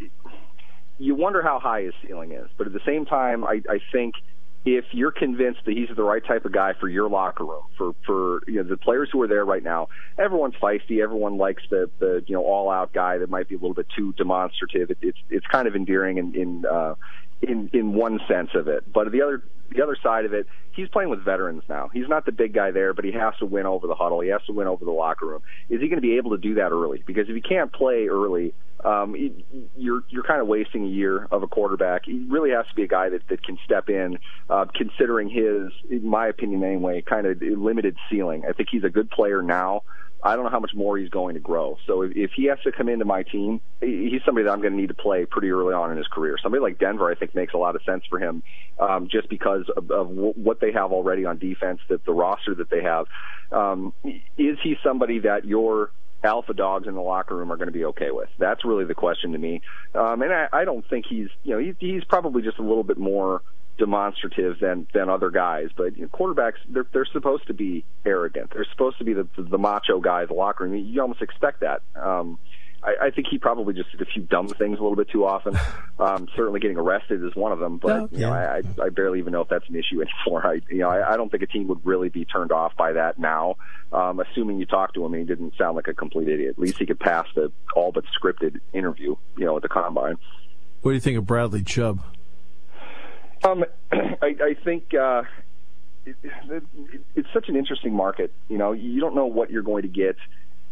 you 0.98 1.14
wonder 1.14 1.40
how 1.40 1.60
high 1.60 1.82
his 1.82 1.94
ceiling 2.04 2.32
is, 2.32 2.48
but 2.58 2.66
at 2.66 2.72
the 2.72 2.82
same 2.84 3.06
time, 3.06 3.44
I, 3.44 3.62
I 3.70 3.78
think– 3.92 4.16
if 4.66 4.84
you're 4.90 5.12
convinced 5.12 5.60
that 5.64 5.76
he's 5.76 5.88
the 5.94 6.02
right 6.02 6.22
type 6.26 6.44
of 6.44 6.50
guy 6.50 6.72
for 6.80 6.88
your 6.88 7.08
locker 7.08 7.44
room, 7.44 7.62
for 7.78 7.94
for 8.04 8.40
you 8.48 8.56
know 8.56 8.68
the 8.68 8.76
players 8.76 9.08
who 9.12 9.22
are 9.22 9.28
there 9.28 9.44
right 9.44 9.62
now, 9.62 9.88
everyone's 10.18 10.56
feisty. 10.56 11.00
Everyone 11.00 11.38
likes 11.38 11.62
the 11.70 11.88
the 12.00 12.24
you 12.26 12.34
know 12.34 12.42
all 12.42 12.68
out 12.68 12.92
guy 12.92 13.18
that 13.18 13.30
might 13.30 13.48
be 13.48 13.54
a 13.54 13.58
little 13.58 13.74
bit 13.74 13.86
too 13.96 14.12
demonstrative. 14.14 14.90
It, 14.90 14.98
it's 15.00 15.18
it's 15.30 15.46
kind 15.46 15.68
of 15.68 15.76
endearing 15.76 16.18
in 16.18 16.34
in 16.34 16.64
uh, 16.66 16.94
in 17.42 17.70
in 17.72 17.92
one 17.92 18.20
sense 18.28 18.50
of 18.54 18.68
it, 18.68 18.90
but 18.92 19.10
the 19.12 19.22
other 19.22 19.42
the 19.70 19.82
other 19.82 19.96
side 20.02 20.24
of 20.24 20.32
it, 20.32 20.46
he's 20.72 20.88
playing 20.88 21.10
with 21.10 21.24
veterans 21.24 21.62
now. 21.68 21.90
He's 21.92 22.08
not 22.08 22.24
the 22.24 22.32
big 22.32 22.52
guy 22.52 22.70
there, 22.70 22.94
but 22.94 23.04
he 23.04 23.12
has 23.12 23.34
to 23.40 23.46
win 23.46 23.66
over 23.66 23.86
the 23.86 23.94
huddle. 23.94 24.20
He 24.20 24.28
has 24.28 24.42
to 24.46 24.52
win 24.52 24.66
over 24.66 24.84
the 24.84 24.90
locker 24.92 25.26
room. 25.26 25.42
Is 25.68 25.80
he 25.80 25.88
going 25.88 26.00
to 26.00 26.06
be 26.06 26.16
able 26.16 26.30
to 26.30 26.38
do 26.38 26.54
that 26.54 26.72
early? 26.72 27.02
Because 27.06 27.28
if 27.28 27.34
he 27.34 27.40
can't 27.40 27.72
play 27.72 28.06
early, 28.06 28.54
um, 28.84 29.16
you're 29.76 30.04
you're 30.08 30.22
kind 30.22 30.40
of 30.40 30.46
wasting 30.46 30.84
a 30.84 30.88
year 30.88 31.26
of 31.30 31.42
a 31.42 31.46
quarterback. 31.46 32.04
He 32.04 32.24
really 32.28 32.50
has 32.50 32.66
to 32.68 32.74
be 32.74 32.84
a 32.84 32.88
guy 32.88 33.08
that 33.08 33.26
that 33.28 33.42
can 33.42 33.58
step 33.64 33.88
in, 33.88 34.18
uh, 34.48 34.66
considering 34.74 35.28
his, 35.28 35.72
in 35.90 36.06
my 36.06 36.28
opinion 36.28 36.62
anyway, 36.62 37.02
kind 37.02 37.26
of 37.26 37.40
limited 37.40 37.96
ceiling. 38.10 38.44
I 38.48 38.52
think 38.52 38.68
he's 38.70 38.84
a 38.84 38.90
good 38.90 39.10
player 39.10 39.42
now. 39.42 39.82
I 40.22 40.34
don't 40.34 40.44
know 40.44 40.50
how 40.50 40.60
much 40.60 40.74
more 40.74 40.96
he's 40.96 41.10
going 41.10 41.34
to 41.34 41.40
grow. 41.40 41.76
So 41.86 42.02
if, 42.02 42.12
if 42.16 42.30
he 42.34 42.46
has 42.46 42.58
to 42.64 42.72
come 42.72 42.88
into 42.88 43.04
my 43.04 43.22
team, 43.22 43.60
he's 43.80 44.22
somebody 44.24 44.44
that 44.44 44.50
I'm 44.50 44.60
going 44.60 44.72
to 44.72 44.78
need 44.78 44.88
to 44.88 44.94
play 44.94 45.26
pretty 45.26 45.50
early 45.50 45.74
on 45.74 45.90
in 45.90 45.98
his 45.98 46.06
career. 46.08 46.36
Somebody 46.42 46.62
like 46.62 46.78
Denver, 46.78 47.10
I 47.10 47.14
think, 47.14 47.34
makes 47.34 47.54
a 47.54 47.58
lot 47.58 47.76
of 47.76 47.82
sense 47.84 48.02
for 48.08 48.18
him, 48.18 48.42
um, 48.80 49.08
just 49.10 49.28
because 49.28 49.64
of, 49.76 49.90
of 49.90 50.08
what 50.08 50.60
they 50.60 50.72
have 50.72 50.92
already 50.92 51.24
on 51.26 51.38
defense, 51.38 51.80
that 51.88 52.04
the 52.04 52.12
roster 52.12 52.54
that 52.54 52.70
they 52.70 52.82
have. 52.82 53.06
Um, 53.52 53.92
is 54.04 54.58
he 54.62 54.76
somebody 54.82 55.20
that 55.20 55.44
your 55.44 55.90
alpha 56.24 56.54
dogs 56.54 56.88
in 56.88 56.94
the 56.94 57.00
locker 57.00 57.36
room 57.36 57.52
are 57.52 57.56
going 57.56 57.68
to 57.68 57.72
be 57.72 57.84
okay 57.84 58.10
with? 58.10 58.28
That's 58.38 58.64
really 58.64 58.84
the 58.84 58.94
question 58.94 59.32
to 59.32 59.38
me. 59.38 59.60
Um, 59.94 60.22
and 60.22 60.32
I, 60.32 60.48
I 60.52 60.64
don't 60.64 60.84
think 60.88 61.04
he's, 61.08 61.28
you 61.44 61.54
know, 61.54 61.58
he's, 61.58 61.74
he's 61.78 62.04
probably 62.04 62.42
just 62.42 62.58
a 62.58 62.62
little 62.62 62.84
bit 62.84 62.98
more 62.98 63.42
demonstrative 63.78 64.58
than 64.60 64.86
than 64.92 65.08
other 65.08 65.30
guys. 65.30 65.68
But 65.76 65.96
you 65.96 66.02
know, 66.02 66.08
quarterbacks, 66.08 66.58
they're 66.68 66.86
they're 66.92 67.08
supposed 67.12 67.46
to 67.48 67.54
be 67.54 67.84
arrogant. 68.04 68.50
They're 68.52 68.66
supposed 68.70 68.98
to 68.98 69.04
be 69.04 69.12
the 69.12 69.28
the, 69.36 69.42
the 69.42 69.58
macho 69.58 70.00
guy 70.00 70.22
in 70.22 70.28
the 70.28 70.34
locker 70.34 70.64
room. 70.64 70.74
You 70.74 71.00
almost 71.00 71.22
expect 71.22 71.60
that. 71.60 71.82
Um, 71.94 72.38
I, 72.82 73.06
I 73.06 73.10
think 73.10 73.26
he 73.30 73.38
probably 73.38 73.74
just 73.74 73.90
did 73.90 74.00
a 74.00 74.04
few 74.06 74.22
dumb 74.22 74.48
things 74.48 74.78
a 74.78 74.82
little 74.82 74.96
bit 74.96 75.10
too 75.10 75.24
often. 75.24 75.58
Um, 75.98 76.28
certainly, 76.36 76.60
getting 76.60 76.76
arrested 76.76 77.24
is 77.24 77.34
one 77.34 77.52
of 77.52 77.58
them. 77.58 77.78
But 77.78 77.96
no, 77.96 78.08
you 78.12 78.18
know, 78.18 78.30
I, 78.30 78.60
I 78.82 78.90
barely 78.90 79.18
even 79.18 79.32
know 79.32 79.40
if 79.40 79.48
that's 79.48 79.66
an 79.66 79.76
issue 79.76 80.02
anymore. 80.02 80.46
I 80.46 80.60
you 80.68 80.80
know, 80.80 80.90
I, 80.90 81.14
I 81.14 81.16
don't 81.16 81.30
think 81.30 81.42
a 81.42 81.46
team 81.46 81.68
would 81.68 81.86
really 81.86 82.10
be 82.10 82.26
turned 82.26 82.52
off 82.52 82.76
by 82.76 82.92
that 82.92 83.18
now. 83.18 83.54
Um, 83.92 84.20
assuming 84.20 84.58
you 84.58 84.66
talk 84.66 84.92
to 84.92 85.02
him 85.06 85.14
and 85.14 85.22
he 85.22 85.26
didn't 85.26 85.54
sound 85.56 85.74
like 85.74 85.88
a 85.88 85.94
complete 85.94 86.28
idiot. 86.28 86.50
At 86.50 86.58
least 86.58 86.76
he 86.76 86.84
could 86.84 87.00
pass 87.00 87.26
the 87.34 87.50
all 87.74 87.92
but 87.92 88.04
scripted 88.12 88.60
interview. 88.74 89.16
You 89.38 89.46
know, 89.46 89.56
at 89.56 89.62
the 89.62 89.70
combine. 89.70 90.18
What 90.82 90.90
do 90.90 90.94
you 90.96 91.00
think 91.00 91.16
of 91.16 91.24
Bradley 91.24 91.62
Chubb? 91.62 92.02
Um, 93.46 93.64
I, 93.92 94.36
I 94.40 94.56
think 94.64 94.92
uh, 94.94 95.22
it, 96.04 96.16
it, 96.22 96.62
it's 97.14 97.28
such 97.32 97.48
an 97.48 97.56
interesting 97.56 97.94
market. 97.94 98.32
You 98.48 98.58
know, 98.58 98.72
you 98.72 99.00
don't 99.00 99.14
know 99.14 99.26
what 99.26 99.50
you're 99.50 99.62
going 99.62 99.82
to 99.82 99.88
get 99.88 100.16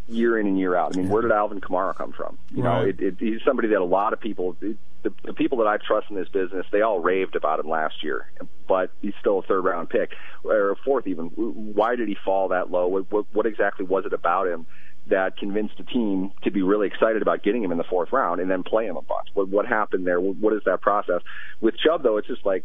year 0.08 0.38
in 0.38 0.46
and 0.46 0.58
year 0.58 0.76
out. 0.76 0.94
I 0.94 1.00
mean, 1.00 1.08
where 1.08 1.22
did 1.22 1.32
Alvin 1.32 1.60
Kamara 1.60 1.96
come 1.96 2.12
from? 2.12 2.38
You 2.50 2.62
right. 2.62 2.82
know, 2.82 2.88
it, 2.88 3.00
it, 3.00 3.14
he's 3.18 3.40
somebody 3.44 3.68
that 3.68 3.78
a 3.78 3.84
lot 3.84 4.12
of 4.12 4.20
people, 4.20 4.56
it, 4.60 4.76
the, 5.02 5.12
the 5.24 5.32
people 5.32 5.58
that 5.58 5.66
I 5.66 5.76
trust 5.78 6.10
in 6.10 6.16
this 6.16 6.28
business, 6.28 6.66
they 6.72 6.82
all 6.82 6.98
raved 6.98 7.36
about 7.36 7.60
him 7.60 7.68
last 7.68 8.02
year, 8.02 8.26
but 8.68 8.90
he's 9.02 9.14
still 9.20 9.38
a 9.38 9.42
third 9.42 9.62
round 9.62 9.90
pick 9.90 10.12
or 10.42 10.72
a 10.72 10.76
fourth 10.76 11.06
even. 11.06 11.26
Why 11.26 11.96
did 11.96 12.08
he 12.08 12.16
fall 12.24 12.48
that 12.48 12.70
low? 12.70 12.88
What, 12.88 13.10
what, 13.10 13.26
what 13.32 13.46
exactly 13.46 13.86
was 13.86 14.04
it 14.06 14.12
about 14.12 14.48
him? 14.48 14.66
That 15.08 15.36
convinced 15.36 15.74
the 15.76 15.84
team 15.84 16.32
to 16.42 16.50
be 16.50 16.62
really 16.62 16.86
excited 16.86 17.20
about 17.20 17.42
getting 17.42 17.62
him 17.62 17.72
in 17.72 17.78
the 17.78 17.84
fourth 17.84 18.12
round 18.12 18.40
and 18.40 18.50
then 18.50 18.62
play 18.62 18.86
him 18.86 18.96
a 18.96 19.02
bunch. 19.02 19.28
What, 19.34 19.48
what 19.48 19.66
happened 19.66 20.06
there? 20.06 20.20
What, 20.20 20.54
is 20.54 20.62
that 20.64 20.80
process? 20.80 21.20
With 21.60 21.74
Chubb, 21.76 22.02
though, 22.02 22.16
it's 22.16 22.28
just 22.28 22.44
like, 22.46 22.64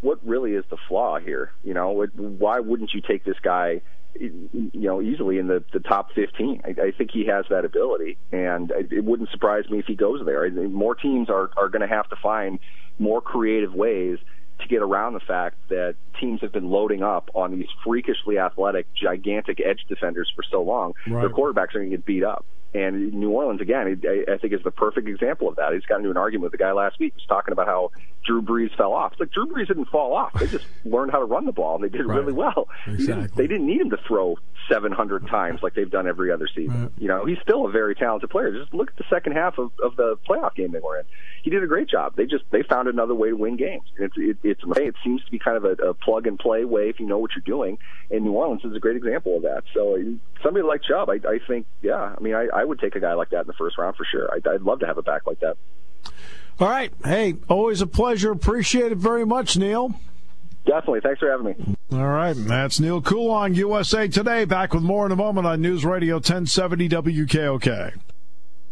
what 0.00 0.18
really 0.26 0.54
is 0.54 0.64
the 0.70 0.76
flaw 0.88 1.18
here? 1.20 1.52
You 1.62 1.74
know, 1.74 2.06
why 2.16 2.60
wouldn't 2.60 2.92
you 2.94 3.00
take 3.00 3.24
this 3.24 3.38
guy? 3.42 3.82
you 4.18 4.70
know, 4.74 5.00
easily 5.00 5.38
in 5.38 5.46
the, 5.46 5.62
the 5.72 5.80
top 5.80 6.08
15. 6.14 6.62
I, 6.64 6.68
I 6.68 6.90
think 6.96 7.10
he 7.12 7.26
has 7.26 7.44
that 7.50 7.64
ability, 7.64 8.18
and 8.32 8.72
it 8.72 9.04
wouldn't 9.04 9.30
surprise 9.30 9.68
me 9.70 9.78
if 9.78 9.86
he 9.86 9.94
goes 9.94 10.24
there. 10.24 10.50
More 10.50 10.94
teams 10.94 11.30
are, 11.30 11.50
are 11.56 11.68
going 11.68 11.82
to 11.82 11.94
have 11.94 12.08
to 12.08 12.16
find 12.16 12.58
more 12.98 13.20
creative 13.20 13.74
ways 13.74 14.18
to 14.60 14.68
get 14.68 14.82
around 14.82 15.14
the 15.14 15.20
fact 15.20 15.56
that 15.68 15.94
teams 16.20 16.40
have 16.40 16.52
been 16.52 16.68
loading 16.68 17.02
up 17.02 17.30
on 17.34 17.52
these 17.52 17.68
freakishly 17.84 18.38
athletic, 18.38 18.86
gigantic 18.94 19.60
edge 19.64 19.84
defenders 19.88 20.30
for 20.34 20.42
so 20.42 20.62
long. 20.62 20.94
Right. 21.06 21.20
Their 21.22 21.30
quarterbacks 21.30 21.74
are 21.74 21.78
going 21.78 21.90
to 21.90 21.96
get 21.96 22.04
beat 22.04 22.24
up. 22.24 22.44
And 22.74 23.14
New 23.14 23.30
Orleans, 23.30 23.60
again, 23.60 24.00
I 24.28 24.36
think 24.36 24.52
is 24.52 24.62
the 24.62 24.70
perfect 24.70 25.08
example 25.08 25.48
of 25.48 25.56
that. 25.56 25.72
He's 25.72 25.84
got 25.84 25.98
into 25.98 26.10
an 26.10 26.18
argument 26.18 26.44
with 26.44 26.52
the 26.52 26.58
guy 26.58 26.72
last 26.72 26.98
week. 26.98 27.14
He 27.16 27.22
was 27.22 27.26
talking 27.26 27.52
about 27.52 27.66
how 27.66 27.92
Drew 28.26 28.42
Brees 28.42 28.76
fell 28.76 28.92
off. 28.92 29.12
It's 29.12 29.20
like 29.20 29.32
Drew 29.32 29.46
Brees 29.46 29.68
didn't 29.68 29.86
fall 29.86 30.14
off. 30.14 30.34
They 30.38 30.46
just 30.46 30.66
learned 30.84 31.12
how 31.12 31.18
to 31.18 31.24
run 31.24 31.46
the 31.46 31.52
ball, 31.52 31.76
and 31.76 31.84
they 31.84 31.88
did 31.88 32.06
right. 32.06 32.18
really 32.18 32.34
well. 32.34 32.68
Exactly. 32.86 33.06
Didn't, 33.06 33.36
they 33.36 33.46
didn't 33.46 33.66
need 33.66 33.80
him 33.80 33.90
to 33.90 33.98
throw 34.06 34.36
700 34.70 35.26
times 35.28 35.60
like 35.62 35.74
they've 35.74 35.90
done 35.90 36.06
every 36.06 36.30
other 36.30 36.46
season. 36.54 36.82
Right. 36.82 36.92
You 36.98 37.08
know, 37.08 37.24
he's 37.24 37.38
still 37.42 37.66
a 37.66 37.70
very 37.70 37.94
talented 37.94 38.30
player. 38.30 38.52
Just 38.52 38.74
look 38.74 38.90
at 38.90 38.96
the 38.96 39.04
second 39.08 39.32
half 39.32 39.58
of, 39.58 39.72
of 39.82 39.96
the 39.96 40.16
playoff 40.28 40.54
game 40.54 40.72
they 40.72 40.80
were 40.80 40.98
in. 40.98 41.04
He 41.42 41.50
did 41.50 41.62
a 41.62 41.66
great 41.66 41.88
job. 41.88 42.16
They 42.16 42.26
just 42.26 42.44
they 42.50 42.62
found 42.62 42.88
another 42.88 43.14
way 43.14 43.30
to 43.30 43.36
win 43.36 43.56
games. 43.56 43.84
It's 43.98 44.14
it, 44.16 44.36
it's 44.42 44.60
it 44.66 44.94
seems 45.02 45.24
to 45.24 45.30
be 45.30 45.38
kind 45.38 45.56
of 45.56 45.64
a, 45.64 45.82
a 45.82 45.94
plug 45.94 46.26
and 46.26 46.38
play 46.38 46.64
way 46.64 46.90
if 46.90 47.00
you 47.00 47.06
know 47.06 47.18
what 47.18 47.30
you're 47.34 47.42
doing. 47.46 47.78
And 48.10 48.24
New 48.24 48.32
Orleans 48.32 48.64
is 48.64 48.74
a 48.74 48.80
great 48.80 48.96
example 48.96 49.36
of 49.36 49.42
that. 49.44 49.62
So 49.72 49.96
somebody 50.42 50.66
like 50.66 50.82
Chubb, 50.82 51.08
I, 51.08 51.14
I 51.14 51.38
think, 51.46 51.66
yeah, 51.82 52.14
I 52.16 52.20
mean, 52.20 52.34
I, 52.34 52.48
I 52.58 52.64
would 52.64 52.80
take 52.80 52.96
a 52.96 53.00
guy 53.00 53.14
like 53.14 53.30
that 53.30 53.42
in 53.42 53.46
the 53.46 53.52
first 53.52 53.78
round 53.78 53.94
for 53.96 54.04
sure. 54.04 54.28
I'd, 54.34 54.46
I'd 54.46 54.62
love 54.62 54.80
to 54.80 54.86
have 54.86 54.98
a 54.98 55.02
back 55.02 55.26
like 55.26 55.38
that. 55.40 55.56
All 56.58 56.68
right. 56.68 56.92
Hey, 57.04 57.36
always 57.48 57.80
a 57.80 57.86
pleasure. 57.86 58.32
Appreciate 58.32 58.90
it 58.90 58.98
very 58.98 59.24
much, 59.24 59.56
Neal. 59.56 59.94
Definitely. 60.66 61.00
Thanks 61.00 61.20
for 61.20 61.30
having 61.30 61.46
me. 61.46 61.76
All 61.92 62.08
right. 62.08 62.34
That's 62.36 62.80
Neal 62.80 63.00
Coolong, 63.00 63.54
USA 63.54 64.08
Today. 64.08 64.44
Back 64.44 64.74
with 64.74 64.82
more 64.82 65.06
in 65.06 65.12
a 65.12 65.16
moment 65.16 65.46
on 65.46 65.62
News 65.62 65.84
Radio 65.84 66.16
1070 66.16 66.88
WKOK. 66.88 67.94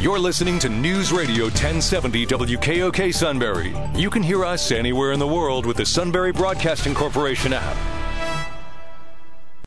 You're 0.00 0.20
listening 0.20 0.60
to 0.60 0.68
News 0.68 1.10
Radio 1.10 1.46
1070 1.46 2.24
WKOK 2.24 3.12
Sunbury. 3.12 3.74
You 3.96 4.10
can 4.10 4.22
hear 4.22 4.44
us 4.44 4.70
anywhere 4.70 5.10
in 5.10 5.18
the 5.18 5.26
world 5.26 5.66
with 5.66 5.76
the 5.76 5.84
Sunbury 5.84 6.30
Broadcasting 6.30 6.94
Corporation 6.94 7.52
app. 7.52 7.76